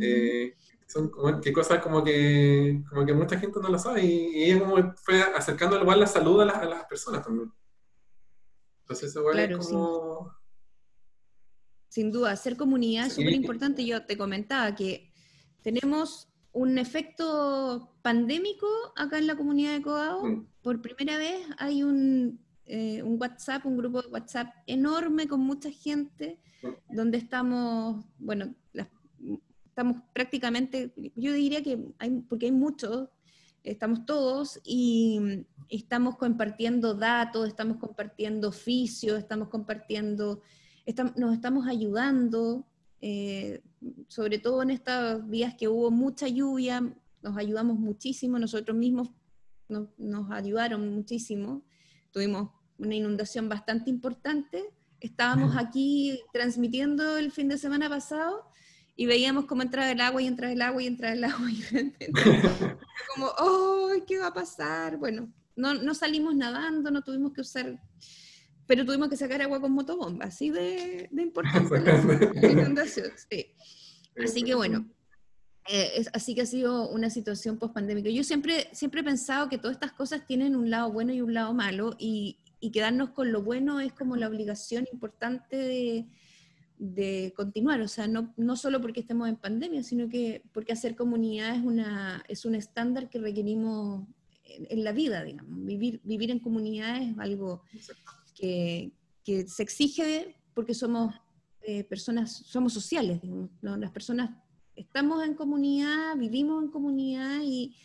Eh, 0.00 0.56
son 0.90 1.08
como, 1.08 1.40
que 1.40 1.52
cosas 1.52 1.80
como 1.80 2.02
que, 2.02 2.82
como 2.88 3.06
que 3.06 3.14
mucha 3.14 3.38
gente 3.38 3.60
no 3.60 3.68
lo 3.68 3.78
sabe 3.78 4.04
y, 4.04 4.42
ella 4.42 4.58
como 4.58 4.92
fue 4.96 5.22
acercando 5.22 5.80
igual 5.80 6.00
la 6.00 6.06
salud 6.06 6.40
a, 6.40 6.50
a 6.50 6.64
las 6.64 6.84
personas 6.86 7.24
también. 7.24 7.52
Entonces 8.82 9.10
eso 9.10 9.20
igual 9.20 9.38
es 9.38 9.68
como... 9.68 10.34
Sin 11.88 12.10
duda, 12.10 12.34
ser 12.36 12.56
comunidad 12.56 13.06
es 13.06 13.14
súper 13.14 13.32
importante. 13.32 13.84
Yo 13.84 14.04
te 14.04 14.16
comentaba 14.16 14.74
que 14.74 15.12
tenemos 15.62 16.28
un 16.52 16.78
efecto 16.78 17.94
pandémico 18.02 18.66
acá 18.96 19.18
en 19.18 19.28
la 19.28 19.36
comunidad 19.36 19.74
de 19.74 19.82
Codao. 19.82 20.24
Mm. 20.24 20.46
Por 20.62 20.82
primera 20.82 21.16
vez 21.18 21.46
hay 21.58 21.84
un, 21.84 22.40
eh, 22.66 23.02
un, 23.02 23.20
WhatsApp, 23.20 23.64
un 23.66 23.76
grupo 23.76 24.02
de 24.02 24.08
WhatsApp 24.08 24.54
enorme 24.66 25.28
con 25.28 25.40
mucha 25.40 25.70
gente, 25.70 26.40
mm. 26.62 26.96
donde 26.96 27.18
estamos, 27.18 28.04
bueno, 28.18 28.54
estamos 29.70 30.02
prácticamente, 30.12 30.92
yo 31.16 31.32
diría 31.32 31.62
que 31.62 31.78
hay, 31.98 32.10
porque 32.28 32.46
hay 32.46 32.52
muchos, 32.52 33.08
estamos 33.62 34.04
todos 34.04 34.60
y 34.64 35.46
estamos 35.68 36.16
compartiendo 36.16 36.94
datos, 36.94 37.48
estamos 37.48 37.78
compartiendo 37.78 38.48
oficios, 38.48 39.18
estamos 39.18 39.48
compartiendo, 39.48 40.42
nos 41.16 41.34
estamos 41.34 41.66
ayudando. 41.66 42.66
Eh, 43.00 43.62
sobre 44.08 44.38
todo 44.38 44.62
en 44.62 44.70
estos 44.70 45.28
días 45.30 45.54
que 45.54 45.68
hubo 45.68 45.90
mucha 45.90 46.28
lluvia, 46.28 46.82
nos 47.22 47.36
ayudamos 47.36 47.78
muchísimo, 47.78 48.38
nosotros 48.38 48.76
mismos 48.76 49.08
nos, 49.68 50.30
ayudaron 50.30 50.94
muchísimo, 50.94 51.62
tuvimos 52.10 52.50
una 52.76 52.94
inundación 52.94 53.48
bastante 53.48 53.88
importante, 53.88 54.64
estábamos 55.00 55.56
aquí 55.56 56.20
transmitiendo 56.32 57.16
el 57.16 57.30
fin 57.30 57.48
de 57.48 57.56
semana 57.56 57.88
pasado 57.88 58.49
y 59.00 59.06
veíamos 59.06 59.46
cómo 59.46 59.62
entraba 59.62 59.90
el 59.90 59.98
agua 59.98 60.20
y 60.20 60.26
entraba 60.26 60.52
el 60.52 60.60
agua 60.60 60.82
y 60.82 60.86
entraba 60.86 61.14
el 61.14 61.24
agua 61.24 61.50
y 61.50 61.62
como, 63.14 63.28
¡oh! 63.38 63.88
¿Qué 64.06 64.18
va 64.18 64.26
a 64.26 64.34
pasar? 64.34 64.98
Bueno, 64.98 65.32
no, 65.56 65.72
no 65.72 65.94
salimos 65.94 66.34
nadando, 66.34 66.90
no 66.90 67.00
tuvimos 67.00 67.32
que 67.32 67.40
usar 67.40 67.80
pero 68.66 68.84
tuvimos 68.84 69.08
que 69.08 69.16
sacar 69.16 69.40
agua 69.40 69.58
con 69.58 69.72
motobomba, 69.72 70.26
así 70.26 70.50
de, 70.50 71.08
de 71.10 71.22
importante 71.22 71.80
la 71.80 72.50
inundación. 72.52 73.10
Sí. 73.28 73.46
Así 74.22 74.44
que 74.44 74.54
bueno, 74.54 74.88
eh, 75.66 76.04
así 76.12 76.34
que 76.34 76.42
ha 76.42 76.46
sido 76.46 76.88
una 76.90 77.08
situación 77.08 77.58
post-pandémica. 77.58 78.10
Yo 78.10 78.22
siempre, 78.22 78.68
siempre 78.72 79.00
he 79.00 79.04
pensado 79.04 79.48
que 79.48 79.58
todas 79.58 79.76
estas 79.76 79.92
cosas 79.92 80.26
tienen 80.26 80.54
un 80.54 80.70
lado 80.70 80.92
bueno 80.92 81.12
y 81.12 81.22
un 81.22 81.32
lado 81.32 81.54
malo, 81.54 81.96
y, 81.98 82.38
y 82.60 82.70
quedarnos 82.70 83.10
con 83.10 83.32
lo 83.32 83.42
bueno 83.42 83.80
es 83.80 83.92
como 83.94 84.14
la 84.14 84.28
obligación 84.28 84.86
importante 84.92 85.56
de, 85.56 86.06
de 86.80 87.34
continuar, 87.36 87.82
o 87.82 87.88
sea, 87.88 88.08
no, 88.08 88.32
no, 88.38 88.56
solo 88.56 88.80
porque 88.80 89.00
estemos 89.00 89.28
en 89.28 89.36
pandemia, 89.36 89.82
sino 89.82 90.08
que 90.08 90.42
porque 90.52 90.72
hacer 90.72 90.96
comunidad 90.96 91.54
es, 91.54 91.62
una, 91.62 92.24
es 92.26 92.46
un 92.46 92.54
estándar 92.54 93.10
que 93.10 93.18
requerimos 93.18 94.08
en, 94.44 94.82
la 94.82 94.92
vida, 94.92 95.22
digamos. 95.22 95.62
Vivir, 95.62 96.00
vivir 96.04 96.30
en 96.30 96.38
comunidad 96.38 97.02
es 97.02 97.18
algo 97.18 97.62
que, 98.34 98.92
se 99.46 99.62
exige 99.62 100.36
porque 100.54 100.72
somos 100.72 101.14
eh, 101.60 101.84
personas, 101.84 102.32
somos 102.46 102.72
sociales, 102.72 103.20
las 103.60 103.90
personas 103.90 104.30
estamos 104.74 105.22
en 105.22 105.34
comunidad, 105.34 106.16
vivimos 106.16 106.64
en 106.64 106.70
comunidad 106.70 107.40
y, 107.44 107.76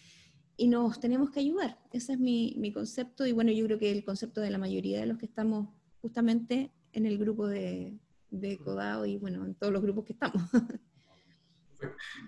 nos 0.68 1.02
tenemos 1.02 1.32
que 1.32 1.42
ayudar. 1.42 1.78
Ese 1.92 2.14
es 2.14 2.20
mi, 2.20 2.72
concepto 2.74 3.26
y 3.26 3.34
bueno, 3.34 3.52
yo 3.52 3.66
creo 3.66 3.78
que 3.78 3.92
el 3.92 4.06
concepto 4.06 4.40
de 4.40 4.50
la 4.50 4.58
mayoría 4.58 5.02
de 5.02 5.06
los 5.06 5.18
que 5.18 5.26
estamos 5.26 5.68
justamente 6.02 6.72
en 6.94 7.06
el 7.06 7.18
grupo 7.18 7.46
de, 7.46 8.00
de 8.30 8.58
Codao 8.58 9.06
y 9.06 9.18
bueno, 9.18 9.46
en 9.46 9.56
todos 9.56 9.72
los 9.74 9.82
grupos 9.82 10.06
que 10.06 10.14
estamos. 10.14 10.42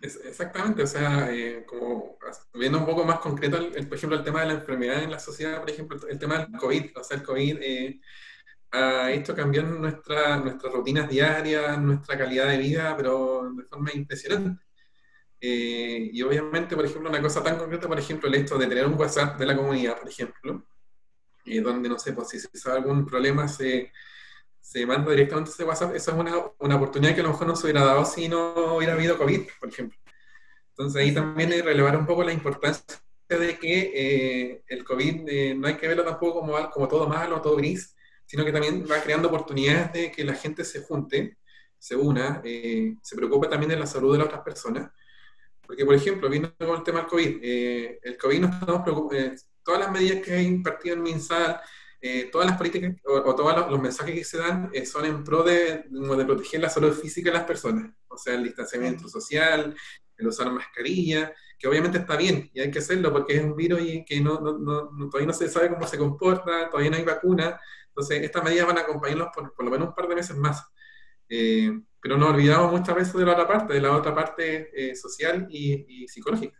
Exactamente, 0.01 0.83
o 0.83 0.87
sea, 0.87 1.33
eh, 1.33 1.65
como 1.65 2.17
viendo 2.53 2.79
un 2.79 2.85
poco 2.85 3.05
más 3.05 3.19
concreto, 3.19 3.57
el, 3.57 3.87
por 3.87 3.97
ejemplo, 3.97 4.17
el 4.17 4.23
tema 4.23 4.41
de 4.41 4.47
la 4.47 4.53
enfermedad 4.53 5.03
en 5.03 5.11
la 5.11 5.19
sociedad, 5.19 5.59
por 5.59 5.69
ejemplo, 5.69 5.99
el 6.07 6.19
tema 6.19 6.39
del 6.39 6.51
COVID, 6.57 6.97
o 6.97 7.03
sea, 7.03 7.17
el 7.17 7.23
COVID 7.23 7.57
eh, 7.61 8.01
ha 8.71 9.11
hecho 9.11 9.35
cambiar 9.35 9.65
nuestra, 9.65 10.37
nuestras 10.37 10.73
rutinas 10.73 11.09
diarias, 11.09 11.79
nuestra 11.79 12.17
calidad 12.17 12.47
de 12.49 12.57
vida, 12.57 12.95
pero 12.97 13.51
de 13.53 13.63
forma 13.63 13.91
impresionante. 13.93 14.63
Eh, 15.39 16.09
y 16.11 16.21
obviamente, 16.23 16.75
por 16.75 16.85
ejemplo, 16.85 17.09
una 17.09 17.21
cosa 17.21 17.43
tan 17.43 17.57
concreta, 17.57 17.87
por 17.87 17.99
ejemplo, 17.99 18.27
el 18.27 18.35
hecho 18.35 18.57
de 18.57 18.67
tener 18.67 18.85
un 18.85 18.99
WhatsApp 18.99 19.39
de 19.39 19.45
la 19.45 19.55
comunidad, 19.55 19.99
por 19.99 20.09
ejemplo, 20.09 20.65
donde, 21.63 21.89
no 21.89 21.97
sé, 21.97 22.11
pues 22.13 22.29
si 22.29 22.39
se 22.39 22.49
sabe 22.57 22.79
algún 22.79 23.05
problema, 23.05 23.47
se 23.47 23.91
se 24.67 24.85
manda 24.85 25.11
directamente 25.11 25.51
ese 25.51 25.63
WhatsApp, 25.63 25.95
esa 25.95 26.11
es 26.11 26.17
una, 26.17 26.33
una, 26.59 26.75
oportunidad 26.75 27.15
que 27.15 27.21
a 27.21 27.23
lo 27.23 27.29
mejor 27.29 27.47
no 27.47 27.55
se 27.55 27.67
hubiera 27.67 27.85
dado 27.85 28.03
si 28.03 28.27
no 28.27 28.75
hubiera 28.75 28.95
habido 28.95 29.17
COVID, 29.17 29.47
por 29.61 29.69
ejemplo. 29.69 29.97
Entonces 30.71 31.01
ahí 31.01 31.13
también 31.13 31.53
es 31.53 31.63
relevar 31.63 31.95
un 31.95 32.05
poco 32.05 32.21
la 32.21 32.33
importancia 32.33 33.01
de 33.29 33.57
que 33.57 33.91
eh, 33.95 34.63
el 34.67 34.83
COVID 34.83 35.23
eh, 35.29 35.55
no 35.55 35.67
hay 35.67 35.75
que 35.75 35.87
verlo 35.87 36.03
tampoco 36.03 36.41
como, 36.41 36.69
como 36.69 36.87
todo 36.89 37.07
malo, 37.07 37.41
todo 37.41 37.55
gris, 37.55 37.95
sino 38.25 38.43
que 38.43 38.51
también 38.51 38.85
va 38.91 39.01
creando 39.01 39.29
oportunidades 39.29 39.93
de 39.93 40.11
que 40.11 40.25
la 40.25 40.33
gente 40.33 40.65
se 40.65 40.81
junte, 40.81 41.37
se 41.79 41.95
una, 41.95 42.41
eh, 42.43 42.93
se 43.01 43.15
preocupe 43.15 43.47
también 43.47 43.69
de 43.69 43.77
la 43.77 43.85
salud 43.85 44.11
de 44.11 44.17
las 44.17 44.27
otras 44.27 44.41
personas. 44.41 44.91
Porque, 45.65 45.85
por 45.85 45.95
ejemplo, 45.95 46.29
viendo 46.29 46.53
con 46.57 46.75
el 46.75 46.83
tema 46.83 46.99
del 46.99 47.07
COVID, 47.07 47.39
el 47.41 48.17
COVID 48.17 48.39
no 48.41 48.47
estamos 48.49 48.81
preocupados, 48.81 49.47
todas 49.63 49.79
las 49.79 49.91
medidas 49.91 50.21
que 50.25 50.33
ha 50.33 50.41
impartido 50.41 50.95
en 50.95 51.03
MinSal, 51.03 51.61
eh, 51.99 52.29
todas 52.31 52.47
las 52.47 52.57
políticas 52.57 52.95
o, 53.05 53.33
todos 53.33 53.71
los, 53.71 53.81
mensajes 53.81 54.13
que 54.13 54.23
se 54.23 54.37
dan 54.37 54.69
eh, 54.71 54.85
son 54.85 55.05
en 55.05 55.23
pro 55.23 55.41
de, 55.41 55.85
de, 55.89 56.25
proteger 56.25 56.61
la 56.61 56.69
salud 56.69 56.93
física 56.93 57.31
de 57.31 57.37
las 57.37 57.45
personas, 57.45 57.91
o 58.07 58.15
sea, 58.17 58.35
el 58.35 58.43
distanciamiento 58.43 59.09
social, 59.09 59.75
el 60.15 60.27
usar 60.27 60.51
mascarilla, 60.51 61.33
que 61.57 61.67
obviamente 61.67 61.97
está 61.97 62.15
bien 62.15 62.51
y 62.53 62.59
hay 62.59 62.69
que 62.69 62.79
hacerlo 62.79 63.11
porque 63.11 63.37
es 63.37 63.43
un 63.43 63.55
virus 63.55 63.81
y 63.81 64.05
que 64.05 64.21
no, 64.21 64.39
no, 64.39 64.59
no, 64.59 65.09
todavía 65.09 65.27
no 65.27 65.33
se 65.33 65.49
sabe 65.49 65.69
cómo 65.69 65.87
se 65.87 65.97
comporta, 65.97 66.69
todavía 66.69 66.91
no 66.91 66.97
hay 66.97 67.03
vacuna, 67.03 67.59
entonces 67.87 68.21
estas 68.21 68.43
medidas 68.43 68.67
van 68.67 68.77
a 68.77 68.81
acompañarnos 68.81 69.29
por, 69.33 69.51
por 69.55 69.65
lo 69.65 69.71
menos 69.71 69.87
un 69.87 69.95
par 69.95 70.07
de 70.07 70.15
meses 70.15 70.37
más. 70.37 70.63
Eh, 71.29 71.71
pero 71.99 72.15
nos 72.15 72.29
olvidamos 72.29 72.71
muchas 72.71 72.95
veces 72.95 73.13
de 73.15 73.25
la 73.25 73.33
otra 73.33 73.47
parte, 73.47 73.73
de 73.73 73.81
la 73.81 73.91
otra 73.91 74.13
parte 74.13 74.95
social 74.95 75.47
y, 75.49 76.03
y, 76.03 76.07
psicológica. 76.07 76.57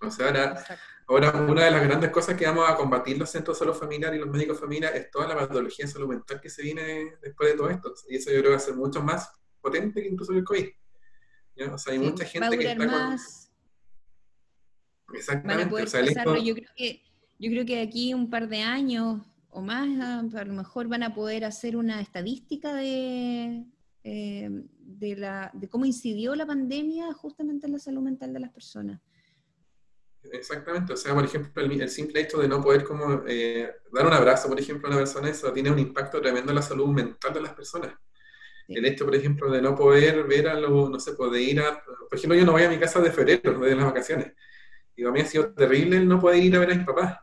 O 0.00 0.10
sea, 0.10 0.26
ahora, 0.26 0.64
Ahora, 1.08 1.32
una 1.32 1.64
de 1.64 1.70
las 1.70 1.82
grandes 1.82 2.10
cosas 2.10 2.36
que 2.36 2.46
vamos 2.46 2.68
a 2.68 2.76
combatir 2.76 3.18
los 3.18 3.28
centros 3.28 3.58
de 3.58 3.64
salud 3.64 3.78
familiar 3.78 4.14
y 4.14 4.18
los 4.18 4.28
médicos 4.28 4.58
familiares 4.58 5.02
es 5.02 5.10
toda 5.10 5.28
la 5.28 5.36
patología 5.36 5.86
de 5.86 5.92
salud 5.92 6.08
mental 6.08 6.40
que 6.40 6.48
se 6.48 6.62
viene 6.62 7.16
después 7.20 7.50
de 7.50 7.56
todo 7.56 7.70
esto. 7.70 7.92
Y 8.08 8.16
eso 8.16 8.30
yo 8.30 8.36
creo 8.38 8.44
que 8.44 8.50
va 8.50 8.56
a 8.56 8.60
ser 8.60 8.74
mucho 8.74 9.02
más 9.02 9.30
potente 9.60 10.02
que 10.02 10.08
incluso 10.08 10.32
el 10.32 10.44
COVID. 10.44 10.68
O 11.72 11.78
sea, 11.78 11.92
hay 11.92 11.98
mucha 11.98 12.24
gente 12.24 12.58
que 12.58 12.72
está 12.72 12.86
más. 12.86 13.52
con... 15.06 15.16
Exactamente. 15.16 15.82
O 15.82 15.86
sea, 15.86 16.02
yo, 16.02 16.54
creo 16.54 16.70
que, 16.76 17.02
yo 17.38 17.50
creo 17.50 17.66
que 17.66 17.80
aquí 17.80 18.14
un 18.14 18.30
par 18.30 18.48
de 18.48 18.62
años 18.62 19.20
o 19.50 19.60
más, 19.60 20.34
a 20.34 20.44
lo 20.44 20.54
mejor 20.54 20.88
van 20.88 21.02
a 21.02 21.14
poder 21.14 21.44
hacer 21.44 21.76
una 21.76 22.00
estadística 22.00 22.72
de, 22.72 23.66
eh, 24.02 24.48
de, 24.78 25.16
la, 25.16 25.50
de 25.52 25.68
cómo 25.68 25.84
incidió 25.84 26.34
la 26.34 26.46
pandemia 26.46 27.12
justamente 27.12 27.66
en 27.66 27.72
la 27.72 27.78
salud 27.78 28.00
mental 28.00 28.32
de 28.32 28.40
las 28.40 28.50
personas. 28.50 29.00
Exactamente, 30.30 30.92
o 30.92 30.96
sea, 30.96 31.14
por 31.14 31.24
ejemplo, 31.24 31.62
el, 31.62 31.88
simple 31.88 32.20
hecho 32.20 32.38
de 32.38 32.46
no 32.46 32.62
poder 32.62 32.84
como 32.84 33.24
eh, 33.26 33.70
dar 33.92 34.06
un 34.06 34.12
abrazo, 34.12 34.48
por 34.48 34.58
ejemplo, 34.58 34.86
a 34.86 34.90
una 34.90 34.98
persona, 34.98 35.28
eso 35.28 35.52
tiene 35.52 35.70
un 35.70 35.78
impacto 35.78 36.20
tremendo 36.20 36.52
en 36.52 36.56
la 36.56 36.62
salud 36.62 36.88
mental 36.88 37.34
de 37.34 37.40
las 37.40 37.54
personas. 37.54 37.92
El 38.68 38.84
hecho, 38.86 39.04
por 39.04 39.14
ejemplo, 39.14 39.50
de 39.50 39.60
no 39.60 39.74
poder 39.74 40.22
ver 40.24 40.48
a 40.48 40.54
los, 40.54 40.88
no 40.88 41.00
sé, 41.00 41.12
poder 41.14 41.42
ir 41.42 41.60
a, 41.60 41.82
por 41.84 42.16
ejemplo, 42.16 42.38
yo 42.38 42.44
no 42.44 42.52
voy 42.52 42.62
a 42.62 42.70
mi 42.70 42.78
casa 42.78 43.00
de 43.00 43.10
febrero, 43.10 43.58
de 43.58 43.74
las 43.74 43.84
vacaciones, 43.84 44.32
y 44.94 45.04
a 45.04 45.10
mí 45.10 45.20
ha 45.20 45.26
sido 45.26 45.52
terrible 45.52 45.96
el 45.96 46.08
no 46.08 46.20
poder 46.20 46.42
ir 46.42 46.54
a 46.56 46.60
ver 46.60 46.70
a 46.70 46.74
mis 46.76 46.86
papás, 46.86 47.18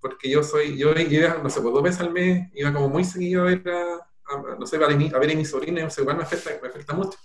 porque 0.00 0.30
yo 0.30 0.42
soy, 0.42 0.78
yo, 0.78 0.92
iba, 0.94 1.38
no 1.42 1.50
sé, 1.50 1.60
pues 1.60 1.74
dos 1.74 1.82
veces 1.82 2.00
al 2.00 2.12
mes, 2.12 2.48
iba 2.54 2.72
como 2.72 2.88
muy 2.88 3.04
seguido 3.04 3.42
a 3.42 3.46
ver 3.46 3.62
a, 3.68 4.56
no 4.58 4.66
sé, 4.66 4.76
a, 4.76 4.88
ver 4.88 5.30
a 5.30 5.34
mi 5.34 5.44
sobrina, 5.44 5.84
o 5.84 5.90
sea, 5.90 6.02
igual 6.02 6.16
me 6.16 6.22
afecta, 6.22 6.50
me 6.62 6.68
afecta 6.68 6.94
mucho. 6.94 7.18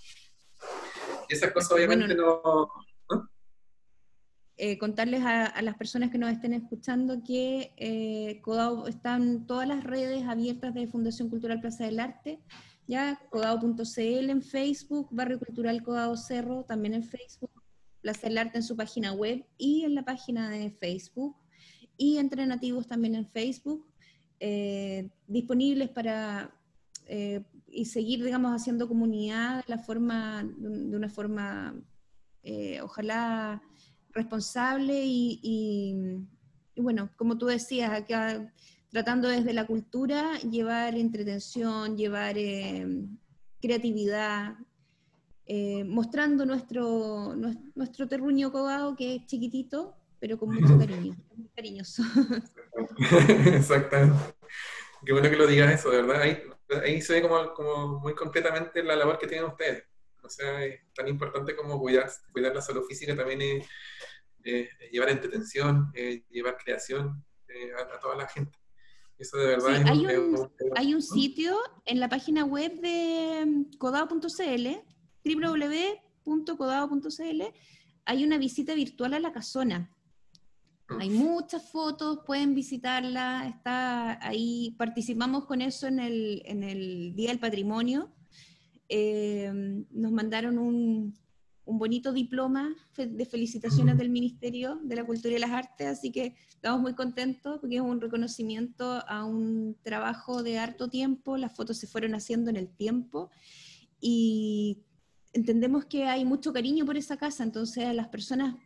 Y 1.28 1.34
esas 1.34 1.50
cosas 1.50 1.72
obviamente 1.72 2.14
no 2.14 2.68
eh, 4.60 4.76
contarles 4.76 5.22
a, 5.24 5.62
las 5.62 5.76
personas 5.76 6.10
que 6.10 6.18
nos 6.18 6.32
estén 6.32 6.52
escuchando 6.52 7.22
que 7.22 7.72
eh, 7.76 8.40
Codao 8.42 8.88
están 8.88 9.46
todas 9.46 9.68
las 9.68 9.84
redes 9.84 10.24
abiertas 10.24 10.74
de 10.74 10.88
Fundación 10.88 11.28
Cultural 11.28 11.60
Plaza 11.60 11.84
del 11.84 12.00
Arte, 12.00 12.40
ya 12.88 13.20
codao.cl 13.30 14.30
en 14.30 14.42
Facebook, 14.42 15.06
Barrio 15.12 15.38
Cultural 15.38 15.80
Codao 15.84 16.16
Cerro 16.16 16.64
también 16.64 16.94
en 16.94 17.04
Facebook, 17.04 17.52
Plaza 18.00 18.26
del 18.26 18.36
Arte 18.36 18.58
en 18.58 18.64
su 18.64 18.74
página 18.76 19.12
web 19.12 19.46
y 19.58 19.84
en 19.84 19.94
la 19.94 20.04
página 20.04 20.50
de 20.50 20.72
Facebook, 20.72 21.36
y 21.96 22.18
Entrenativos 22.18 22.88
también 22.88 23.14
en 23.14 23.28
Facebook, 23.28 23.86
eh, 24.40 25.08
disponibles 25.28 25.88
para 25.90 26.52
eh, 27.06 27.44
y 27.68 27.84
seguir, 27.84 28.24
digamos, 28.24 28.60
haciendo 28.60 28.88
comunidad 28.88 29.62
la 29.68 29.78
forma, 29.78 30.42
de 30.42 30.96
una 30.96 31.08
forma, 31.08 31.80
ojalá 32.82 33.62
responsable 34.12 35.02
y, 35.04 36.26
bueno, 36.76 37.10
como 37.16 37.38
tú 37.38 37.46
decías, 37.46 37.90
acá 37.92 38.52
tratando 38.90 39.28
desde 39.28 39.52
la 39.52 39.66
cultura 39.66 40.38
llevar 40.38 40.94
entretención, 40.94 41.96
llevar 41.96 42.38
eh, 42.38 42.86
creatividad, 43.60 44.54
eh, 45.46 45.84
mostrando 45.84 46.44
nuestro, 46.44 47.34
nuestro 47.74 48.06
terruño 48.06 48.52
cobado 48.52 48.94
que 48.94 49.16
es 49.16 49.26
chiquitito, 49.26 49.96
pero 50.20 50.38
con 50.38 50.54
mucho 50.54 50.78
cariño, 50.78 51.16
muy 51.36 51.48
cariñoso. 51.54 52.02
Exactamente. 53.46 54.34
Qué 55.04 55.12
bueno 55.12 55.30
que 55.30 55.36
lo 55.36 55.46
digas 55.46 55.72
eso, 55.72 55.90
de 55.90 56.02
verdad. 56.02 56.22
Ahí, 56.22 56.38
ahí 56.84 57.00
se 57.00 57.14
ve 57.14 57.22
como, 57.22 57.54
como, 57.54 58.00
muy 58.00 58.14
concretamente 58.14 58.82
la 58.82 58.96
labor 58.96 59.18
que 59.18 59.26
tienen 59.26 59.46
ustedes. 59.46 59.84
O 60.28 60.30
sea, 60.30 60.62
es 60.62 60.80
tan 60.94 61.08
importante 61.08 61.56
como 61.56 61.80
cuidar, 61.80 62.10
cuidar 62.32 62.54
la 62.54 62.60
salud 62.60 62.84
física 62.86 63.16
también 63.16 63.40
es 63.40 63.66
eh, 64.44 64.68
llevar 64.92 65.08
entretención, 65.08 65.90
eh, 65.94 66.22
llevar 66.28 66.58
creación 66.62 67.24
eh, 67.48 67.72
a, 67.74 67.98
toda 67.98 68.14
la 68.14 68.28
gente. 68.28 68.58
Eso 69.18 69.38
de 69.38 69.46
verdad 69.46 69.76
es 69.76 69.86
hay, 69.90 70.04
un, 70.06 70.52
hay 70.76 70.94
un 70.94 71.00
sitio 71.00 71.56
en 71.86 71.98
la 71.98 72.10
página 72.10 72.44
web 72.44 72.78
de 72.78 73.42
mm, 73.46 73.78
codao.cl, 73.78 74.68
www.codao.cl, 76.26 77.42
hay 78.04 78.24
una 78.24 78.36
visita 78.36 78.74
virtual 78.74 79.14
a 79.14 79.20
la 79.20 79.32
casona. 79.32 79.90
Hay 81.00 81.08
muchas 81.10 81.70
fotos, 81.70 82.20
pueden 82.26 82.54
visitarla, 82.54 83.48
está 83.48 84.26
ahí, 84.26 84.74
participamos 84.78 85.46
con 85.46 85.62
eso 85.62 85.86
en 85.86 86.00
el, 86.00 86.42
en 86.44 86.62
el 86.62 87.14
Día 87.14 87.28
del 87.28 87.38
Patrimonio. 87.38 88.10
Nos 88.90 90.12
mandaron 90.12 90.58
un, 90.58 91.14
un 91.68 91.78
bonito 91.78 92.14
diploma 92.14 92.74
de 92.96 93.26
felicitaciones 93.26 93.98
del 93.98 94.08
Ministerio 94.08 94.80
de 94.82 94.96
la 94.96 95.04
Cultura 95.04 95.36
y 95.36 95.38
las 95.38 95.50
Artes, 95.50 95.86
así 95.86 96.10
que 96.10 96.34
estamos 96.48 96.80
muy 96.80 96.94
contentos 96.94 97.58
porque 97.60 97.76
es 97.76 97.82
un 97.82 98.00
reconocimiento 98.00 99.04
a 99.06 99.26
un 99.26 99.76
trabajo 99.82 100.42
de 100.42 100.58
harto 100.58 100.88
tiempo, 100.88 101.36
las 101.36 101.54
fotos 101.54 101.76
se 101.76 101.86
fueron 101.86 102.14
haciendo 102.14 102.48
en 102.48 102.56
el 102.56 102.68
tiempo 102.68 103.28
y 104.00 104.78
entendemos 105.34 105.84
que 105.84 106.04
hay 106.04 106.24
mucho 106.24 106.54
cariño 106.54 106.86
por 106.86 106.96
esa 106.96 107.18
casa, 107.18 107.44
entonces 107.44 107.94
las 107.94 108.08
personas 108.08 108.56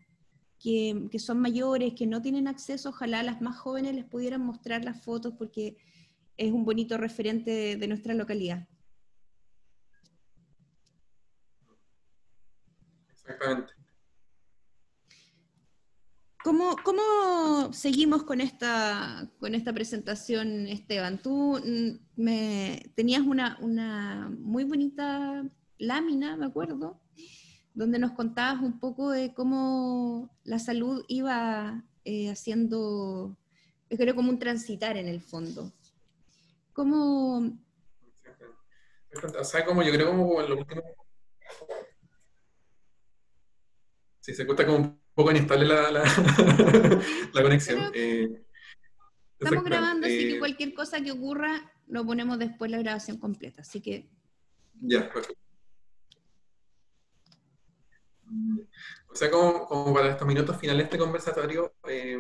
que, 0.61 1.09
que 1.11 1.19
son 1.19 1.41
mayores, 1.41 1.95
que 1.95 2.07
no 2.07 2.23
tienen 2.23 2.47
acceso, 2.47 2.91
ojalá 2.91 3.25
las 3.25 3.41
más 3.41 3.57
jóvenes 3.59 3.97
les 3.97 4.05
pudieran 4.05 4.43
mostrar 4.43 4.85
las 4.85 5.03
fotos 5.03 5.35
porque 5.37 5.77
es 6.37 6.53
un 6.53 6.65
bonito 6.65 6.97
referente 6.99 7.77
de 7.77 7.89
nuestra 7.89 8.15
localidad. 8.15 8.69
Exactamente. 13.25 13.73
¿Cómo, 16.43 16.77
¿Cómo, 16.83 17.73
seguimos 17.73 18.25
con 18.25 18.41
esta, 18.41 19.31
con 19.39 19.55
esta 19.55 19.73
presentación, 19.73 20.67
Esteban? 20.67 21.23
Tú 21.23 21.61
mm, 21.65 22.21
me, 22.21 22.93
tenías 22.97 23.23
una, 23.23 23.57
una 23.61 24.29
muy 24.41 24.65
bonita 24.65 25.45
lámina, 25.79 26.37
me 26.37 26.47
acuerdo, 26.47 27.01
donde 27.75 28.01
nos 28.01 28.13
contabas 28.13 28.61
un 28.61 28.81
poco 28.81 29.11
de 29.11 29.33
cómo 29.35 30.37
la 30.43 30.59
salud 30.59 31.05
iba 31.07 31.85
eh, 32.05 32.31
haciendo, 32.31 33.37
yo 33.89 33.97
creo, 33.97 34.17
como 34.17 34.31
un 34.31 34.41
transitar 34.41 34.97
en 34.97 35.07
el 35.07 35.21
fondo. 35.21 35.73
¿Cómo...? 36.73 37.57
O 39.39 39.45
sea, 39.45 39.65
como 39.65 39.83
yo 39.83 39.93
creo 39.93 40.09
como 40.09 40.41
en 40.41 40.65
Sí, 44.23 44.33
se 44.35 44.47
cuesta 44.47 44.65
como 44.65 44.79
un 44.79 45.01
poco 45.15 45.33
inestable 45.33 45.67
la, 45.67 45.91
la, 45.91 46.05
la 47.35 47.43
conexión. 47.43 47.91
Eh, 47.93 48.41
estamos 49.39 49.65
grabando, 49.65 50.07
así 50.07 50.29
que 50.29 50.37
eh, 50.37 50.39
cualquier 50.39 50.73
cosa 50.75 51.01
que 51.01 51.11
ocurra 51.11 51.73
lo 51.89 52.07
ponemos 52.07 52.39
después 52.39 52.71
la 52.71 52.79
grabación 52.79 53.19
completa, 53.19 53.63
así 53.63 53.83
que... 53.83 54.09
Ya, 54.81 55.13
perfecto. 55.13 55.43
O 59.09 59.15
sea, 59.15 59.29
como, 59.29 59.67
como 59.67 59.93
para 59.93 60.11
estos 60.11 60.27
minutos 60.27 60.57
finales 60.57 60.79
de 60.79 60.85
este 60.85 60.99
conversatorio, 60.99 61.75
eh, 61.89 62.17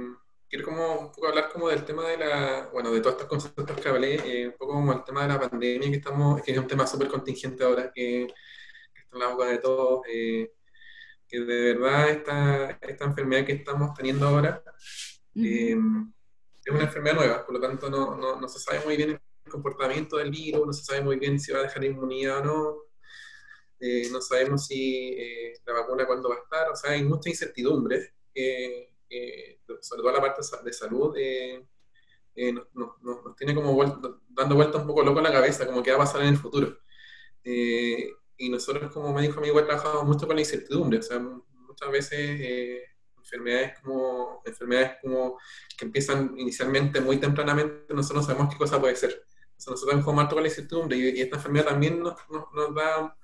quiero 0.48 0.64
como 0.64 0.98
un 0.98 1.12
poco 1.12 1.28
hablar 1.28 1.50
como 1.53 1.68
del 1.68 1.84
tema 1.84 2.09
de 2.09 2.18
la, 2.18 2.68
bueno, 2.72 2.90
de 2.90 3.00
todos 3.00 3.14
estos 3.14 3.28
conceptos 3.28 3.80
que 3.80 3.88
hablé, 3.88 4.14
eh, 4.16 4.48
un 4.48 4.55
poco 4.59 4.72
como 4.72 4.92
el 4.92 5.05
tema 5.05 5.22
de 5.22 5.28
la 5.28 5.40
pandemia, 5.40 5.88
que 5.88 5.96
estamos, 5.96 6.42
que 6.42 6.50
es 6.50 6.59
un 6.59 6.66
tema 6.66 6.84
súper 6.84 7.07
contingente 7.07 7.62
ahora, 7.62 7.92
que, 7.94 8.24
está 8.24 9.12
en 9.12 9.18
la 9.20 9.28
boca 9.28 9.46
de 9.46 9.59
todos, 9.59 10.03
eh, 10.12 10.53
que 11.33 11.41
de 11.41 11.72
verdad 11.72 12.11
esta, 12.11 12.78
esta 12.83 13.05
enfermedad 13.07 13.47
que 13.47 13.53
estamos 13.53 13.95
teniendo 13.95 14.28
ahora 14.28 14.62
es 15.35 15.74
una 15.74 16.83
enfermedad 16.83 17.16
nueva, 17.16 17.47
por 17.47 17.55
lo 17.55 17.61
tanto 17.61 17.89
no, 17.89 18.14
no, 18.14 18.39
no 18.39 18.49
se 18.49 18.59
sabe 18.59 18.85
muy 18.85 18.99
bien 18.99 19.11
el 19.12 19.51
comportamiento 19.51 20.18
del 20.18 20.30
virus, 20.30 20.66
no 20.66 20.72
se 20.74 20.85
sabe 20.85 21.01
muy 21.01 21.18
bien 21.18 21.41
si 21.41 21.51
va 21.51 21.61
a 21.61 21.62
dejar 21.62 21.83
inmunidad 21.85 22.41
o 22.41 22.45
no, 22.45 22.76
eh, 23.80 24.11
no 24.12 24.20
sabemos 24.20 24.66
si 24.66 25.14
eh, 25.18 25.55
la 25.64 25.72
vacuna 25.72 26.07
cuándo 26.07 26.28
va 26.28 26.35
a 26.35 26.41
estar, 26.41 26.70
o 26.70 26.76
sea, 26.76 26.91
hay 26.91 27.03
mucha 27.03 27.30
incertidumbre, 27.30 28.12
sobre 29.80 30.03
todo 30.03 30.12
la 30.12 30.20
parte 30.20 30.43
de 30.62 30.72
salud, 30.74 31.16
eh, 31.16 31.64
nos, 32.53 33.03
nos, 33.03 33.37
tiene 33.37 33.55
como 33.55 33.83
dando 34.28 34.55
vuelta 34.55 34.76
un 34.76 34.87
poco 34.87 35.03
loco 35.03 35.18
en 35.18 35.24
la 35.24 35.33
cabeza, 35.33 35.66
como 35.66 35.83
que 35.83 35.93
va 35.93 35.97
a 35.97 36.01
pasar 36.01 36.20
en 36.20 36.28
el 36.28 36.37
futuro. 36.37 36.78
Y 38.37 38.49
nosotros 38.49 38.93
como 38.93 39.12
médicos 39.12 39.39
amigos 39.39 39.66
trabajamos 39.66 40.05
mucho 40.05 40.26
con 40.26 40.37
la 40.37 40.43
incertidumbre, 40.43 40.99
o 40.99 41.03
sea, 41.03 41.18
muchas 41.18 41.91
veces 41.91 42.89
enfermedades 43.16 43.78
como, 43.80 44.43
enfermedades 44.45 44.97
como 45.01 45.39
que 45.76 45.85
empiezan 45.85 46.35
inicialmente 46.37 47.01
muy 47.01 47.18
tempranamente, 47.18 47.95
nosotros 47.95 48.22
no 48.22 48.26
sabemos 48.26 48.53
qué 48.53 48.59
cosa 48.59 48.80
puede 48.80 48.97
ser. 48.97 49.11
Entonces 49.11 49.66
nosotros 49.66 50.05
tenemos 50.05 50.28
que 50.28 50.35
con 50.35 50.43
la 50.43 50.49
incertidumbre 50.49 50.97
y, 50.97 51.20
esta 51.20 51.37
enfermedad 51.37 51.66
también 51.66 52.01
nos, 52.03 52.14
nos 52.30 52.74
da 52.74 53.16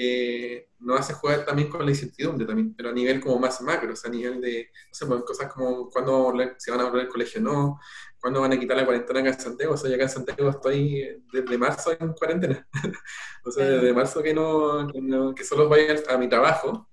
eh, 0.00 0.70
nos 0.78 1.00
hace 1.00 1.12
jugar 1.12 1.44
también 1.44 1.68
con 1.68 1.84
la 1.84 1.90
incertidumbre 1.90 2.46
también, 2.46 2.72
pero 2.72 2.90
a 2.90 2.92
nivel 2.92 3.20
como 3.20 3.36
más 3.40 3.60
macro, 3.62 3.92
o 3.92 3.96
sea, 3.96 4.08
a 4.08 4.14
nivel 4.14 4.40
de, 4.40 4.70
no 4.72 4.94
sé, 4.94 5.06
pues, 5.06 5.24
cosas 5.24 5.52
como 5.52 5.90
cuándo 5.90 6.32
se 6.56 6.70
van 6.70 6.78
a 6.78 6.84
volver 6.84 7.00
al 7.02 7.08
colegio 7.08 7.40
no, 7.40 7.80
cuándo 8.20 8.40
van 8.40 8.52
a 8.52 8.58
quitar 8.58 8.76
la 8.76 8.84
cuarentena 8.84 9.20
acá 9.20 9.28
en 9.30 9.40
Santiago, 9.40 9.74
o 9.74 9.76
sea, 9.76 9.88
yo 9.90 9.96
acá 9.96 10.04
en 10.04 10.10
Santiago 10.10 10.50
estoy 10.50 11.22
desde 11.32 11.58
marzo 11.58 11.96
en 11.98 12.12
cuarentena, 12.12 12.68
o 13.44 13.50
sea, 13.50 13.64
desde 13.64 13.92
marzo 13.92 14.22
que 14.22 14.34
no, 14.34 14.86
que, 15.34 15.44
solo 15.44 15.68
voy 15.68 15.80
a, 16.08 16.18
mi 16.18 16.28
trabajo 16.28 16.88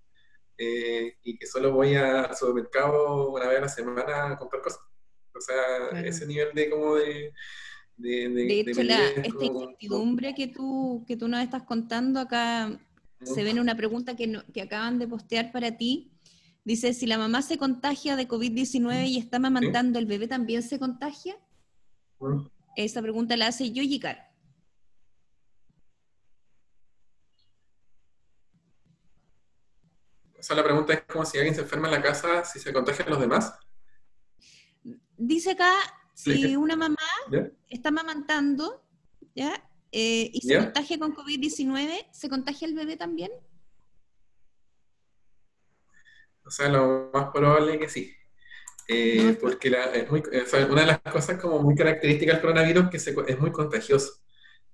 eh, 0.58 1.18
y 1.24 1.38
que 1.38 1.48
solo 1.48 1.72
voy 1.72 1.96
al 1.96 2.36
supermercado 2.36 3.32
una 3.32 3.48
vez 3.48 3.58
a 3.58 3.62
la 3.62 3.70
semana 3.70 4.32
a 4.32 4.38
comprar 4.38 4.62
cosas. 4.62 4.82
O 5.34 5.42
sea, 5.42 6.02
ese 6.02 6.26
nivel 6.26 6.54
de 6.54 6.70
como 6.70 6.96
de... 6.96 7.34
De, 7.98 8.28
de, 8.28 8.60
hecho, 8.60 8.84
la, 8.84 9.08
esta 9.08 9.46
incertidumbre 9.46 10.36
que 10.36 10.48
tú, 10.48 11.06
que 11.08 11.16
tú 11.16 11.30
nos 11.30 11.42
estás 11.42 11.64
contando 11.64 12.20
acá 12.20 12.78
se 13.24 13.44
ven 13.44 13.60
una 13.60 13.76
pregunta 13.76 14.16
que, 14.16 14.42
que 14.54 14.62
acaban 14.62 15.00
de 15.00 15.08
postear 15.08 15.52
para 15.52 15.78
ti. 15.78 16.12
Dice, 16.66 16.96
si 16.96 17.06
la 17.06 17.20
mamá 17.20 17.44
se 17.44 17.60
contagia 17.60 18.16
de 18.16 18.28
COVID-19 18.28 19.08
y 19.08 19.20
está 19.20 19.38
amamantando, 19.38 20.00
¿el 20.00 20.08
bebé 20.08 20.28
también 20.28 20.64
se 20.64 20.80
contagia? 20.80 21.38
Esa 22.76 23.04
pregunta 23.04 23.38
la 23.38 23.48
hace 23.48 23.72
Yoyikar. 23.72 24.34
O 30.40 30.42
sea, 30.42 30.56
la 30.56 30.64
pregunta 30.64 30.94
es 30.94 31.04
como 31.04 31.24
si 31.24 31.38
alguien 31.38 31.54
se 31.54 31.62
enferma 31.62 31.88
en 31.88 31.94
la 31.94 32.02
casa, 32.02 32.44
si 32.44 32.58
se 32.58 32.74
contagian 32.74 33.12
los 33.12 33.20
demás. 33.20 33.54
Dice 35.18 35.52
acá, 35.52 35.72
si 36.16 36.56
una 36.56 36.76
mamá 36.76 36.98
está 37.70 37.90
amamantando, 37.90 38.84
¿ya? 39.36 39.54
Eh, 39.92 40.32
y 40.34 40.42
se 40.42 40.58
contagia 40.58 40.98
con 40.98 41.16
COVID-19, 41.16 42.08
¿se 42.12 42.28
contagia 42.28 42.68
el 42.68 42.74
bebé 42.74 42.98
también? 42.98 43.32
O 46.46 46.52
sea, 46.52 46.70
lo 46.70 47.10
más 47.14 47.30
probable 47.32 47.74
es 47.74 47.80
que 47.80 47.90
sí. 47.90 48.16
Eh, 48.88 49.36
porque 49.42 49.70
una 50.70 50.82
de 50.82 50.88
las 50.88 51.00
cosas 51.00 51.42
como 51.42 51.60
muy 51.60 51.76
características 51.76 52.36
del 52.36 52.42
coronavirus 52.42 52.94
es 52.94 53.06
que 53.06 53.32
es 53.32 53.40
muy 53.40 53.52
contagioso. 53.52 54.22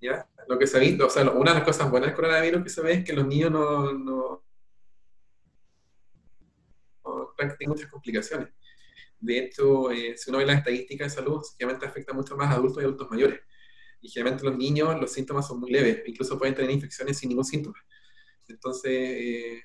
¿ya? 0.02 0.28
Lo 0.48 0.60
que 0.60 0.68
se 0.68 0.78
ha 0.78 0.80
visto, 0.80 1.08
o 1.08 1.10
sea, 1.10 1.30
una 1.30 1.52
de 1.52 1.60
las 1.60 1.66
cosas 1.66 1.90
buenas 1.90 2.10
del 2.10 2.16
coronavirus 2.16 2.64
que 2.64 2.70
se 2.70 2.82
ve 2.82 2.94
es 2.94 3.06
que 3.06 3.14
los 3.14 3.26
niños 3.26 3.52
no, 3.52 3.94
no, 3.94 4.44
no 7.06 7.34
tienen 7.38 7.70
muchas 7.70 7.90
complicaciones. 7.90 8.50
De 9.20 9.38
hecho, 9.38 9.92
eh, 9.92 10.18
si 10.18 10.30
uno 10.30 10.40
ve 10.40 10.46
las 10.46 10.58
estadísticas 10.58 11.12
de 11.12 11.22
salud, 11.22 11.42
obviamente 11.56 11.86
afecta 11.86 12.12
mucho 12.12 12.36
más 12.36 12.50
a 12.50 12.54
adultos 12.54 12.82
y 12.82 12.86
adultos 12.86 13.10
mayores 13.10 13.40
y 14.02 14.10
generalmente 14.10 14.46
los 14.46 14.58
niños 14.58 15.00
los 15.00 15.12
síntomas 15.14 15.48
son 15.48 15.60
muy 15.60 15.72
leves, 15.72 16.02
incluso 16.06 16.38
pueden 16.38 16.56
tener 16.56 16.72
infecciones 16.72 17.18
sin 17.18 17.30
ningún 17.30 17.46
síntoma. 17.46 17.78
Entonces, 18.48 18.92
eh, 18.92 19.62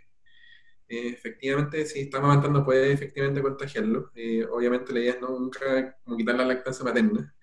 eh, 0.88 1.08
efectivamente, 1.08 1.84
si 1.86 2.00
está 2.00 2.18
amamantando 2.18 2.64
puede 2.64 2.92
efectivamente 2.92 3.42
contagiarlo. 3.42 4.10
Eh, 4.14 4.44
obviamente 4.50 4.92
la 4.92 5.00
idea 5.00 5.12
es 5.14 5.20
no 5.20 5.38
nunca 5.38 5.96
como 6.04 6.16
quitar 6.16 6.36
la 6.36 6.44
lactancia 6.44 6.84
materna. 6.84 7.34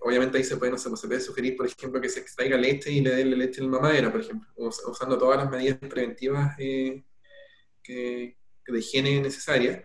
obviamente 0.00 0.38
ahí 0.38 0.44
se 0.44 0.56
puede, 0.56 0.72
no 0.72 0.78
pues, 0.78 1.00
se 1.00 1.08
puede 1.08 1.20
sugerir, 1.20 1.56
por 1.56 1.66
ejemplo, 1.66 2.00
que 2.00 2.08
se 2.08 2.20
extraiga 2.20 2.56
leche 2.56 2.90
y 2.92 3.00
le 3.00 3.10
dé 3.10 3.24
la 3.24 3.36
leche 3.36 3.62
en 3.62 3.70
mamadera, 3.70 4.10
por 4.12 4.20
ejemplo, 4.20 4.48
usando 4.56 5.18
todas 5.18 5.38
las 5.38 5.50
medidas 5.50 5.78
preventivas 5.78 6.56
que, 6.56 7.04
de 7.82 8.78
higiene 8.78 9.20
necesarias. 9.20 9.84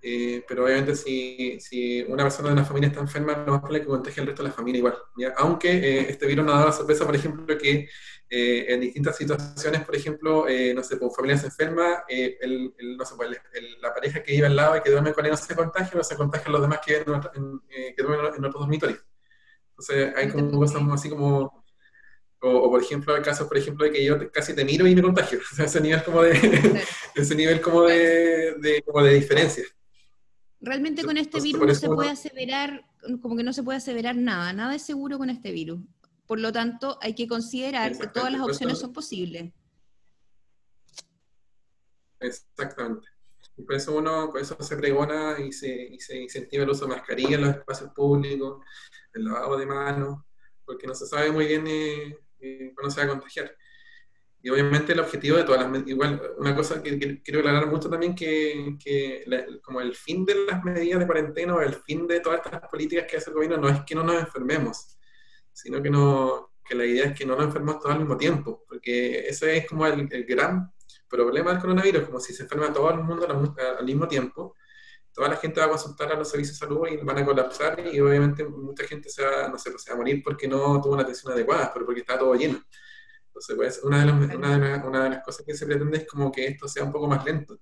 Eh, 0.00 0.44
pero 0.46 0.64
obviamente 0.64 0.94
si, 0.94 1.58
si, 1.60 2.02
una 2.02 2.22
persona 2.22 2.48
de 2.48 2.54
una 2.54 2.64
familia 2.64 2.88
está 2.88 3.00
enferma, 3.00 3.32
lo 3.32 3.52
más 3.52 3.60
probable 3.60 3.78
es 3.78 3.84
que 3.84 3.90
contagie 3.90 4.20
al 4.20 4.26
resto 4.28 4.42
de 4.42 4.48
la 4.48 4.54
familia 4.54 4.78
igual. 4.78 4.98
¿ya? 5.16 5.34
Aunque 5.38 5.70
eh, 5.70 6.06
este 6.10 6.26
virus 6.26 6.44
nos 6.44 6.54
dado 6.54 6.66
la 6.66 6.72
sorpresa, 6.72 7.04
por 7.04 7.16
ejemplo, 7.16 7.58
que 7.58 7.88
eh, 8.30 8.66
en 8.68 8.80
distintas 8.80 9.16
situaciones, 9.16 9.84
por 9.84 9.96
ejemplo, 9.96 10.46
no 10.74 10.82
sé, 10.82 10.96
por 10.96 11.08
pues, 11.08 11.16
familias 11.16 11.44
enfermas, 11.44 12.02
el, 12.08 12.74
no 12.96 13.04
sé, 13.04 13.14
pues, 13.16 13.30
la 13.80 13.92
pareja 13.92 14.22
que 14.22 14.32
vive 14.32 14.46
al 14.46 14.56
lado 14.56 14.76
y 14.76 14.82
que 14.82 14.90
duerme 14.90 15.12
con 15.12 15.24
él 15.24 15.32
no 15.32 15.36
se 15.36 15.54
contagia, 15.56 15.96
no 15.96 16.04
se 16.04 16.16
contagian 16.16 16.52
los 16.52 16.60
demás 16.60 16.80
que, 16.84 17.04
que 17.04 18.02
duermen 18.02 18.34
en 18.36 18.44
otros 18.44 18.60
dormitorios. 18.60 19.00
Entonces 19.70 20.12
hay 20.16 20.28
como 20.28 20.58
cosas 20.58 20.82
así 20.92 21.08
como... 21.08 21.64
O, 22.40 22.70
por 22.70 22.80
ejemplo, 22.80 23.16
el 23.16 23.22
caso, 23.22 23.48
por 23.48 23.56
ejemplo, 23.56 23.84
de 23.84 23.90
que 23.90 24.04
yo 24.04 24.30
casi 24.30 24.54
te 24.54 24.64
miro 24.64 24.86
y 24.86 24.94
me 24.94 25.02
contagio. 25.02 25.40
O 25.52 25.56
sea, 25.56 25.64
ese 25.64 25.80
nivel 25.80 26.04
como 26.04 26.22
de, 26.22 26.32
ese 27.16 27.34
nivel 27.34 27.60
como 27.60 27.82
de, 27.82 28.54
de, 28.58 28.82
como 28.82 29.02
de 29.02 29.14
diferencia. 29.14 29.64
Realmente 30.60 31.04
con 31.04 31.16
este 31.16 31.40
virus 31.40 31.66
no 31.66 31.74
se 31.74 31.86
puede 31.86 32.10
aseverar, 32.10 32.84
como 33.22 33.36
que 33.36 33.44
no 33.44 33.52
se 33.52 33.62
puede 33.62 33.78
aseverar 33.78 34.16
nada, 34.16 34.52
nada 34.52 34.74
es 34.74 34.82
seguro 34.82 35.18
con 35.18 35.30
este 35.30 35.52
virus. 35.52 35.80
Por 36.26 36.40
lo 36.40 36.52
tanto, 36.52 36.98
hay 37.00 37.14
que 37.14 37.28
considerar 37.28 37.96
que 37.96 38.08
todas 38.08 38.32
las 38.32 38.42
opciones 38.42 38.78
son 38.78 38.92
posibles. 38.92 39.52
Exactamente. 42.20 43.08
Y 43.56 43.62
por 43.62 43.74
eso 43.74 43.96
uno, 43.96 44.30
por 44.30 44.40
eso 44.40 44.56
se 44.60 44.76
pregona 44.76 45.36
y 45.40 45.52
se, 45.52 45.68
y 45.68 45.98
se 46.00 46.20
incentiva 46.20 46.64
el 46.64 46.70
uso 46.70 46.86
de 46.86 46.94
mascarilla 46.94 47.36
en 47.36 47.40
los 47.42 47.56
espacios 47.56 47.90
públicos, 47.92 48.64
el 49.14 49.24
lavado 49.24 49.58
de 49.58 49.66
manos, 49.66 50.22
porque 50.64 50.86
no 50.86 50.94
se 50.94 51.06
sabe 51.06 51.32
muy 51.32 51.46
bien 51.46 51.66
eh, 51.66 52.18
eh, 52.40 52.72
cuándo 52.74 52.90
se 52.90 53.00
va 53.00 53.06
a 53.06 53.10
contagiar. 53.10 53.56
Y 54.40 54.50
obviamente 54.50 54.92
el 54.92 55.00
objetivo 55.00 55.36
de 55.36 55.44
todas 55.44 55.68
las 55.68 55.88
igual 55.88 56.22
una 56.38 56.54
cosa 56.54 56.80
que, 56.82 57.20
quiero 57.22 57.40
aclarar 57.40 57.66
mucho 57.66 57.90
también 57.90 58.14
que, 58.14 58.76
que 58.82 59.24
como 59.62 59.80
el 59.80 59.96
fin 59.96 60.24
de 60.24 60.46
las 60.46 60.62
medidas 60.62 61.00
de 61.00 61.06
cuarentena 61.06 61.56
o 61.56 61.60
el 61.60 61.74
fin 61.74 62.06
de 62.06 62.20
todas 62.20 62.40
estas 62.44 62.68
políticas 62.70 63.06
que 63.10 63.16
hace 63.16 63.30
el 63.30 63.34
gobierno 63.34 63.56
no 63.56 63.68
es 63.68 63.80
que 63.84 63.96
no 63.96 64.04
nos 64.04 64.20
enfermemos, 64.20 64.96
sino 65.52 65.82
que 65.82 65.90
no 65.90 66.48
que 66.68 66.74
la 66.74 66.84
idea 66.84 67.06
es 67.06 67.18
que 67.18 67.24
no 67.24 67.34
nos 67.34 67.46
enfermemos 67.46 67.80
todos 67.80 67.94
al 67.94 68.00
mismo 68.00 68.16
tiempo, 68.16 68.64
porque 68.68 69.26
ese 69.26 69.56
es 69.56 69.66
como 69.66 69.86
el, 69.86 70.06
gran 70.26 70.70
problema 71.08 71.52
del 71.52 71.60
coronavirus, 71.60 72.04
como 72.04 72.20
si 72.20 72.34
se 72.34 72.42
enferma 72.42 72.72
todo 72.72 72.90
el 72.90 72.98
mundo 72.98 73.26
al, 73.26 73.84
mismo 73.84 74.06
tiempo, 74.06 74.54
toda 75.12 75.30
la 75.30 75.36
gente 75.36 75.60
va 75.60 75.66
a 75.66 75.70
consultar 75.70 76.12
a 76.12 76.16
los 76.16 76.28
servicios 76.28 76.60
de 76.60 76.66
salud 76.66 76.86
y 76.88 76.98
van 76.98 77.18
a 77.18 77.24
colapsar 77.24 77.80
y 77.90 77.98
obviamente 78.00 78.44
mucha 78.44 78.84
gente 78.84 79.08
se 79.08 79.24
va, 79.24 79.48
no 79.48 79.58
sé, 79.58 79.70
pues, 79.70 79.82
se 79.82 79.90
va 79.90 79.94
a 79.94 79.98
morir 79.98 80.22
porque 80.22 80.46
no 80.46 80.80
tuvo 80.82 80.92
una 80.92 81.02
atención 81.02 81.32
adecuada, 81.32 81.72
pero 81.72 81.86
porque 81.86 82.00
está 82.00 82.18
todo 82.18 82.34
lleno. 82.34 82.62
Entonces, 83.38 83.56
pues, 83.56 83.80
una, 83.84 84.00
de 84.00 84.06
las, 84.06 84.34
una, 84.84 85.04
de 85.04 85.10
las, 85.10 85.22
cosas 85.22 85.46
que 85.46 85.54
se 85.54 85.64
pretende 85.64 85.98
es 85.98 86.06
como 86.08 86.32
que 86.32 86.46
esto 86.46 86.66
sea 86.66 86.82
un 86.82 86.90
poco 86.90 87.06
más 87.06 87.24
lento. 87.24 87.60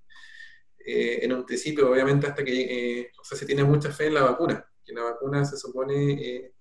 Eh, 0.79 1.19
en 1.23 1.33
un 1.35 1.45
principio, 1.45 1.91
obviamente, 1.91 2.27
hasta 2.27 2.43
que, 2.43 3.01
eh, 3.01 3.13
o 3.21 3.25
sea, 3.25 3.37
se 3.37 3.45
tiene 3.45 3.63
mucha 3.63 3.91
fe 3.93 4.07
en 4.07 4.15
la 4.15 4.23
vacuna, 4.23 4.67
que 4.83 4.95
la 4.95 5.03
vacuna 5.03 5.45
se 5.45 5.59
supone 5.59 6.53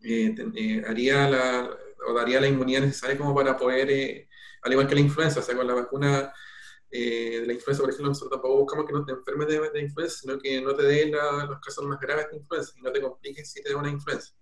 eh, 0.00 0.84
haría 0.86 1.30
la, 1.30 1.78
o 2.08 2.12
daría 2.12 2.40
la 2.40 2.48
inmunidad 2.48 2.80
necesaria 2.80 3.16
como 3.16 3.34
para 3.34 3.56
poder, 3.56 4.28
al 4.62 4.72
igual 4.72 4.88
que 4.88 4.94
la 4.96 5.00
influenza, 5.00 5.40
o 5.40 5.42
sea, 5.42 5.56
con 5.56 5.66
la 5.66 5.74
vacuna 5.74 6.32
de 6.90 7.44
la 7.46 7.52
influenza, 7.52 7.82
por 7.82 7.90
ejemplo, 7.90 8.08
nosotros 8.08 8.32
tampoco 8.32 8.60
buscamos 8.62 8.86
que 8.86 8.92
no 8.92 9.04
te 9.04 9.12
enfermes 9.12 9.48
de, 9.48 9.70
de 9.70 9.80
influenza, 9.80 10.16
sino 10.18 10.38
que 10.38 10.60
no 10.60 10.74
te 10.74 10.82
dé 10.84 11.06
los 11.06 11.60
casos 11.60 11.84
más 11.84 12.00
graves 12.00 12.30
de 12.30 12.38
influenza 12.38 12.72
y 12.76 12.82
no 12.82 12.92
te 12.92 13.00
compliques 13.00 13.50
si 13.50 13.62
te 13.62 13.70
da 13.70 13.78
una 13.78 13.90
influenza. 13.90 14.34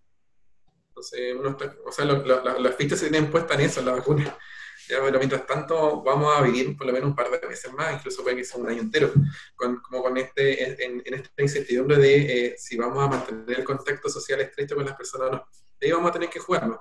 Entonces, 0.92 1.34
uno 1.34 1.50
está, 1.50 1.74
o 1.86 1.90
sea, 1.90 2.04
las 2.04 2.76
fichas 2.76 2.98
se 2.98 3.08
tienen 3.08 3.30
puestas 3.30 3.58
en 3.58 3.64
eso, 3.64 3.80
en 3.80 3.86
la 3.86 3.92
vacuna. 3.92 4.36
pero 4.88 5.18
mientras 5.18 5.46
tanto, 5.46 6.02
vamos 6.02 6.36
a 6.36 6.42
vivir 6.42 6.76
por 6.76 6.86
lo 6.86 6.92
menos 6.92 7.08
un 7.08 7.16
par 7.16 7.30
de 7.30 7.48
meses 7.48 7.72
más, 7.72 7.94
incluso 7.94 8.22
puede 8.22 8.36
que 8.36 8.44
sea 8.44 8.60
un 8.60 8.68
año 8.68 8.82
entero, 8.82 9.10
con, 9.56 9.80
como 9.80 10.02
con 10.02 10.18
este, 10.18 10.84
en, 10.84 11.02
esta 11.06 11.42
incertidumbre 11.42 11.96
de 11.96 12.46
eh, 12.46 12.54
si 12.58 12.76
vamos 12.76 13.02
a 13.02 13.08
mantener 13.08 13.60
el 13.60 13.64
contacto 13.64 14.10
social 14.10 14.40
estrecho 14.42 14.74
con 14.74 14.84
las 14.84 14.96
personas 14.96 15.28
o 15.28 15.32
no. 15.32 15.46
Ahí 15.80 15.90
vamos 15.90 16.10
a 16.10 16.12
tener 16.12 16.28
que 16.28 16.40
jugarnos. 16.40 16.78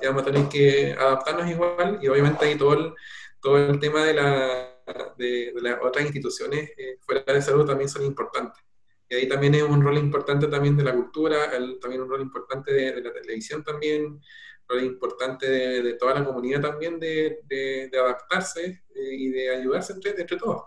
Y 0.00 0.06
vamos 0.06 0.22
a 0.22 0.26
tener 0.26 0.48
que 0.48 0.92
adaptarnos 0.92 1.50
igual, 1.50 1.98
y 2.00 2.08
obviamente 2.08 2.44
ahí 2.44 2.56
todo 2.56 2.74
el, 2.74 2.94
todo 3.40 3.56
el 3.58 3.80
tema 3.80 4.04
de, 4.04 4.14
la, 4.14 5.14
de, 5.16 5.52
las 5.56 5.78
otras 5.82 6.04
instituciones 6.04 6.70
eh, 6.76 6.98
fuera 7.00 7.32
de 7.32 7.42
salud 7.42 7.66
también 7.66 7.88
son 7.88 8.04
importantes. 8.04 8.62
Y 9.08 9.14
ahí 9.14 9.28
también 9.28 9.54
es 9.54 9.62
un 9.62 9.82
rol 9.82 9.98
importante 9.98 10.48
también 10.48 10.76
de 10.76 10.84
la 10.84 10.94
cultura, 10.94 11.50
también 11.80 12.02
un 12.02 12.08
rol 12.08 12.20
importante 12.22 12.72
de, 12.72 13.00
la 13.00 13.12
televisión 13.12 13.62
también, 13.62 14.04
un 14.06 14.20
rol 14.68 14.84
importante 14.84 15.48
de, 15.48 15.94
toda 15.94 16.14
la 16.14 16.24
comunidad 16.24 16.60
también 16.60 16.98
de, 16.98 17.90
adaptarse 17.92 18.82
eh, 18.94 19.14
y 19.14 19.28
de 19.28 19.50
ayudarse 19.50 19.92
entre, 19.92 20.20
entre 20.20 20.36
todos. 20.36 20.62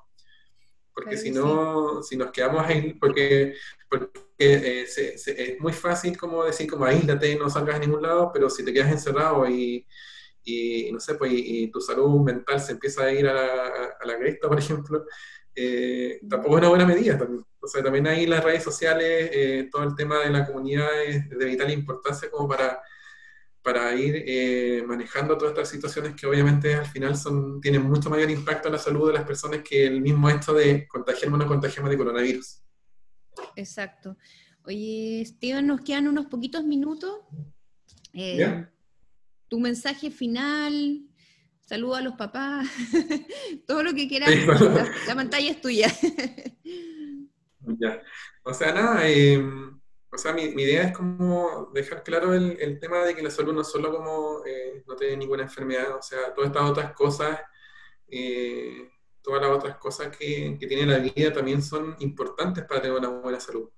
Porque 0.94 1.18
si 1.18 1.32
no, 1.32 2.04
si 2.04 2.18
nos 2.18 2.32
quedamos 2.32 2.66
ahí, 2.66 2.94
porque, 2.94 3.56
porque 3.90 4.10
eh, 4.38 4.84
es 4.84 5.60
muy 5.60 5.72
fácil 5.72 6.18
como 6.18 6.44
decir 6.44 6.70
como 6.70 6.86
aíslate, 6.86 7.36
no 7.38 7.50
salgas 7.50 7.78
a 7.78 7.80
ningún 7.80 8.02
lado, 8.02 8.32
pero 8.34 8.50
si 8.50 8.66
te 8.66 8.74
quedas 8.74 8.92
encerrado 8.92 9.48
y, 9.48 9.86
y 10.44 10.92
no 10.92 11.00
sé, 11.00 11.16
pues 11.16 11.32
y, 11.34 11.70
tu 11.72 11.80
salud 11.80 12.22
mental 12.22 12.60
se 12.60 12.74
empieza 12.74 13.04
a 13.04 13.14
ir 13.14 13.28
a 13.28 13.34
la, 13.34 13.96
a 14.00 14.06
la 14.06 14.18
cresta, 14.18 14.48
por 14.48 14.60
ejemplo, 14.60 15.06
eh, 15.62 16.20
tampoco 16.30 16.56
es 16.56 16.62
una 16.62 16.70
buena 16.70 16.86
medida. 16.86 17.18
También. 17.18 17.44
O 17.60 17.68
sea, 17.68 17.84
también 17.84 18.08
ahí 18.08 18.26
las 18.26 18.44
redes 18.44 18.64
sociales, 18.64 19.30
eh, 19.34 19.68
todo 19.70 19.84
el 19.84 19.94
tema 19.94 20.20
de 20.20 20.30
la 20.30 20.46
comunidad 20.46 21.04
es 21.04 21.30
de 21.30 21.46
vital 21.46 21.70
importancia 21.72 22.32
como 22.32 22.48
para, 22.48 22.82
para 23.62 23.94
ir 23.94 24.24
eh, 24.26 24.82
manejando 24.88 25.38
todas 25.38 25.52
estas 25.52 25.70
situaciones 25.70 26.16
que 26.16 26.26
obviamente 26.26 26.74
al 26.74 26.86
final 26.86 27.18
son, 27.18 27.60
tienen 27.60 27.82
mucho 27.82 28.10
mayor 28.10 28.32
impacto 28.32 28.70
en 28.70 28.76
la 28.76 28.80
salud 28.80 29.08
de 29.08 29.16
las 29.16 29.26
personas 29.26 29.62
que 29.62 29.86
el 29.86 30.00
mismo 30.00 30.30
hecho 30.30 30.54
de 30.54 30.88
contagiarme 30.88 31.36
o 31.36 31.40
no 31.40 31.48
contagiarme 31.48 31.90
de 31.90 31.98
coronavirus. 31.98 32.62
Exacto. 33.58 34.16
Oye, 34.64 35.24
Steven, 35.26 35.68
nos 35.68 35.82
quedan 35.82 36.08
unos 36.08 36.28
poquitos 36.28 36.64
minutos. 36.64 37.20
Tu 39.50 39.60
mensaje 39.60 40.12
final, 40.12 41.09
saludo 41.70 41.96
a 41.96 42.02
los 42.02 42.16
papás, 42.16 42.68
todo 43.68 43.84
lo 43.84 43.94
que 43.94 44.08
quieras, 44.08 44.32
la, 45.08 45.16
pantalla 45.16 45.52
es 45.52 45.62
tuya. 45.62 45.88
ya. 47.80 48.02
O 48.42 48.52
sea, 48.56 48.74
nada, 48.74 49.08
em, 49.08 49.80
o 50.12 50.18
sea, 50.18 50.34
mi, 50.34 50.46
idea 50.46 50.86
es 50.86 50.98
como 50.98 51.70
dejar 51.72 52.02
claro 52.02 52.34
el, 52.34 52.80
tema 52.80 53.06
de 53.06 53.14
que 53.14 53.22
la 53.22 53.30
salud 53.30 53.54
no 53.54 53.62
es 53.62 53.68
solo 53.68 53.92
como 53.92 54.44
eh, 54.48 54.84
no 54.88 54.96
tener 54.96 55.20
ninguna 55.20 55.44
enfermedad, 55.44 55.96
o 55.96 56.02
sea, 56.02 56.34
todas 56.34 56.50
estas 56.50 56.72
otras 56.72 56.94
cosas, 56.94 57.40
eh, 58.08 58.90
todas 59.22 59.44
las 59.44 59.52
otras 59.52 59.78
cosas 59.78 60.18
que, 60.18 60.58
que, 60.60 60.66
tiene 60.66 60.88
la 60.88 60.98
vida 60.98 61.32
también 61.32 61.62
son 61.62 61.96
importantes 62.00 62.66
para 62.66 62.82
tener 62.82 62.98
una 62.98 63.10
buena 63.10 63.40
salud. 63.40 63.70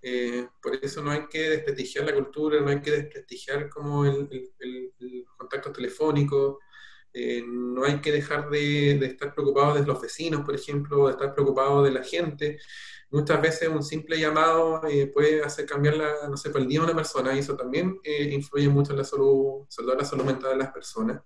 Eh, 0.00 0.48
por 0.62 0.74
eso 0.76 1.02
no 1.02 1.10
hay 1.10 1.26
que 1.26 1.50
desprestigiar 1.50 2.06
la 2.06 2.14
cultura, 2.14 2.60
no 2.62 2.70
hay 2.70 2.80
que 2.80 2.92
desprestigiar 2.92 3.68
como 3.68 4.06
el, 4.06 4.26
el, 4.30 4.94
el 5.00 5.24
contacto 5.36 5.70
telefónico, 5.70 6.60
eh, 7.18 7.42
no 7.46 7.82
hay 7.84 8.02
que 8.02 8.12
dejar 8.12 8.50
de, 8.50 8.92
estar 9.06 9.32
preocupados 9.32 9.80
de 9.80 9.86
los 9.86 10.02
vecinos, 10.02 10.42
por 10.44 10.54
ejemplo, 10.54 11.06
de 11.06 11.12
estar 11.12 11.32
preocupados 11.32 11.82
de 11.86 11.90
la 11.90 12.04
gente. 12.04 12.58
Muchas 13.10 13.40
veces 13.40 13.70
un 13.70 13.82
simple 13.82 14.20
llamado 14.20 14.86
eh, 14.86 15.06
puede 15.06 15.42
hacer 15.42 15.64
cambiar 15.64 15.96
la, 15.96 16.28
no 16.28 16.36
sé, 16.36 16.50
el 16.54 16.68
día 16.68 16.80
de 16.80 16.84
una 16.84 16.94
persona 16.94 17.34
y 17.34 17.38
eso 17.38 17.56
también 17.56 17.98
eh, 18.04 18.24
influye 18.34 18.68
mucho 18.68 18.92
en 18.92 18.98
la 18.98 19.04
salud, 19.04 19.66
todo 19.74 19.94
la 19.94 20.04
salud 20.04 20.24
mental 20.24 20.50
de 20.50 20.56
las 20.58 20.72
personas. 20.72 21.22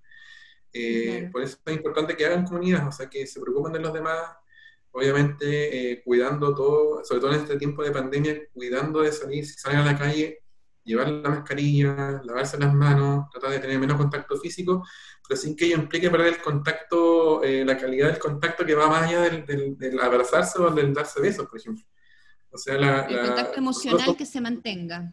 Por 1.33 1.43
eso 1.43 1.59
es 1.67 1.75
importante 1.75 2.17
que 2.17 2.25
hagan 2.25 2.47
comunidad, 2.47 2.87
o 2.87 2.93
sea, 2.93 3.11
que 3.11 3.27
se 3.27 3.41
preocupen 3.41 3.73
de 3.73 3.81
los 3.81 3.93
demás, 3.93 4.37
obviamente 4.93 6.03
cuidando 6.05 6.55
todo, 6.55 7.05
sobre 7.05 7.21
todo 7.21 7.33
en 7.33 7.41
este 7.41 7.57
tiempo 7.57 7.83
de 7.83 7.91
pandemia, 7.91 8.41
cuidando 8.53 9.03
de 9.03 9.11
salir, 9.11 9.45
si 9.45 9.55
salen 9.55 9.81
a 9.81 9.87
la 9.87 9.99
calle, 9.99 10.40
llevar 10.85 11.09
la 11.09 11.29
mascarilla, 11.29 12.21
lavarse 12.25 12.59
las 12.59 12.73
manos, 12.73 13.29
tratar 13.31 13.51
de 13.51 13.59
tener 13.59 13.79
menos 13.79 13.97
contacto 13.97 14.37
físico, 14.39 14.85
pero 15.27 15.41
sin 15.41 15.55
que 15.57 15.67
ello 15.67 15.77
implique 15.77 16.11
perder 16.11 16.35
el 16.35 16.43
contacto, 16.43 17.43
eh, 17.43 17.65
la 17.65 17.77
calidad 17.77 18.09
del 18.09 18.19
contacto 18.19 18.65
que 18.65 18.75
va 18.75 18.89
más 18.89 19.09
allá 19.09 19.23
del, 19.23 20.01
abrazarse 20.01 20.61
o 20.61 20.71
del 20.71 20.93
darse 20.93 21.21
besos, 21.21 21.47
por 21.47 21.59
ejemplo. 21.59 21.85
O 22.51 22.59
sea, 22.59 22.77
la, 22.77 23.03
el 23.03 23.27
contacto 23.27 23.59
emocional 23.59 24.17
que 24.17 24.27
se 24.27 24.41
mantenga. 24.41 25.13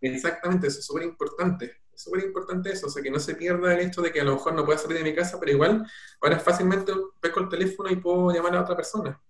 Exactamente, 0.00 0.66
eso 0.66 0.80
es 0.80 0.86
súper 0.86 1.04
importante. 1.04 1.80
Es 1.94 2.02
súper 2.02 2.24
importante 2.24 2.72
eso, 2.72 2.88
o 2.88 2.90
sea, 2.90 3.02
que 3.02 3.10
no 3.10 3.20
se 3.20 3.36
pierda 3.36 3.72
el 3.72 3.80
hecho 3.86 4.02
de 4.02 4.12
que 4.12 4.20
a 4.20 4.24
lo 4.24 4.34
mejor 4.34 4.54
no 4.54 4.64
pueda 4.64 4.78
salir 4.78 4.98
de 4.98 5.04
mi 5.04 5.14
casa, 5.14 5.38
pero 5.38 5.52
igual 5.52 5.86
ahora 6.20 6.40
fácilmente 6.40 6.92
pesco 7.20 7.40
el 7.40 7.48
teléfono 7.48 7.90
y 7.90 7.96
puedo 7.96 8.32
llamar 8.32 8.56
a 8.56 8.62
otra 8.62 8.76
persona. 8.76 9.20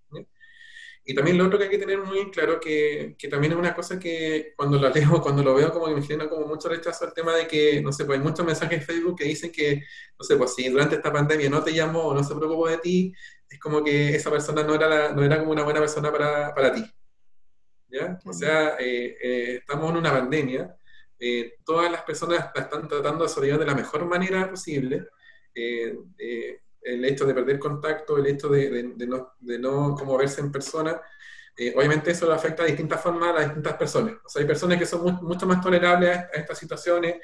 Y 1.06 1.14
también 1.14 1.36
lo 1.36 1.46
otro 1.46 1.58
que 1.58 1.64
hay 1.64 1.70
que 1.70 1.78
tener 1.78 1.98
muy 1.98 2.30
claro, 2.30 2.58
que, 2.58 3.14
que 3.18 3.28
también 3.28 3.52
es 3.52 3.58
una 3.58 3.74
cosa 3.74 3.98
que 3.98 4.54
cuando 4.56 4.78
lo 4.78 4.88
leo, 4.88 5.20
cuando 5.22 5.42
lo 5.42 5.54
veo, 5.54 5.70
como 5.70 5.86
que 5.86 5.94
me 5.94 6.02
genera 6.02 6.30
como 6.30 6.46
mucho 6.46 6.68
rechazo 6.68 7.04
al 7.04 7.12
tema 7.12 7.34
de 7.34 7.46
que, 7.46 7.82
no 7.82 7.92
sé, 7.92 8.06
pues 8.06 8.18
hay 8.18 8.24
muchos 8.24 8.46
mensajes 8.46 8.78
en 8.78 8.84
Facebook 8.84 9.18
que 9.18 9.24
dicen 9.24 9.52
que, 9.52 9.82
no 10.18 10.24
sé, 10.24 10.36
pues 10.36 10.54
si 10.54 10.68
durante 10.70 10.96
esta 10.96 11.12
pandemia 11.12 11.50
no 11.50 11.62
te 11.62 11.74
llamó 11.74 12.04
o 12.04 12.14
no 12.14 12.24
se 12.24 12.34
preocupó 12.34 12.68
de 12.68 12.78
ti, 12.78 13.12
es 13.50 13.60
como 13.60 13.84
que 13.84 14.14
esa 14.14 14.30
persona 14.30 14.62
no 14.62 14.74
era, 14.74 15.12
no 15.12 15.22
era 15.22 15.38
como 15.38 15.52
una 15.52 15.62
buena 15.62 15.80
persona 15.80 16.10
para, 16.10 16.54
para 16.54 16.72
ti. 16.72 16.84
¿Ya? 17.88 18.18
O 18.24 18.32
sea, 18.32 18.76
eh, 18.80 19.16
eh, 19.22 19.56
estamos 19.58 19.90
en 19.90 19.98
una 19.98 20.10
pandemia, 20.10 20.74
eh, 21.18 21.56
todas 21.64 21.92
las 21.92 22.02
personas 22.02 22.50
la 22.54 22.62
están 22.62 22.88
tratando 22.88 23.24
de 23.24 23.30
sobrevivir 23.30 23.60
de 23.60 23.66
la 23.66 23.74
mejor 23.74 24.06
manera 24.06 24.48
posible 24.48 25.06
el 26.84 27.04
hecho 27.04 27.24
de 27.24 27.34
perder 27.34 27.58
contacto, 27.58 28.18
el 28.18 28.26
hecho 28.26 28.48
de, 28.48 28.94
no, 29.06 29.32
de 29.40 29.58
no 29.58 29.94
como 29.94 30.18
verse 30.18 30.40
en 30.40 30.52
persona, 30.52 31.00
eh, 31.56 31.72
obviamente 31.76 32.10
eso 32.10 32.30
afecta 32.32 32.62
de 32.62 32.70
distintas 32.70 33.00
formas 33.00 33.30
a 33.30 33.32
las 33.32 33.44
distintas 33.46 33.74
personas. 33.74 34.14
O 34.24 34.28
sea, 34.28 34.42
hay 34.42 34.46
personas 34.46 34.78
que 34.78 34.86
son 34.86 35.18
mucho 35.22 35.46
más 35.46 35.60
tolerables 35.60 36.16
a, 36.16 36.22
estas 36.34 36.58
situaciones 36.58 37.16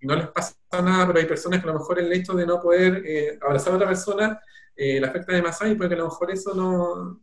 y 0.00 0.06
no 0.06 0.14
les 0.14 0.28
pasa 0.28 0.54
nada, 0.72 1.06
pero 1.06 1.18
hay 1.18 1.26
personas 1.26 1.60
que 1.60 1.68
a 1.68 1.72
lo 1.72 1.78
mejor 1.78 1.98
el 1.98 2.12
hecho 2.12 2.34
de 2.34 2.46
no 2.46 2.60
poder 2.60 3.02
eh, 3.04 3.38
abrazar 3.40 3.72
a 3.72 3.76
otra 3.76 3.88
persona 3.88 4.40
eh, 4.76 5.00
le 5.00 5.06
afecta 5.06 5.32
demasiado 5.32 5.72
y 5.72 5.76
puede 5.76 5.90
que 5.90 5.94
a 5.96 5.98
lo 5.98 6.08
mejor 6.08 6.30
eso 6.30 6.54
no, 6.54 7.20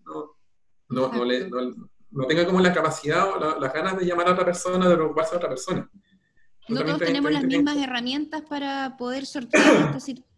no, 0.89 1.11
no, 1.11 1.25
le, 1.25 1.49
no, 1.49 2.27
tenga 2.27 2.45
como 2.45 2.59
la 2.59 2.73
capacidad 2.73 3.30
o 3.30 3.59
las 3.59 3.73
ganas 3.73 3.97
de 3.97 4.05
llamar 4.05 4.27
a 4.27 4.34
otra 4.34 4.45
persona, 4.45 4.88
de 4.88 4.95
preocuparse 4.95 5.36
a 5.36 5.38
otra 5.38 5.49
persona. 5.49 5.89
No 6.67 6.84
todos 6.84 6.99
tenemos 6.99 7.32
las 7.32 7.43
mismas 7.43 7.77
herramientas 7.77 8.43
para 8.43 8.95
poder 8.97 9.25
sortear 9.25 9.65
esta 9.65 9.99
situación 9.99 10.30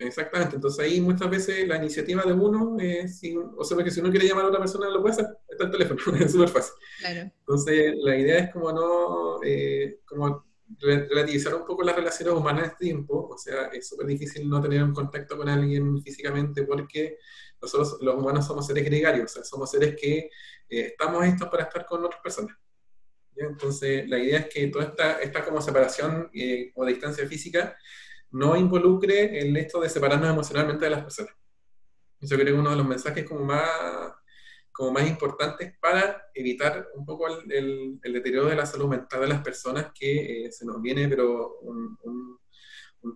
Exactamente, 0.00 0.56
entonces 0.56 0.82
ahí 0.82 0.98
muchas 0.98 1.28
veces 1.28 1.68
la 1.68 1.76
iniciativa 1.76 2.22
de 2.22 2.32
uno, 2.32 2.74
es, 2.80 3.20
o 3.54 3.62
sea, 3.62 3.84
que 3.84 3.90
si 3.90 4.00
uno 4.00 4.10
quiere 4.10 4.26
llamar 4.26 4.46
a 4.46 4.48
otra 4.48 4.58
persona 4.58 4.88
lo 4.88 5.02
puede 5.02 5.12
hacer, 5.12 5.26
está 5.46 5.64
el 5.64 5.70
teléfono, 5.70 6.00
es 6.24 6.32
súper 6.32 6.48
fácil. 6.48 6.72
Entonces 7.06 7.94
la 7.98 8.16
idea 8.16 8.38
es 8.38 8.50
como 8.50 8.72
no, 8.72 9.42
eh, 9.44 10.00
como 10.06 10.46
relativizar 10.78 11.54
un 11.54 11.66
poco 11.66 11.82
las 11.82 11.94
relaciones 11.94 12.34
humanas 12.34 12.62
en 12.62 12.70
este 12.70 12.84
tiempo, 12.86 13.28
o 13.30 13.36
sea, 13.36 13.66
es 13.66 13.88
súper 13.88 14.06
difícil 14.06 14.48
no 14.48 14.62
tener 14.62 14.82
un 14.82 14.94
contacto 14.94 15.36
con 15.36 15.50
alguien 15.50 16.00
físicamente 16.00 16.62
porque 16.62 17.18
nosotros 17.60 17.98
los 18.00 18.14
humanos 18.14 18.46
somos 18.46 18.66
seres 18.66 18.86
gregarios, 18.86 19.32
o 19.32 19.34
sea, 19.34 19.44
somos 19.44 19.70
seres 19.70 19.96
que 20.00 20.16
eh, 20.16 20.30
estamos 20.70 21.26
estos 21.26 21.50
para 21.50 21.64
estar 21.64 21.84
con 21.84 22.02
otras 22.02 22.22
personas. 22.22 22.56
Entonces 23.36 24.08
la 24.08 24.18
idea 24.18 24.38
es 24.38 24.46
que 24.48 24.66
toda 24.68 24.86
esta, 24.86 25.20
esta 25.20 25.44
como 25.44 25.60
separación 25.60 26.30
eh, 26.32 26.72
o 26.74 26.86
distancia 26.86 27.26
física 27.26 27.76
no 28.32 28.56
involucre 28.56 29.40
el 29.40 29.56
hecho 29.56 29.80
de 29.80 29.88
separarnos 29.88 30.30
emocionalmente 30.30 30.84
de 30.84 30.90
las 30.90 31.02
personas. 31.02 31.34
Eso 32.20 32.36
creo 32.36 32.54
que 32.54 32.60
uno 32.60 32.70
de 32.70 32.76
los 32.76 32.86
mensajes 32.86 33.26
como 33.26 33.44
más, 33.44 33.68
como 34.72 34.92
más 34.92 35.08
importantes 35.08 35.74
para 35.80 36.30
evitar 36.34 36.88
un 36.94 37.04
poco 37.06 37.26
el, 37.26 37.98
deterioro 38.00 38.48
de 38.48 38.56
la 38.56 38.66
salud 38.66 38.88
mental 38.88 39.20
de 39.22 39.28
las 39.28 39.42
personas 39.42 39.90
que 39.94 40.46
eh, 40.46 40.52
se 40.52 40.66
nos 40.66 40.80
viene, 40.82 41.08
pero 41.08 41.58
un, 41.60 41.96
un, 42.02 42.38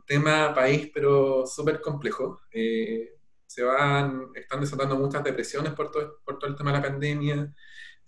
tema 0.06 0.54
país, 0.54 0.90
pero 0.92 1.46
súper 1.46 1.80
complejo. 1.80 2.40
Eh, 2.50 3.14
se 3.46 3.62
van, 3.62 4.30
están 4.34 4.60
desatando 4.60 4.96
muchas 4.96 5.22
depresiones 5.22 5.72
por 5.74 5.90
todo, 5.90 6.20
por 6.24 6.38
todo 6.38 6.50
el 6.50 6.56
tema 6.56 6.72
de 6.72 6.78
la 6.78 6.82
pandemia, 6.82 7.54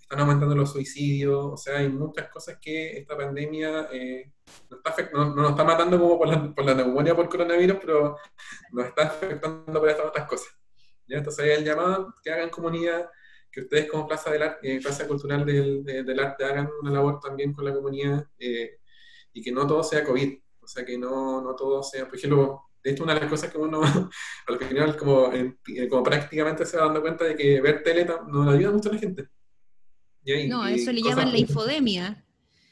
están 0.07 0.21
aumentando 0.21 0.55
los 0.55 0.71
suicidios, 0.71 1.37
o 1.37 1.57
sea, 1.57 1.79
hay 1.79 1.89
muchas 1.89 2.29
cosas 2.29 2.59
que 2.61 2.97
esta 2.99 3.17
pandemia 3.17 3.89
eh, 3.93 4.31
no, 5.13 5.35
nos 5.35 5.51
está 5.51 5.65
matando 5.65 5.99
como 5.99 6.17
por 6.17 6.29
la, 6.29 6.55
por 6.55 6.65
la, 6.65 6.75
neumonía 6.75 7.17
por 7.17 7.29
coronavirus, 7.29 7.79
pero 7.81 8.17
nos 8.71 8.87
está 8.87 9.03
afectando 9.03 9.81
por 9.81 9.89
estas 9.89 10.07
otras 10.07 10.29
cosas. 10.29 10.57
¿ya? 11.09 11.19
Entonces 11.19 11.59
el 11.59 11.65
llamado 11.65 12.15
que 12.23 12.31
hagan 12.31 12.51
comunidad, 12.51 13.11
que 13.51 13.63
ustedes 13.63 13.91
como 13.91 14.07
Plaza, 14.07 14.31
eh, 14.63 14.81
Cultural 15.09 15.45
del, 15.45 15.83
del, 15.83 16.21
Arte 16.21 16.45
hagan 16.45 16.71
una 16.83 16.93
labor 16.93 17.19
también 17.19 17.53
con 17.53 17.65
la 17.65 17.75
comunidad 17.75 18.29
eh, 18.39 18.79
y 19.33 19.43
que 19.43 19.51
no 19.51 19.67
todo 19.67 19.83
sea 19.83 20.05
COVID, 20.05 20.39
o 20.61 20.69
sea, 20.69 20.85
que 20.85 20.97
no, 20.97 21.43
no 21.43 21.57
todo 21.57 21.83
sea, 21.83 22.07
por 22.07 22.17
ejemplo, 22.17 22.63
de 22.85 22.93
hecho, 22.93 23.03
una 23.03 23.15
de 23.15 23.23
las 23.23 23.31
cosas 23.31 23.51
que 23.51 23.59
uno 23.59 23.81
al 24.47 24.59
final 24.61 24.97
como, 24.97 25.33
como 25.91 26.03
prácticamente 26.05 26.65
se 26.65 26.77
va 26.77 26.85
dando 26.85 27.01
cuenta 27.01 27.25
de 27.25 27.35
que 27.35 27.61
ver 27.61 27.83
tele 27.83 28.07
no 28.29 28.49
ayuda 28.49 28.71
mucho 28.71 28.91
a 28.91 28.93
la 28.93 29.01
gente 29.01 29.29
no, 30.49 30.67
eso 30.67 30.93
le 30.93 31.03
llaman 31.03 31.33
la 31.33 31.39
infodemia. 31.39 32.25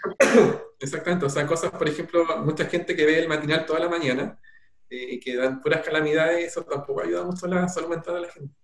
Exactamente, 0.79 1.25
o 1.25 1.31
sea, 1.31 1.47
cosas, 1.47 1.71
por 1.71 1.89
ejemplo, 1.89 2.25
mucha 2.45 2.67
gente 2.67 2.95
que 2.95 3.07
ve 3.07 3.19
el 3.19 3.29
matinal 3.29 3.65
toda 3.65 3.81
la 3.81 3.89
mañana 3.89 4.39
eh, 4.91 5.15
y 5.15 5.21
que 5.21 5.37
dan 5.37 5.61
puras 5.61 5.83
calamidades, 5.83 6.47
eso 6.47 6.63
tampoco 6.63 7.03
ayuda 7.03 7.25
mucho 7.25 7.47
a 7.47 7.49
la 7.49 7.69
salud 7.69 7.89
mental 7.89 8.15
de 8.15 8.21
la 8.21 8.31
gente. 8.31 8.55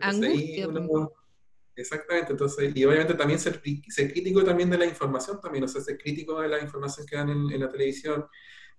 Angustia. 0.00 0.68
Pues. 0.68 1.08
exactamente, 1.76 2.32
entonces, 2.32 2.72
y 2.74 2.84
obviamente 2.84 3.14
también 3.14 3.38
ser, 3.38 3.60
crítico 3.60 4.44
también 4.44 4.70
de 4.70 4.78
la 4.78 4.86
información 4.86 5.40
también, 5.40 5.64
o 5.64 5.68
sea, 5.68 5.80
ser 5.80 5.98
crítico 5.98 6.40
de 6.40 6.48
la 6.48 6.60
información 6.60 7.06
que 7.06 7.16
dan 7.16 7.30
en, 7.30 7.60
la 7.60 7.68
televisión, 7.68 8.26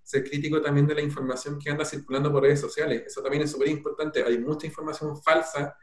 ser 0.02 0.28
crítico 0.28 0.60
también 0.60 0.86
de 0.86 0.94
la 0.94 1.02
información 1.02 1.58
que 1.58 1.70
anda 1.70 1.84
circulando 1.84 2.32
por 2.32 2.42
redes 2.42 2.60
sociales. 2.60 3.04
Eso 3.06 3.22
también 3.22 3.44
es 3.44 3.52
súper 3.52 3.68
importante. 3.68 4.24
Hay 4.24 4.38
mucha 4.38 4.66
información 4.66 5.20
falsa, 5.22 5.76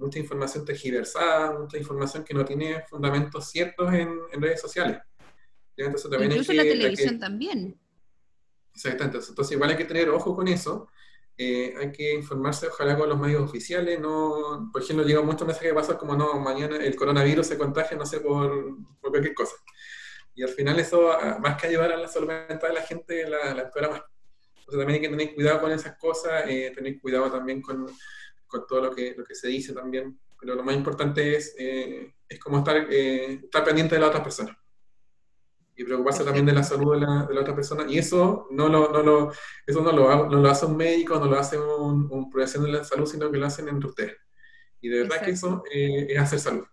mucha 0.00 0.18
información 0.18 0.64
tergiversada, 0.64 1.58
mucha 1.58 1.76
información 1.76 2.24
que 2.24 2.34
no 2.34 2.44
tiene 2.44 2.82
fundamentos 2.88 3.50
ciertos 3.50 3.92
en, 3.92 4.18
redes 4.32 4.60
sociales. 4.60 4.98
Entonces, 5.76 6.10
también 6.10 6.32
Incluso 6.32 6.52
en 6.52 6.56
la 6.58 6.62
televisión 6.64 7.18
también. 7.18 7.80
Exactamente. 8.74 9.18
Entonces, 9.28 9.52
igual 9.52 9.70
hay 9.70 9.76
que 9.76 9.84
tener 9.84 10.08
ojo 10.08 10.34
con 10.34 10.48
eso. 10.48 10.88
Eh, 11.36 11.74
hay 11.78 11.92
que 11.92 12.14
informarse, 12.14 12.66
ojalá 12.66 12.96
con 12.98 13.08
los 13.08 13.18
medios 13.18 13.42
oficiales. 13.42 14.00
No, 14.00 14.68
por 14.72 14.82
ejemplo, 14.82 15.06
llega 15.06 15.22
muchos 15.22 15.46
mensajes 15.46 15.70
de 15.70 15.76
WhatsApp 15.76 15.98
como 15.98 16.16
no, 16.16 16.38
mañana 16.38 16.76
el 16.76 16.96
coronavirus 16.96 17.46
se 17.46 17.58
contagia, 17.58 17.96
no 17.96 18.04
sé, 18.04 18.20
por, 18.20 18.76
por 19.00 19.10
cualquier 19.10 19.34
cosa. 19.34 19.54
Y 20.34 20.42
al 20.42 20.50
final 20.50 20.78
eso, 20.78 21.12
más 21.40 21.60
que 21.60 21.68
ayudar 21.68 21.92
a 21.92 21.96
la 21.96 22.08
salud 22.08 22.28
mental 22.28 22.68
de 22.68 22.74
la 22.74 22.82
gente, 22.82 23.28
la, 23.28 23.54
la 23.54 23.88
más. 23.88 24.02
Entonces 24.70 24.78
también 24.78 24.90
hay 24.90 25.00
que 25.00 25.08
tener 25.08 25.34
cuidado 25.34 25.60
con 25.60 25.72
esas 25.72 25.96
cosas, 25.98 26.44
eh, 26.46 26.72
tener 26.74 27.00
cuidado 27.00 27.30
también 27.30 27.60
con, 27.60 27.86
con, 28.50 28.66
todo 28.66 28.82
lo 28.82 28.94
que, 28.94 29.14
lo 29.16 29.24
que 29.24 29.34
se 29.34 29.48
dice 29.48 29.72
también. 29.72 30.18
Pero 30.38 30.54
lo 30.54 30.62
más 30.62 30.74
importante 30.74 31.36
es, 31.36 31.54
eh, 31.58 32.14
es 32.28 32.38
como 32.38 32.58
estar, 32.58 32.76
estar 32.90 33.64
pendiente 33.64 33.94
de 33.94 34.00
la 34.00 34.08
otra 34.08 34.22
persona 34.22 34.56
y 35.80 35.84
preocuparse 35.84 36.24
también 36.24 36.44
de 36.44 36.52
la 36.52 36.62
salud 36.62 36.92
de 36.92 37.00
la, 37.00 37.26
de 37.26 37.34
la, 37.34 37.40
otra 37.40 37.54
persona. 37.54 37.86
Y 37.88 37.96
eso 37.96 38.48
no 38.50 38.68
lo, 38.68 38.92
no 38.92 39.02
lo, 39.02 39.32
eso 39.66 39.80
no 39.80 39.92
lo, 39.92 40.28
no 40.28 40.38
lo 40.38 40.50
hace 40.50 40.66
un 40.66 40.76
médico, 40.76 41.18
no 41.18 41.24
lo 41.24 41.38
hace 41.38 41.58
un, 41.58 42.06
un 42.10 42.28
profesional 42.28 42.70
de 42.70 42.78
la 42.78 42.84
salud, 42.84 43.06
sino 43.06 43.30
que 43.30 43.38
lo 43.38 43.46
hacen 43.46 43.66
entre 43.66 43.88
ustedes. 43.88 44.16
Y 44.82 44.88
de 44.90 45.02
verdad 45.02 45.24
que 45.24 45.30
eso 45.30 45.62
eh, 45.72 46.06
es 46.10 46.18
hacer 46.18 46.38
salud. 46.38 46.66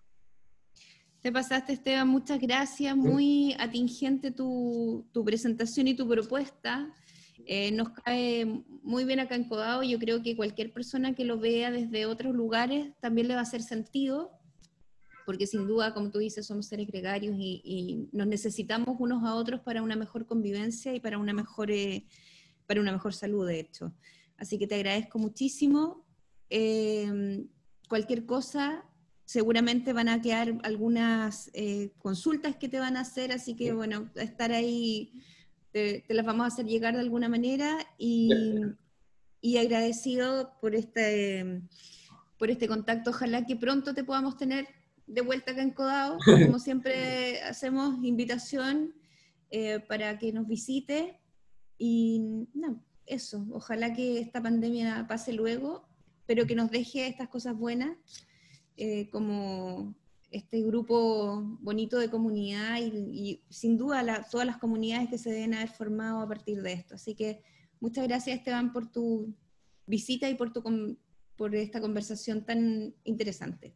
Te 1.21 1.31
pasaste, 1.31 1.73
Esteban, 1.73 2.07
muchas 2.09 2.39
gracias. 2.39 2.95
Muy 2.97 3.55
atingente 3.59 4.31
tu, 4.31 5.07
tu 5.13 5.23
presentación 5.23 5.87
y 5.87 5.95
tu 5.95 6.05
propuesta. 6.05 6.93
Eh, 7.45 7.71
nos 7.71 7.89
cae 7.89 8.63
muy 8.87 9.05
bien 9.05 9.19
acá 9.19 9.35
en 9.35 9.43
Codado. 9.43 9.83
Yo 9.83 9.99
creo 9.99 10.23
que 10.23 10.35
cualquier 10.35 10.73
persona 10.73 11.13
que 11.13 11.25
lo 11.25 11.37
vea 11.37 11.69
desde 11.71 12.05
otros 12.05 12.33
lugares 12.33 12.93
también 13.01 13.27
le 13.27 13.35
va 13.35 13.41
a 13.41 13.43
hacer 13.43 13.61
sentido 13.61 14.31
porque 15.27 15.45
sin 15.45 15.67
duda, 15.67 15.93
como 15.93 16.09
tú 16.09 16.19
dices, 16.19 16.45
somos 16.45 16.67
seres 16.67 16.87
gregarios 16.87 17.35
y, 17.37 18.07
nos 18.13 18.27
necesitamos 18.27 18.95
unos 18.97 19.25
a 19.25 19.35
otros 19.35 19.59
para 19.59 19.83
una 19.83 19.97
mejor 19.97 20.25
convivencia 20.25 20.95
y 20.95 21.01
para 21.01 21.17
una 21.17 21.33
mejor, 21.33 21.69
eh, 21.69 22.05
para 22.65 22.79
una 22.79 22.93
mejor 22.93 23.13
salud, 23.13 23.45
de 23.45 23.59
hecho. 23.59 23.93
Así 24.37 24.57
que 24.57 24.67
te 24.67 24.75
agradezco 24.75 25.19
muchísimo. 25.19 26.05
Eh, 26.49 27.45
cualquier 27.89 28.25
cosa, 28.25 28.85
seguramente 29.25 29.91
van 29.91 30.07
a 30.07 30.21
quedar 30.21 30.59
algunas 30.63 31.51
eh, 31.53 31.91
consultas 31.97 32.55
que 32.55 32.69
te 32.69 32.79
van 32.79 32.95
a 32.95 33.01
hacer, 33.01 33.33
así 33.33 33.53
que 33.53 33.73
bueno, 33.73 34.09
estar 34.15 34.53
ahí, 34.53 35.11
te, 35.71 36.03
las 36.09 36.25
vamos 36.25 36.45
a 36.45 36.47
hacer 36.47 36.65
llegar 36.65 36.95
de 36.95 37.01
alguna 37.01 37.29
manera 37.29 37.77
y, 37.97 38.29
y 39.41 39.57
agradecido 39.57 40.57
por 40.59 40.75
este, 40.75 41.61
por 42.37 42.49
este 42.49 42.67
contacto. 42.67 43.11
Ojalá 43.11 43.45
que 43.45 43.55
pronto 43.55 43.93
te 43.93 44.03
podamos 44.03 44.37
tener 44.37 44.67
de 45.05 45.21
vuelta 45.21 45.51
acá 45.51 45.61
en 45.61 45.71
Codao. 45.71 46.17
Como 46.55 46.59
siempre 46.59 47.41
hacemos 47.41 48.03
invitación 48.03 48.93
eh, 49.49 49.79
para 49.79 50.17
que 50.19 50.31
nos 50.31 50.47
visite. 50.47 51.19
Y 51.77 52.47
no, 52.53 52.83
eso, 53.05 53.45
ojalá 53.51 53.93
que 53.93 54.19
esta 54.19 54.41
pandemia 54.41 55.05
pase 55.07 55.33
luego, 55.33 55.87
pero 56.25 56.45
que 56.45 56.55
nos 56.55 56.71
deje 56.71 57.07
estas 57.07 57.29
cosas 57.29 57.55
buenas, 57.55 57.97
eh, 58.75 59.09
como 59.11 59.95
este 60.31 60.61
grupo 60.61 61.41
bonito 61.61 61.97
de 61.99 62.09
comunidad 62.09 62.77
y, 62.81 63.41
sin 63.49 63.77
duda 63.77 64.25
todas 64.29 64.45
las 64.45 64.57
comunidades 64.57 65.09
que 65.09 65.17
se 65.17 65.31
deben 65.31 65.53
haber 65.53 65.69
formado 65.69 66.19
a 66.19 66.27
partir 66.27 66.61
de 66.61 66.73
esto. 66.73 66.95
Así 66.95 67.15
que 67.15 67.43
muchas 67.79 68.07
gracias 68.07 68.37
Esteban 68.37 68.73
por 68.73 68.91
tu 68.91 69.33
visita 69.85 70.29
y 70.29 70.35
por, 70.35 70.51
tu, 70.51 70.97
por 71.35 71.55
esta 71.55 71.79
conversación 71.79 72.45
tan 72.45 72.93
interesante. 73.03 73.75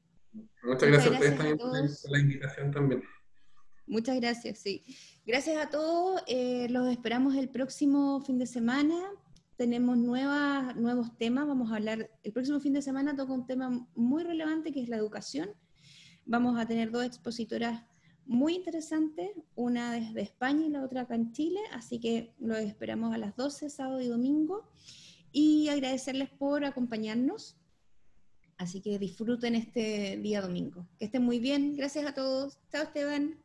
Muchas, 0.63 0.89
gracias, 0.89 1.07
a 1.07 1.13
ustedes 1.13 1.37
también 1.37 1.57
por 1.57 2.11
la 2.11 2.19
invitación 2.19 2.71
también. 2.71 3.03
Muchas 3.87 4.15
gracias, 4.21 4.59
sí. 4.59 4.85
Gracias 5.25 5.57
a 5.57 5.69
todos. 5.69 6.21
Eh, 6.27 6.67
los 6.69 6.89
esperamos 6.89 7.35
el 7.35 7.49
próximo 7.49 8.21
fin 8.21 8.37
de 8.37 8.45
semana. 8.45 8.95
Tenemos 9.57 9.97
nuevas, 9.97 10.75
nuevos 10.77 11.17
temas. 11.17 11.47
Vamos 11.47 11.71
a 11.71 11.75
hablar, 11.75 12.09
el 12.23 12.31
próximo 12.31 12.59
fin 12.59 12.73
de 12.73 12.81
semana 12.81 13.15
toca 13.15 13.33
un 13.33 13.45
tema 13.45 13.85
muy 13.95 14.23
relevante 14.23 14.71
que 14.71 14.81
es 14.81 14.87
la 14.87 14.97
educación. 14.97 15.49
Vamos 16.31 16.57
a 16.57 16.65
tener 16.65 16.91
dos 16.91 17.03
expositoras 17.03 17.83
muy 18.25 18.55
interesantes, 18.55 19.31
una 19.53 19.91
desde 19.91 20.21
España 20.21 20.65
y 20.65 20.69
la 20.69 20.81
otra 20.81 21.01
acá 21.01 21.15
en 21.15 21.33
Chile. 21.33 21.59
Así 21.73 21.99
que 21.99 22.33
los 22.39 22.57
esperamos 22.59 23.13
a 23.13 23.17
las 23.17 23.35
12, 23.35 23.69
sábado 23.69 23.99
y 23.99 24.07
domingo. 24.07 24.71
Y 25.33 25.67
agradecerles 25.67 26.29
por 26.29 26.63
acompañarnos. 26.63 27.57
Así 28.57 28.79
que 28.79 28.97
disfruten 28.97 29.55
este 29.55 30.15
día 30.23 30.41
domingo. 30.41 30.87
Que 30.97 31.03
estén 31.03 31.21
muy 31.21 31.39
bien. 31.39 31.75
Gracias 31.75 32.05
a 32.05 32.13
todos. 32.13 32.57
Chao, 32.71 32.83
Esteban. 32.83 33.35